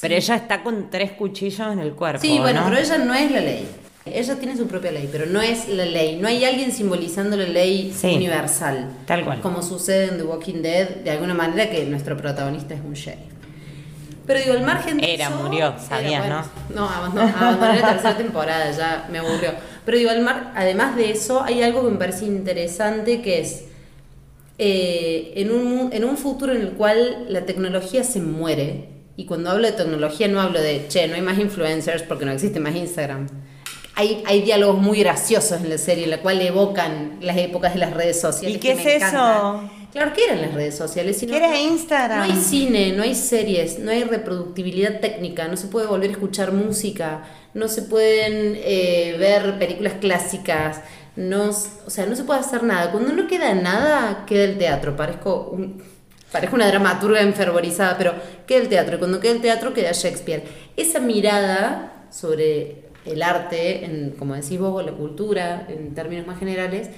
Pero 0.00 0.14
ella 0.14 0.36
está 0.36 0.62
con 0.62 0.90
tres 0.90 1.12
cuchillos 1.12 1.72
en 1.72 1.78
el 1.80 1.92
cuerpo. 1.92 2.20
Sí, 2.20 2.38
bueno, 2.38 2.60
¿no? 2.60 2.68
pero 2.68 2.80
ella 2.80 2.98
no 2.98 3.14
es 3.14 3.30
la 3.30 3.40
ley. 3.40 3.66
Ella 4.14 4.36
tiene 4.36 4.56
su 4.56 4.66
propia 4.66 4.90
ley, 4.92 5.08
pero 5.10 5.26
no 5.26 5.40
es 5.40 5.68
la 5.68 5.84
ley. 5.84 6.16
No 6.16 6.28
hay 6.28 6.44
alguien 6.44 6.72
simbolizando 6.72 7.36
la 7.36 7.44
ley 7.46 7.92
Sí, 7.96 8.08
universal. 8.14 8.88
tal 9.06 9.24
cual. 9.24 9.40
Como 9.40 9.62
sucede 9.62 10.06
en 10.08 10.18
The 10.18 10.24
Walking 10.24 10.62
Dead, 10.62 10.88
de 11.04 11.10
alguna 11.10 11.34
manera 11.34 11.70
que 11.70 11.84
nuestro 11.86 12.16
protagonista 12.16 12.74
es 12.74 12.80
un 12.80 12.94
sheriff. 12.94 13.20
Pero 14.26 14.40
digo, 14.40 14.52
al 14.52 14.62
margen 14.62 14.98
de 14.98 15.14
Era, 15.14 15.28
eso- 15.28 15.36
murió, 15.42 15.74
sabías, 15.78 16.20
bueno, 16.20 16.44
No, 16.74 16.88
abandonó, 16.88 17.34
abandoné 17.36 17.80
la 17.80 17.88
tercera 17.92 18.16
temporada, 18.16 18.70
ya 18.72 19.08
me 19.10 19.18
aburrió. 19.18 19.52
Pero 19.86 19.96
digo, 19.96 20.10
al 20.10 20.20
mar, 20.20 20.52
además 20.54 20.96
de 20.96 21.10
eso, 21.10 21.42
hay 21.42 21.62
algo 21.62 21.82
que 21.84 21.90
me 21.92 21.96
parece 21.98 22.26
interesante 22.26 23.22
que 23.22 23.40
es 23.40 23.64
eh, 24.58 25.32
en, 25.36 25.50
un, 25.52 25.90
en 25.92 26.04
un 26.04 26.16
futuro 26.16 26.52
en 26.52 26.60
el 26.62 26.70
cual 26.72 27.26
la 27.28 27.46
tecnología 27.46 28.02
se 28.04 28.20
muere, 28.20 28.88
y 29.16 29.24
cuando 29.24 29.50
hablo 29.50 29.66
de 29.66 29.72
tecnología 29.72 30.28
no 30.28 30.40
hablo 30.40 30.60
de, 30.60 30.86
che, 30.88 31.08
no 31.08 31.14
hay 31.14 31.22
más 31.22 31.38
influencers 31.38 32.02
porque 32.02 32.24
no 32.24 32.32
existe 32.32 32.60
más 32.60 32.74
Instagram. 32.74 33.26
Hay, 33.98 34.22
hay 34.26 34.42
diálogos 34.42 34.80
muy 34.80 35.00
graciosos 35.00 35.60
en 35.60 35.70
la 35.70 35.76
serie, 35.76 36.04
en 36.04 36.10
la 36.10 36.20
cual 36.20 36.40
evocan 36.40 37.18
las 37.20 37.36
épocas 37.36 37.74
de 37.74 37.80
las 37.80 37.92
redes 37.92 38.20
sociales. 38.20 38.56
¿Y 38.56 38.60
qué 38.60 38.74
que 38.74 38.78
es 38.78 38.84
me 38.84 38.96
eso? 38.96 39.06
encantan. 39.06 39.78
Claro, 39.92 40.12
¿qué 40.14 40.24
eran 40.26 40.40
las 40.40 40.54
redes 40.54 40.76
sociales? 40.76 41.18
Si 41.18 41.26
¿Qué 41.26 41.36
era 41.36 41.58
Instagram? 41.58 42.18
No 42.18 42.32
hay 42.32 42.40
cine, 42.40 42.92
no 42.92 43.02
hay 43.02 43.16
series, 43.16 43.80
no 43.80 43.90
hay 43.90 44.04
reproductibilidad 44.04 45.00
técnica, 45.00 45.48
no 45.48 45.56
se 45.56 45.66
puede 45.66 45.88
volver 45.88 46.10
a 46.10 46.12
escuchar 46.12 46.52
música, 46.52 47.24
no 47.54 47.66
se 47.66 47.82
pueden 47.82 48.52
eh, 48.62 49.16
ver 49.18 49.58
películas 49.58 49.94
clásicas, 49.94 50.82
no, 51.16 51.50
o 51.86 51.90
sea, 51.90 52.06
no 52.06 52.14
se 52.14 52.22
puede 52.22 52.38
hacer 52.38 52.62
nada. 52.62 52.92
Cuando 52.92 53.12
no 53.12 53.26
queda 53.26 53.52
nada, 53.54 54.24
queda 54.26 54.44
el 54.44 54.58
teatro. 54.58 54.94
Parezco, 54.94 55.50
un, 55.50 55.82
parezco 56.30 56.54
una 56.54 56.68
dramaturga 56.68 57.20
enfervorizada, 57.22 57.98
pero 57.98 58.14
queda 58.46 58.60
el 58.60 58.68
teatro. 58.68 58.94
Y 58.94 58.98
cuando 59.00 59.18
queda 59.18 59.32
el 59.32 59.40
teatro, 59.40 59.74
queda 59.74 59.90
Shakespeare. 59.90 60.44
Esa 60.76 61.00
mirada 61.00 62.06
sobre 62.10 62.87
el 63.12 63.22
arte, 63.22 63.84
en, 63.84 64.10
como 64.18 64.34
decís 64.34 64.58
vos, 64.58 64.72
o 64.74 64.82
la 64.82 64.92
cultura, 64.92 65.66
en 65.68 65.94
términos 65.94 66.26
más 66.26 66.38
generales, 66.38 66.90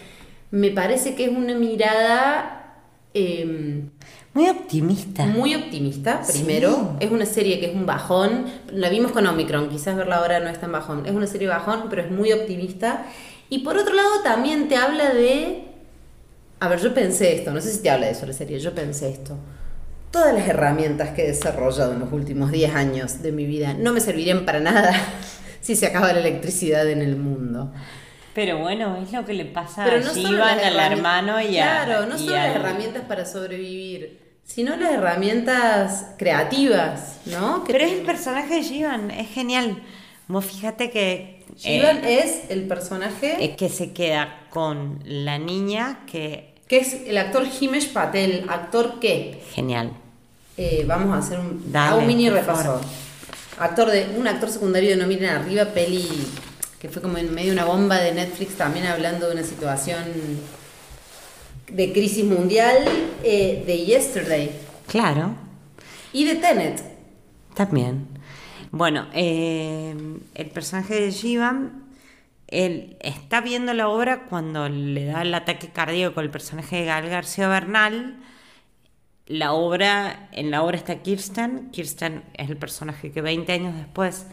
me 0.50 0.70
parece 0.70 1.14
que 1.14 1.24
es 1.24 1.30
una 1.30 1.54
mirada... 1.54 2.76
em, 3.14 3.90
Muy 4.34 4.48
optimista. 4.48 5.24
muy 5.26 5.54
optimista, 5.54 6.22
Sí. 6.22 6.38
primero. 6.44 6.96
Es 7.00 7.11
una 7.11 7.26
serie 7.26 7.58
que 7.61 7.66
es 7.66 7.74
un 7.74 7.86
bajón. 7.86 8.46
La 8.72 8.88
vimos 8.88 9.12
con 9.12 9.26
Omicron, 9.26 9.68
quizás 9.68 9.96
verla 9.96 10.16
ahora 10.18 10.40
no 10.40 10.48
es 10.48 10.58
tan 10.61 10.70
bajón. 10.72 11.06
Es 11.06 11.12
una 11.12 11.26
serie 11.26 11.48
bajón, 11.48 11.84
pero 11.90 12.02
es 12.02 12.11
muy 12.11 12.32
optimista. 12.32 13.06
Y 13.48 13.61
por 13.61 13.76
otro 13.76 13.94
lado, 13.94 14.22
también 14.22 14.68
te 14.68 14.76
habla 14.76 15.12
de. 15.12 15.64
A 16.61 16.68
ver, 16.68 16.78
yo 16.80 16.92
pensé 16.94 17.34
esto, 17.34 17.52
no 17.52 17.61
sé 17.61 17.72
si 17.72 17.82
te 17.82 17.90
habla 17.90 18.06
de 18.06 18.12
eso 18.12 18.26
la 18.26 18.32
serie, 18.34 18.58
yo 18.61 18.72
pensé 18.74 19.08
esto. 19.11 19.36
Todas 20.12 20.34
las 20.34 20.46
herramientas 20.48 21.11
que 21.11 21.24
he 21.24 21.28
desarrollado 21.28 21.92
en 21.94 22.00
los 22.00 22.12
últimos 22.12 22.50
10 22.52 22.74
años 22.74 23.22
de 23.22 23.32
mi 23.32 23.46
vida 23.46 23.74
no 23.74 23.92
me 23.92 24.00
servirían 24.00 24.44
para 24.44 24.61
nada 24.61 24.92
si 25.70 25.76
se 25.76 25.86
acaba 25.86 26.12
la 26.12 26.18
electricidad 26.20 26.88
en 26.90 27.00
el 27.00 27.14
mundo. 27.16 27.72
Pero 28.34 28.58
bueno, 28.58 28.96
es 29.02 29.12
lo 29.12 29.24
que 29.24 29.34
le 29.34 29.44
pasa 29.44 29.84
Pero 29.84 29.96
a 29.98 30.00
no 30.00 30.12
Shivan, 30.14 30.56
las 30.56 30.66
al 30.66 30.92
hermano 30.92 31.40
y 31.40 31.58
a. 31.58 31.84
Claro, 31.84 32.06
no 32.06 32.18
solo 32.18 32.32
las 32.32 32.56
herramientas 32.56 33.04
para 33.04 33.24
sobrevivir, 33.24 34.18
sino 34.44 34.76
las 34.76 34.90
herramientas 34.92 36.06
creativas, 36.18 37.18
¿no? 37.26 37.62
Que 37.64 37.72
Pero 37.72 37.84
es 37.84 37.92
el 37.92 38.00
personaje 38.00 38.54
de 38.54 38.62
Shivan, 38.62 39.10
es 39.12 39.28
genial. 39.30 39.82
Vos 40.28 40.44
fíjate 40.44 40.90
que. 40.90 41.44
Shivan 41.56 42.04
eh, 42.04 42.20
es 42.24 42.50
el 42.50 42.66
personaje 42.68 43.36
eh, 43.44 43.56
que 43.56 43.68
se 43.68 43.92
queda 43.92 44.46
con 44.50 45.00
la 45.04 45.38
niña 45.38 46.00
que. 46.10 46.54
que 46.68 46.78
es 46.78 46.94
el 47.06 47.16
actor 47.18 47.44
Himesh 47.60 47.92
Patel, 47.92 48.46
actor 48.48 48.98
que 49.00 49.40
Genial. 49.52 49.92
eh, 50.56 50.84
vamos 50.86 51.14
a 51.14 51.18
hacer 51.18 51.38
un, 51.40 51.70
Dale, 51.72 51.98
un 51.98 52.06
mini 52.06 52.28
repaso. 52.30 52.62
favor. 52.62 52.80
Actor 53.61 53.90
de 53.90 54.08
un 54.16 54.26
actor 54.26 54.48
secundario 54.50 54.90
de 54.90 54.96
No 54.96 55.06
miren 55.06 55.30
arriba, 55.30 55.66
peli 55.66 56.08
que 56.80 56.88
fue 56.88 57.02
como 57.02 57.18
en 57.18 57.34
medio 57.34 57.48
de 57.48 57.56
una 57.58 57.66
bomba 57.66 57.98
de 57.98 58.12
Netflix 58.12 58.54
también 58.56 58.86
hablando 58.86 59.26
de 59.28 59.34
una 59.34 59.42
situación 59.44 60.02
de 61.70 61.92
crisis 61.92 62.24
mundial 62.24 62.78
eh, 63.22 63.62
de 63.66 63.84
Yesterday 63.84 64.50
Claro, 64.88 65.34
y 66.12 66.24
de 66.24 66.36
Tenet. 66.36 66.82
también. 67.54 68.08
Bueno, 68.72 69.08
eh, 69.12 69.94
el 70.34 70.46
personaje 70.50 70.94
de 71.00 71.11
Shivan, 71.11 71.84
él 72.48 72.96
está 73.00 73.40
viendo 73.42 73.74
la 73.74 73.88
obra 73.88 74.24
cuando 74.30 74.68
le 74.68 75.04
da 75.04 75.22
el 75.22 75.34
ataque 75.34 75.68
cardíaco 75.68 76.20
al 76.20 76.30
personaje 76.30 76.76
de 76.76 76.84
Gal 76.86 77.08
García 77.11 77.46
Bernal. 77.48 78.16
La 79.30 79.52
obra, 79.52 80.28
en 80.32 80.50
la 80.50 80.64
obra 80.64 80.76
está 80.76 81.02
Kirsten. 81.02 81.70
Kirsten 81.70 82.24
es 82.34 82.50
el 82.50 82.56
personaje 82.56 83.12
que 83.12 83.22
20 83.22 83.52
años 83.52 83.76
después 83.76 84.26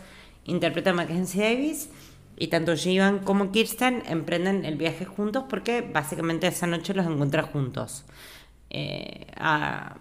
interpreta 0.44 0.90
a 0.90 0.94
Mackenzie 0.94 1.44
Davis. 1.44 1.92
Y 2.36 2.48
tanto 2.48 2.74
Shivan 2.74 3.20
como 3.20 3.52
Kirsten 3.52 4.02
emprenden 4.08 4.66
el 4.66 4.76
viaje 4.76 5.06
juntos 5.06 5.44
porque 5.48 5.82
básicamente 5.82 6.48
esa 6.48 6.66
noche 6.66 6.96
los 6.96 7.06
encuentra 7.06 7.44
juntos. 7.44 8.06
Eh, 8.72 9.28
nada, 9.38 10.00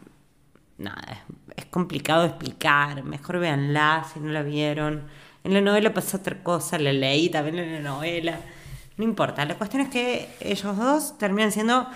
es, 1.54 1.66
complicado 1.66 2.24
explicar. 2.24 3.04
Mejor 3.04 3.38
véanla 3.38 4.06
si 4.10 4.18
no 4.18 4.32
la 4.32 4.42
vieron. 4.42 5.08
En 5.44 5.52
la 5.52 5.60
novela 5.60 5.92
pasa 5.92 6.16
otra 6.16 6.42
cosa, 6.42 6.78
la 6.78 6.94
leí 6.94 7.28
también 7.28 7.58
en 7.58 7.74
la 7.74 7.90
novela. 7.90 8.40
No 8.96 9.04
importa, 9.04 9.44
la 9.44 9.56
cuestión 9.56 9.82
es 9.82 9.90
que 9.90 10.30
ellos 10.40 10.74
dos 10.74 11.18
terminan 11.18 11.52
siendo 11.52 11.86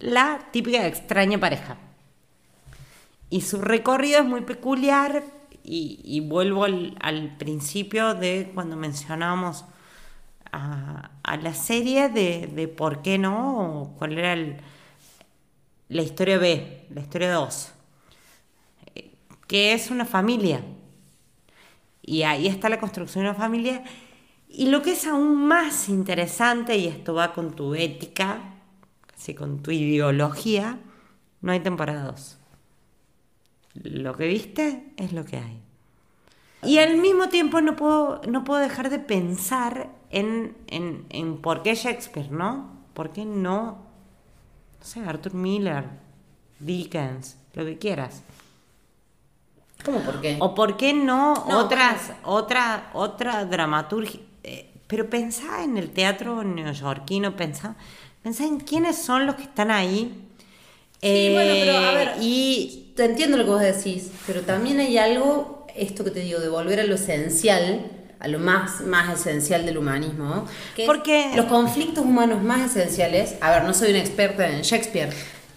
la 0.00 0.40
típica 0.50 0.84
extraña 0.88 1.38
pareja. 1.38 1.76
Y 3.32 3.40
su 3.40 3.62
recorrido 3.62 4.20
es 4.20 4.26
muy 4.26 4.42
peculiar 4.42 5.24
y, 5.64 6.20
vuelvo 6.20 6.64
al, 6.64 7.34
principio 7.38 8.14
de 8.14 8.50
cuando 8.52 8.76
mencionábamos 8.76 9.64
a, 10.52 11.12
a 11.22 11.36
la 11.38 11.54
serie 11.54 12.10
de, 12.10 12.46
de 12.48 12.68
por 12.68 13.00
qué 13.00 13.16
no, 13.16 13.84
o 13.84 13.96
cuál 13.96 14.18
era 14.18 14.34
el, 14.34 14.58
la 15.88 16.02
historia 16.02 16.36
B, 16.36 16.84
la 16.90 17.00
historia 17.00 17.32
2, 17.32 17.72
eh, 18.96 19.14
que 19.46 19.72
es 19.72 19.90
una 19.90 20.04
familia. 20.04 20.62
Y 22.02 22.24
ahí 22.24 22.48
está 22.48 22.68
la 22.68 22.80
construcción 22.80 23.24
de 23.24 23.30
una 23.30 23.38
familia. 23.38 23.82
Y 24.46 24.66
lo 24.66 24.82
que 24.82 24.92
es 24.92 25.06
aún 25.06 25.46
más 25.46 25.88
interesante, 25.88 26.76
y 26.76 26.86
esto 26.86 27.14
va 27.14 27.32
con 27.32 27.56
tu 27.56 27.74
ética, 27.74 28.42
casi 29.06 29.34
con 29.34 29.62
tu 29.62 29.70
ideología, 29.70 30.78
no 31.40 31.52
hay 31.52 31.60
temporada 31.60 32.12
2. 32.12 32.41
Lo 33.74 34.16
que 34.16 34.26
viste 34.26 34.92
es 34.96 35.12
lo 35.12 35.24
que 35.24 35.38
hay. 35.38 35.60
Y 36.62 36.78
al 36.78 36.96
mismo 36.98 37.28
tiempo 37.28 37.60
no 37.60 37.74
puedo, 37.76 38.20
no 38.28 38.44
puedo 38.44 38.60
dejar 38.60 38.88
de 38.90 38.98
pensar 39.00 39.90
en, 40.10 40.56
en, 40.68 41.06
en 41.10 41.38
por 41.38 41.62
qué 41.62 41.74
Shakespeare, 41.74 42.30
¿no? 42.30 42.70
¿Por 42.94 43.10
qué 43.10 43.24
no, 43.24 43.62
no 44.80 44.84
sé, 44.86 45.00
Arthur 45.00 45.34
Miller, 45.34 45.84
Dickens, 46.60 47.36
lo 47.54 47.64
que 47.64 47.78
quieras? 47.78 48.22
¿Cómo 49.84 50.00
por 50.04 50.20
qué? 50.20 50.32
O 50.38 50.54
por 50.54 50.76
qué 50.76 50.92
no, 50.92 51.34
No, 51.44 51.58
otras, 51.60 52.12
otra, 52.24 52.90
otra 52.94 53.44
dramaturgia. 53.44 54.20
Eh, 54.42 54.70
pero 54.86 55.08
pensá 55.08 55.62
en 55.64 55.76
el 55.78 55.90
teatro 55.90 56.42
neoyorquino, 56.44 57.36
pensá, 57.36 57.76
pensá 58.22 58.44
en 58.44 58.60
quiénes 58.60 58.96
son 58.98 59.26
los 59.26 59.36
que 59.36 59.42
están 59.44 59.70
ahí. 59.70 60.28
Sí, 61.00 61.28
bueno, 61.28 61.56
pero 61.58 61.78
a 61.78 61.92
Eh, 61.92 61.92
ver, 61.92 62.16
Y 62.20 62.81
Te 62.94 63.04
entiendo 63.06 63.36
lo 63.38 63.44
que 63.44 63.50
vos 63.50 63.60
decís, 63.60 64.10
pero 64.26 64.42
también 64.42 64.78
hay 64.78 64.98
algo, 64.98 65.66
esto 65.74 66.04
que 66.04 66.10
te 66.10 66.20
digo, 66.20 66.40
de 66.40 66.48
volver 66.48 66.80
a 66.80 66.84
lo 66.84 66.94
esencial, 66.96 67.86
a 68.20 68.28
lo 68.28 68.38
más, 68.38 68.82
más 68.82 69.18
esencial 69.18 69.64
del 69.64 69.78
humanismo, 69.78 70.46
que 70.76 70.84
Porque- 70.86 71.30
los 71.34 71.46
conflictos 71.46 72.04
humanos 72.04 72.42
más 72.42 72.70
esenciales, 72.76 73.36
a 73.40 73.50
ver, 73.50 73.64
no 73.64 73.72
soy 73.72 73.90
una 73.90 73.98
experta 74.00 74.46
en 74.48 74.60
Shakespeare, 74.62 75.10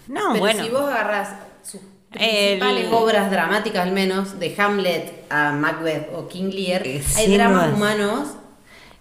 No, 0.08 0.20
pero 0.32 0.40
bueno. 0.40 0.64
si 0.64 0.70
vos 0.70 0.82
agarrás 0.82 1.28
sus 1.62 1.80
El- 2.12 2.58
principales 2.58 2.88
obras 2.92 3.30
dramáticas 3.30 3.82
al 3.86 3.92
menos, 3.92 4.38
de 4.40 4.54
Hamlet 4.56 5.12
a 5.28 5.52
Macbeth 5.52 6.08
o 6.14 6.28
King 6.28 6.50
Lear, 6.52 6.86
Eh, 6.86 7.02
hay 7.16 7.34
dramas 7.34 7.72
humanos 7.74 8.28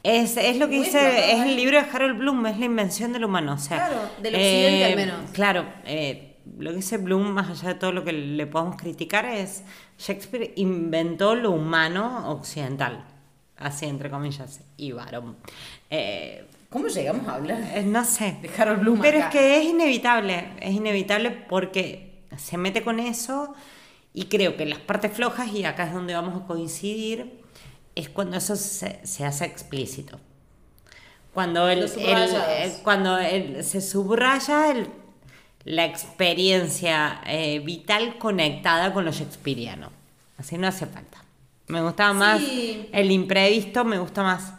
Es, 0.03 0.37
es 0.37 0.57
lo 0.57 0.67
que 0.69 0.75
dice, 0.75 1.31
es 1.31 1.39
el 1.41 1.55
libro 1.55 1.81
de 1.81 1.87
Harold 1.91 2.19
Bloom, 2.19 2.45
es 2.45 2.59
la 2.59 2.65
invención 2.65 3.11
del 3.11 3.23
humano. 3.25 3.53
O 3.53 3.57
sea, 3.57 3.77
Claro, 3.87 4.01
del 4.21 4.35
occidente 4.35 4.81
eh, 4.81 4.85
al 4.85 4.95
menos. 4.95 5.15
Claro, 5.33 5.65
eh, 5.85 6.34
lo 6.57 6.69
que 6.71 6.77
dice 6.77 6.97
Bloom, 6.97 7.31
más 7.31 7.49
allá 7.49 7.73
de 7.73 7.79
todo 7.79 7.91
lo 7.91 8.03
que 8.03 8.13
le 8.13 8.45
podemos 8.47 8.75
criticar, 8.77 9.25
es 9.25 9.63
Shakespeare 9.97 10.53
inventó 10.55 11.35
lo 11.35 11.51
humano 11.51 12.29
occidental, 12.31 13.05
así 13.57 13.85
entre 13.85 14.09
comillas, 14.09 14.61
y 14.77 14.91
varón. 14.91 15.35
Eh, 15.89 16.45
¿Cómo 16.69 16.87
llegamos 16.87 17.27
a 17.27 17.35
hablar 17.35 17.61
eh, 17.73 17.83
no 17.85 18.03
sé. 18.03 18.37
de 18.41 18.49
Harold 18.57 18.81
Bloom 18.81 18.99
Pero 19.01 19.17
acá? 19.19 19.27
es 19.27 19.31
que 19.33 19.57
es 19.59 19.65
inevitable, 19.65 20.49
es 20.59 20.73
inevitable 20.73 21.31
porque 21.31 22.23
se 22.37 22.57
mete 22.57 22.83
con 22.83 22.99
eso 22.99 23.53
y 24.13 24.25
creo 24.25 24.57
que 24.57 24.65
las 24.65 24.79
partes 24.79 25.11
flojas, 25.13 25.47
y 25.53 25.63
acá 25.65 25.85
es 25.87 25.93
donde 25.93 26.13
vamos 26.13 26.41
a 26.41 26.45
coincidir, 26.47 27.41
es 27.95 28.09
cuando 28.09 28.35
eso 28.37 28.55
se, 28.55 29.05
se 29.05 29.25
hace 29.25 29.45
explícito. 29.45 30.19
Cuando, 31.33 31.65
Los 31.67 31.77
el- 31.77 31.89
subrayados. 31.89 32.33
eh, 32.49 32.79
cuando 32.83 33.17
se 33.61 33.81
subraya 33.81 34.71
el- 34.71 34.89
la 35.65 35.83
experiencia 35.85 37.21
eh, 37.25 37.59
vital 37.59 38.17
conectada 38.17 38.93
con 38.93 39.03
lo 39.05 39.11
shakespeariano. 39.11 39.89
Así 40.37 40.57
no 40.57 40.67
hace 40.67 40.85
falta. 40.85 41.17
Me 41.67 41.81
gustaba 41.81 42.13
más 42.13 42.39
Sí. 42.41 42.87
el 42.93 43.11
imprevisto, 43.11 43.83
me 43.83 43.97
gusta 43.97 44.23
más 44.23 44.53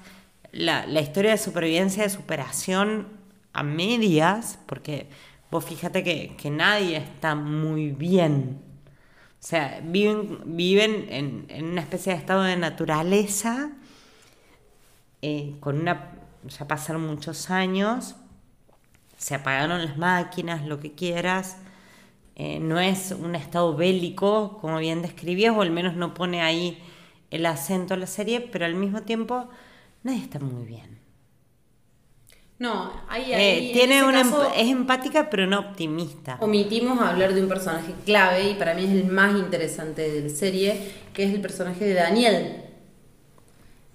la, 0.52 0.86
la 0.86 1.00
historia 1.00 1.30
de 1.30 1.38
supervivencia, 1.38 2.02
de 2.02 2.10
superación 2.10 3.08
a 3.52 3.62
medias, 3.62 4.58
porque 4.66 5.06
vos 5.50 5.64
fíjate 5.64 6.02
que, 6.02 6.34
que 6.36 6.50
nadie 6.50 6.96
está 6.96 7.34
muy 7.34 7.90
bien. 7.92 8.60
O 9.40 9.48
sea, 9.48 9.80
viven, 9.84 10.40
viven 10.44 11.06
en, 11.08 11.46
en 11.48 11.66
una 11.66 11.80
especie 11.82 12.12
de 12.12 12.18
estado 12.18 12.42
de 12.42 12.56
naturaleza, 12.56 13.70
eh, 15.22 15.54
con 15.60 15.78
una, 15.80 16.10
ya 16.48 16.66
pasaron 16.66 17.06
muchos 17.06 17.50
años, 17.50 18.16
se 19.16 19.34
apagaron 19.34 19.84
las 19.84 19.96
máquinas, 19.96 20.66
lo 20.66 20.80
que 20.80 20.92
quieras. 20.92 21.58
Eh, 22.36 22.58
no 22.60 22.78
es 22.80 23.12
un 23.18 23.34
estado 23.34 23.74
bélico, 23.74 24.58
como 24.60 24.78
bien 24.78 25.00
describías, 25.02 25.54
o 25.56 25.62
al 25.62 25.70
menos 25.70 25.94
no 25.96 26.12
pone 26.14 26.42
ahí 26.42 26.78
el 27.30 27.46
acento 27.46 27.94
a 27.94 27.96
la 27.96 28.06
serie, 28.06 28.40
pero 28.40 28.66
al 28.66 28.74
mismo 28.74 29.02
tiempo 29.02 29.48
nadie 30.02 30.20
está 30.20 30.38
muy 30.38 30.64
bien. 30.66 30.96
No, 32.58 32.90
ahí, 33.08 33.32
Eh, 33.32 33.34
ahí 33.36 33.66
en 33.68 33.72
tiene 33.74 33.98
ese 33.98 34.06
una 34.06 34.22
caso- 34.22 34.52
es 34.56 34.68
empática, 34.68 35.28
pero 35.28 35.46
no 35.46 35.60
optimista. 35.60 36.38
Omitimos 36.40 36.98
hablar 37.00 37.34
de 37.34 37.42
un 37.42 37.48
personaje 37.48 37.92
clave 38.06 38.50
y 38.50 38.54
para 38.54 38.72
mí 38.74 38.84
es 38.84 38.90
el 38.92 39.06
más 39.06 39.34
interesante 39.36 40.10
de 40.10 40.22
la 40.22 40.34
serie, 40.34 40.92
que 41.12 41.24
es 41.24 41.34
el 41.34 41.40
personaje 41.40 41.84
de 41.84 41.94
Daniel, 41.94 42.62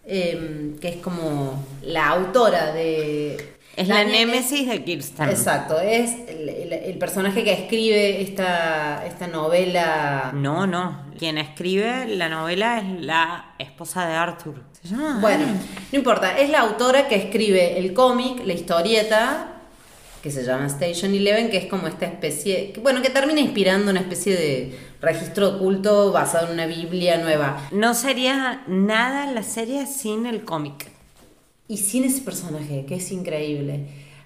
Em, 0.04 0.78
que 0.80 0.90
es 0.90 0.96
como 0.98 1.64
la 1.84 2.10
autora 2.10 2.74
de... 2.74 3.38
Es 3.76 3.88
la 3.88 3.96
Daniel 4.00 4.28
némesis 4.28 4.68
de 4.68 4.84
Kirsten. 4.84 5.30
Exacto, 5.30 5.80
es 5.80 6.12
el, 6.28 6.50
el- 6.50 6.74
el 6.74 6.98
personaje 6.98 7.44
que 7.44 7.54
escribe 7.54 8.22
esta, 8.22 9.06
esta 9.06 9.28
novela... 9.28 10.32
No, 10.34 10.68
no. 10.68 11.06
Quien 11.18 11.38
escribe 11.38 12.08
la 12.08 12.28
novela 12.30 12.80
es 12.80 13.02
la 13.02 13.54
esposa 13.60 14.08
de 14.08 14.14
Arthur. 14.16 14.56
Se 14.82 14.90
llama 14.90 15.20
Bueno, 15.22 15.46
no 15.92 15.98
importa, 15.98 16.38
es 16.38 16.50
la 16.50 16.60
autora 16.62 17.08
que 17.08 17.16
escribe 17.16 17.78
el 17.80 17.94
cómic, 17.94 18.42
la 18.46 18.54
historieta, 18.54 19.48
que 20.22 20.32
se 20.32 20.44
llama 20.44 20.68
Station 20.68 21.14
Eleven, 21.16 21.50
que 21.50 21.58
es 21.58 21.66
como 21.66 21.88
esta 21.88 22.06
especie, 22.06 22.72
que, 22.74 22.80
bueno, 22.82 23.02
que 23.02 23.10
termina 23.10 23.40
inspirando 23.40 23.90
una 23.92 24.02
especie 24.02 24.36
de 24.36 24.80
registro 25.02 25.56
oculto 25.56 26.12
basado 26.12 26.48
en 26.48 26.54
una 26.54 26.66
Biblia 26.68 27.18
nueva. 27.18 27.58
No 27.72 27.94
sería 27.94 28.64
nada 28.68 29.26
la 29.28 29.44
serie 29.44 29.86
sin 29.88 30.26
el 30.28 30.44
cómic. 30.44 30.91
Y 31.74 31.78
sin 31.78 32.04
ese 32.04 32.22
personaje, 32.22 32.86
que 32.88 32.96
es 32.96 33.12
increíble. 33.12 33.76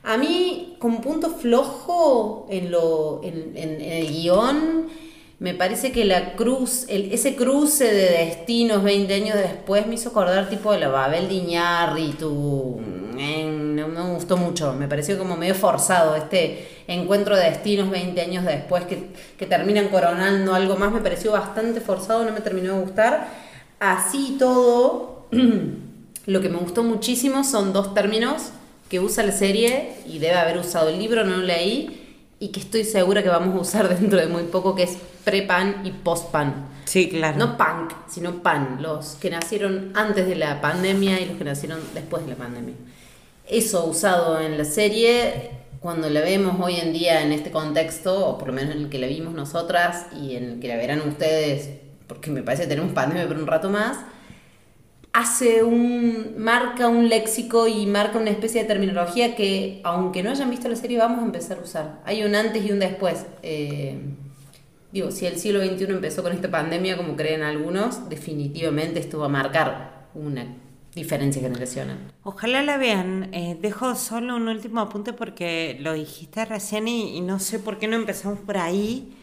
A 0.03 0.17
mí, 0.17 0.75
como 0.79 1.01
punto 1.01 1.29
flojo 1.29 2.47
en, 2.49 2.71
lo, 2.71 3.21
en, 3.23 3.35
en- 3.55 3.81
en 3.81 3.91
el 4.01 4.07
guion, 4.07 4.87
me 5.39 5.53
parece 5.53 5.91
que 5.91 6.05
la 6.05 6.33
cruz, 6.35 6.85
el, 6.87 7.11
ese 7.11 7.35
cruce 7.35 7.85
de 7.85 8.25
destinos 8.25 8.83
20 8.83 9.13
años 9.13 9.35
después 9.37 9.85
me 9.87 9.95
hizo 9.95 10.09
acordar 10.09 10.49
tipo 10.49 10.71
de 10.71 10.79
la 10.79 10.87
Babel 10.89 11.27
de 11.27 11.35
Iñárritu. 11.35 12.79
Eh, 13.17 13.45
No 13.75 13.87
me 13.89 14.13
gustó 14.15 14.37
mucho, 14.37 14.73
me 14.73 14.87
pareció 14.87 15.17
como 15.17 15.35
medio 15.37 15.53
forzado 15.55 16.15
este 16.15 16.67
encuentro 16.87 17.35
de 17.35 17.43
destinos 17.51 17.89
20 17.89 18.19
años 18.21 18.43
después 18.45 18.85
que, 18.85 18.97
que 19.37 19.45
terminan 19.45 19.89
coronando 19.89 20.53
algo 20.55 20.75
más, 20.77 20.91
me 20.91 21.01
pareció 21.01 21.31
bastante 21.33 21.79
forzado, 21.81 22.23
no 22.25 22.31
me 22.31 22.41
terminó 22.41 22.73
de 22.75 22.81
gustar. 22.85 23.27
Así 23.79 24.37
todo, 24.39 25.25
lo 26.25 26.41
que 26.41 26.49
me 26.49 26.57
gustó 26.57 26.83
muchísimo 26.83 27.43
son 27.43 27.73
dos 27.73 27.93
términos 27.93 28.51
que 28.89 28.99
usa 28.99 29.23
la 29.23 29.31
serie 29.31 29.93
y 30.07 30.19
debe 30.19 30.35
haber 30.35 30.57
usado 30.57 30.89
el 30.89 30.99
libro, 30.99 31.23
no 31.23 31.37
lo 31.37 31.43
leí, 31.43 32.01
y 32.39 32.49
que 32.49 32.59
estoy 32.59 32.83
segura 32.83 33.23
que 33.23 33.29
vamos 33.29 33.55
a 33.55 33.59
usar 33.59 33.89
dentro 33.99 34.19
de 34.19 34.27
muy 34.27 34.43
poco, 34.43 34.75
que 34.75 34.83
es 34.83 34.97
pre-pan 35.23 35.81
y 35.83 35.91
post-pan. 35.91 36.69
Sí, 36.85 37.09
claro. 37.09 37.37
No 37.37 37.57
punk, 37.57 37.93
sino 38.07 38.43
pan, 38.43 38.77
los 38.81 39.15
que 39.15 39.29
nacieron 39.31 39.91
antes 39.95 40.27
de 40.27 40.35
la 40.35 40.61
pandemia 40.61 41.19
y 41.19 41.25
los 41.25 41.37
que 41.37 41.43
nacieron 41.43 41.79
después 41.93 42.23
de 42.23 42.31
la 42.31 42.35
pandemia. 42.35 42.75
Eso 43.47 43.85
usado 43.85 44.39
en 44.39 44.57
la 44.57 44.65
serie, 44.65 45.51
cuando 45.79 46.09
la 46.09 46.21
vemos 46.21 46.57
hoy 46.61 46.75
en 46.75 46.93
día 46.93 47.23
en 47.23 47.31
este 47.31 47.49
contexto, 47.51 48.27
o 48.27 48.37
por 48.37 48.49
lo 48.49 48.53
menos 48.53 48.75
en 48.75 48.83
el 48.83 48.89
que 48.89 48.99
la 48.99 49.07
vimos 49.07 49.33
nosotras 49.33 50.05
y 50.15 50.35
en 50.35 50.43
el 50.43 50.59
que 50.59 50.67
la 50.67 50.77
verán 50.77 51.01
ustedes, 51.07 51.69
porque 52.07 52.29
me 52.29 52.43
parece 52.43 52.63
que 52.63 52.69
tenemos 52.69 52.93
pandemia 52.93 53.27
por 53.27 53.37
un 53.37 53.47
rato 53.47 53.69
más, 53.69 53.97
hace 55.15 55.63
un. 55.63 56.35
marca 56.37 56.89
un 56.89 57.07
léxico 57.07 57.67
y 57.67 57.85
marca 57.85 58.19
una 58.19 58.29
especie 58.29 58.61
de 58.61 58.67
terminología 58.67 59.35
que, 59.35 59.79
aunque 59.83 60.21
no 60.21 60.29
hayan 60.29 60.49
visto 60.49 60.67
la 60.67 60.75
serie, 60.75 60.97
vamos 60.97 61.19
a 61.19 61.25
empezar 61.25 61.57
a 61.57 61.61
usar. 61.61 62.01
Hay 62.05 62.23
un 62.23 62.35
antes 62.35 62.63
y 62.65 62.71
un 62.71 62.79
después. 62.79 63.25
Eh, 63.41 63.97
digo, 64.91 65.11
si 65.11 65.25
el 65.25 65.37
siglo 65.37 65.65
XXI 65.65 65.85
empezó 65.85 66.21
con 66.21 66.33
esta 66.33 66.51
pandemia, 66.51 66.97
como 66.97 67.15
creen 67.15 67.43
algunos, 67.43 68.09
definitivamente 68.09 68.99
esto 68.99 69.19
va 69.19 69.27
a 69.27 69.29
marcar 69.29 70.07
una 70.13 70.45
diferencia 70.93 71.41
generacional. 71.41 71.97
Ojalá 72.23 72.61
la 72.61 72.77
vean. 72.77 73.29
Eh, 73.33 73.57
dejo 73.61 73.95
solo 73.95 74.35
un 74.35 74.49
último 74.49 74.81
apunte 74.81 75.13
porque 75.13 75.77
lo 75.79 75.93
dijiste 75.93 76.43
recién 76.43 76.89
y, 76.89 77.17
y 77.17 77.21
no 77.21 77.39
sé 77.39 77.59
por 77.59 77.79
qué 77.79 77.87
no 77.87 77.95
empezamos 77.95 78.39
por 78.39 78.57
ahí. 78.57 79.13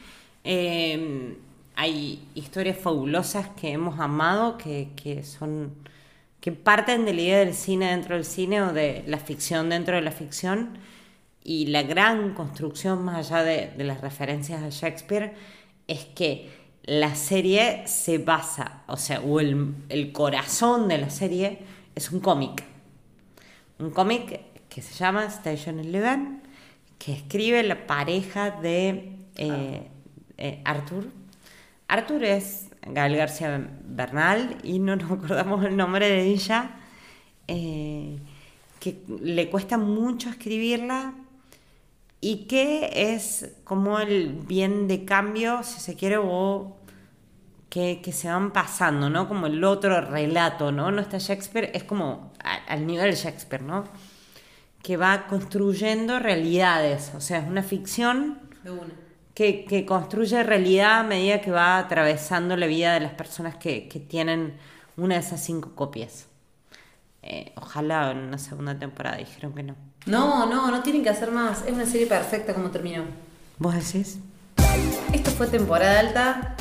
Eh, 0.44 1.36
hay 1.74 2.26
historias 2.34 2.78
fabulosas 2.78 3.48
que 3.48 3.72
hemos 3.72 3.98
amado, 4.00 4.58
que, 4.58 4.90
que 4.96 5.22
son 5.22 5.74
que 6.40 6.50
parten 6.50 7.04
de 7.04 7.14
la 7.14 7.20
idea 7.20 7.38
del 7.38 7.54
cine 7.54 7.90
dentro 7.90 8.16
del 8.16 8.24
cine 8.24 8.62
o 8.62 8.72
de 8.72 9.04
la 9.06 9.18
ficción 9.18 9.70
dentro 9.70 9.94
de 9.94 10.02
la 10.02 10.10
ficción 10.10 10.76
y 11.44 11.66
la 11.66 11.84
gran 11.84 12.34
construcción 12.34 13.04
más 13.04 13.30
allá 13.30 13.44
de, 13.44 13.72
de 13.76 13.84
las 13.84 14.00
referencias 14.00 14.62
a 14.62 14.68
Shakespeare 14.68 15.34
es 15.86 16.04
que 16.04 16.50
la 16.84 17.14
serie 17.14 17.86
se 17.86 18.18
basa, 18.18 18.82
o 18.88 18.96
sea, 18.96 19.20
o 19.20 19.38
el, 19.38 19.74
el 19.88 20.12
corazón 20.12 20.88
de 20.88 20.98
la 20.98 21.10
serie 21.10 21.60
es 21.94 22.10
un 22.10 22.20
cómic. 22.20 22.64
Un 23.78 23.90
cómic 23.90 24.40
que 24.68 24.82
se 24.82 24.94
llama 24.94 25.24
Station 25.26 25.78
Eleven, 25.78 26.42
que 26.98 27.12
escribe 27.12 27.62
la 27.62 27.86
pareja 27.86 28.50
de 28.50 29.16
eh, 29.36 29.88
eh, 30.38 30.60
Arthur. 30.64 31.06
Arthur 31.88 32.24
es 32.24 32.68
Gael 32.82 33.16
García 33.16 33.68
Bernal 33.84 34.58
y 34.62 34.78
no 34.78 34.96
nos 34.96 35.10
acordamos 35.12 35.64
el 35.64 35.76
nombre 35.76 36.08
de 36.08 36.22
ella, 36.22 36.70
eh, 37.48 38.18
que 38.80 39.02
le 39.20 39.48
cuesta 39.50 39.78
mucho 39.78 40.30
escribirla 40.30 41.14
y 42.20 42.44
que 42.46 43.14
es 43.14 43.52
como 43.64 43.98
el 43.98 44.30
bien 44.46 44.86
de 44.86 45.04
cambio, 45.04 45.62
si 45.64 45.80
se 45.80 45.96
quiere, 45.96 46.18
o 46.18 46.76
que, 47.68 48.00
que 48.00 48.12
se 48.12 48.28
van 48.28 48.52
pasando, 48.52 49.10
¿no? 49.10 49.28
Como 49.28 49.46
el 49.46 49.62
otro 49.64 50.00
relato, 50.00 50.70
¿no? 50.70 50.92
No 50.92 51.00
está 51.00 51.18
Shakespeare, 51.18 51.72
es 51.74 51.82
como 51.84 52.32
al 52.68 52.86
nivel 52.86 53.10
de 53.10 53.16
Shakespeare, 53.16 53.62
¿no? 53.62 53.84
Que 54.82 54.96
va 54.96 55.26
construyendo 55.26 56.18
realidades, 56.18 57.12
o 57.16 57.20
sea, 57.20 57.38
es 57.38 57.48
una 57.48 57.62
ficción. 57.62 58.38
Que, 59.34 59.64
que 59.64 59.86
construye 59.86 60.42
realidad 60.42 61.00
a 61.00 61.02
medida 61.02 61.40
que 61.40 61.50
va 61.50 61.78
atravesando 61.78 62.56
la 62.56 62.66
vida 62.66 62.94
de 62.94 63.00
las 63.00 63.12
personas 63.12 63.56
que, 63.56 63.88
que 63.88 64.00
tienen 64.00 64.54
una 64.96 65.14
de 65.14 65.20
esas 65.20 65.42
cinco 65.42 65.74
copias. 65.74 66.26
Eh, 67.22 67.52
ojalá 67.56 68.10
en 68.10 68.18
una 68.18 68.38
segunda 68.38 68.78
temporada, 68.78 69.16
dijeron 69.16 69.54
que 69.54 69.62
no. 69.62 69.76
No, 70.06 70.46
no, 70.46 70.70
no 70.70 70.82
tienen 70.82 71.02
que 71.02 71.10
hacer 71.10 71.30
más. 71.30 71.64
Es 71.64 71.72
una 71.72 71.86
serie 71.86 72.06
perfecta 72.06 72.52
como 72.52 72.70
terminó. 72.70 73.04
¿Vos 73.58 73.74
decís? 73.74 74.18
Esto 75.12 75.30
fue 75.30 75.46
temporada 75.46 76.00
alta. 76.00 76.56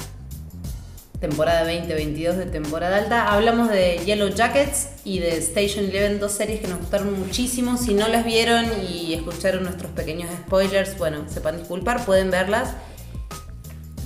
Temporada 1.21 1.59
2022 1.65 2.35
de 2.35 2.47
temporada 2.47 2.97
alta. 2.97 3.31
Hablamos 3.31 3.69
de 3.69 3.99
Yellow 4.03 4.29
Jackets 4.29 4.87
y 5.03 5.19
de 5.19 5.37
Station 5.37 5.85
Eleven, 5.85 6.19
dos 6.19 6.31
series 6.31 6.59
que 6.61 6.67
nos 6.67 6.79
gustaron 6.79 7.17
muchísimo. 7.19 7.77
Si 7.77 7.93
no 7.93 8.07
las 8.07 8.25
vieron 8.25 8.65
y 8.89 9.13
escucharon 9.13 9.61
nuestros 9.63 9.91
pequeños 9.91 10.31
spoilers, 10.31 10.97
bueno, 10.97 11.25
sepan 11.29 11.59
disculpar, 11.59 12.03
pueden 12.05 12.31
verlas. 12.31 12.73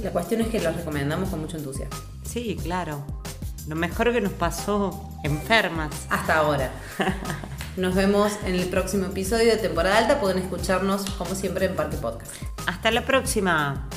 La 0.03 0.11
cuestión 0.11 0.41
es 0.41 0.47
que 0.47 0.59
las 0.59 0.75
recomendamos 0.75 1.29
con 1.29 1.39
mucho 1.39 1.55
entusiasmo. 1.55 1.95
Sí, 2.25 2.57
claro. 2.61 3.05
Lo 3.65 3.77
mejor 3.77 4.11
que 4.11 4.19
nos 4.19 4.33
pasó 4.33 5.09
enfermas. 5.23 6.07
Hasta 6.09 6.35
ahora. 6.39 6.69
Nos 7.77 7.93
vemos 7.93 8.33
en 8.45 8.55
el 8.55 8.67
próximo 8.67 9.07
episodio 9.07 9.51
de 9.51 9.57
temporada 9.57 9.97
alta. 9.97 10.19
Pueden 10.21 10.37
escucharnos 10.37 11.09
como 11.11 11.33
siempre 11.33 11.65
en 11.65 11.75
Parque 11.75 11.97
Podcast. 11.97 12.31
Hasta 12.67 12.91
la 12.91 13.05
próxima. 13.05 13.89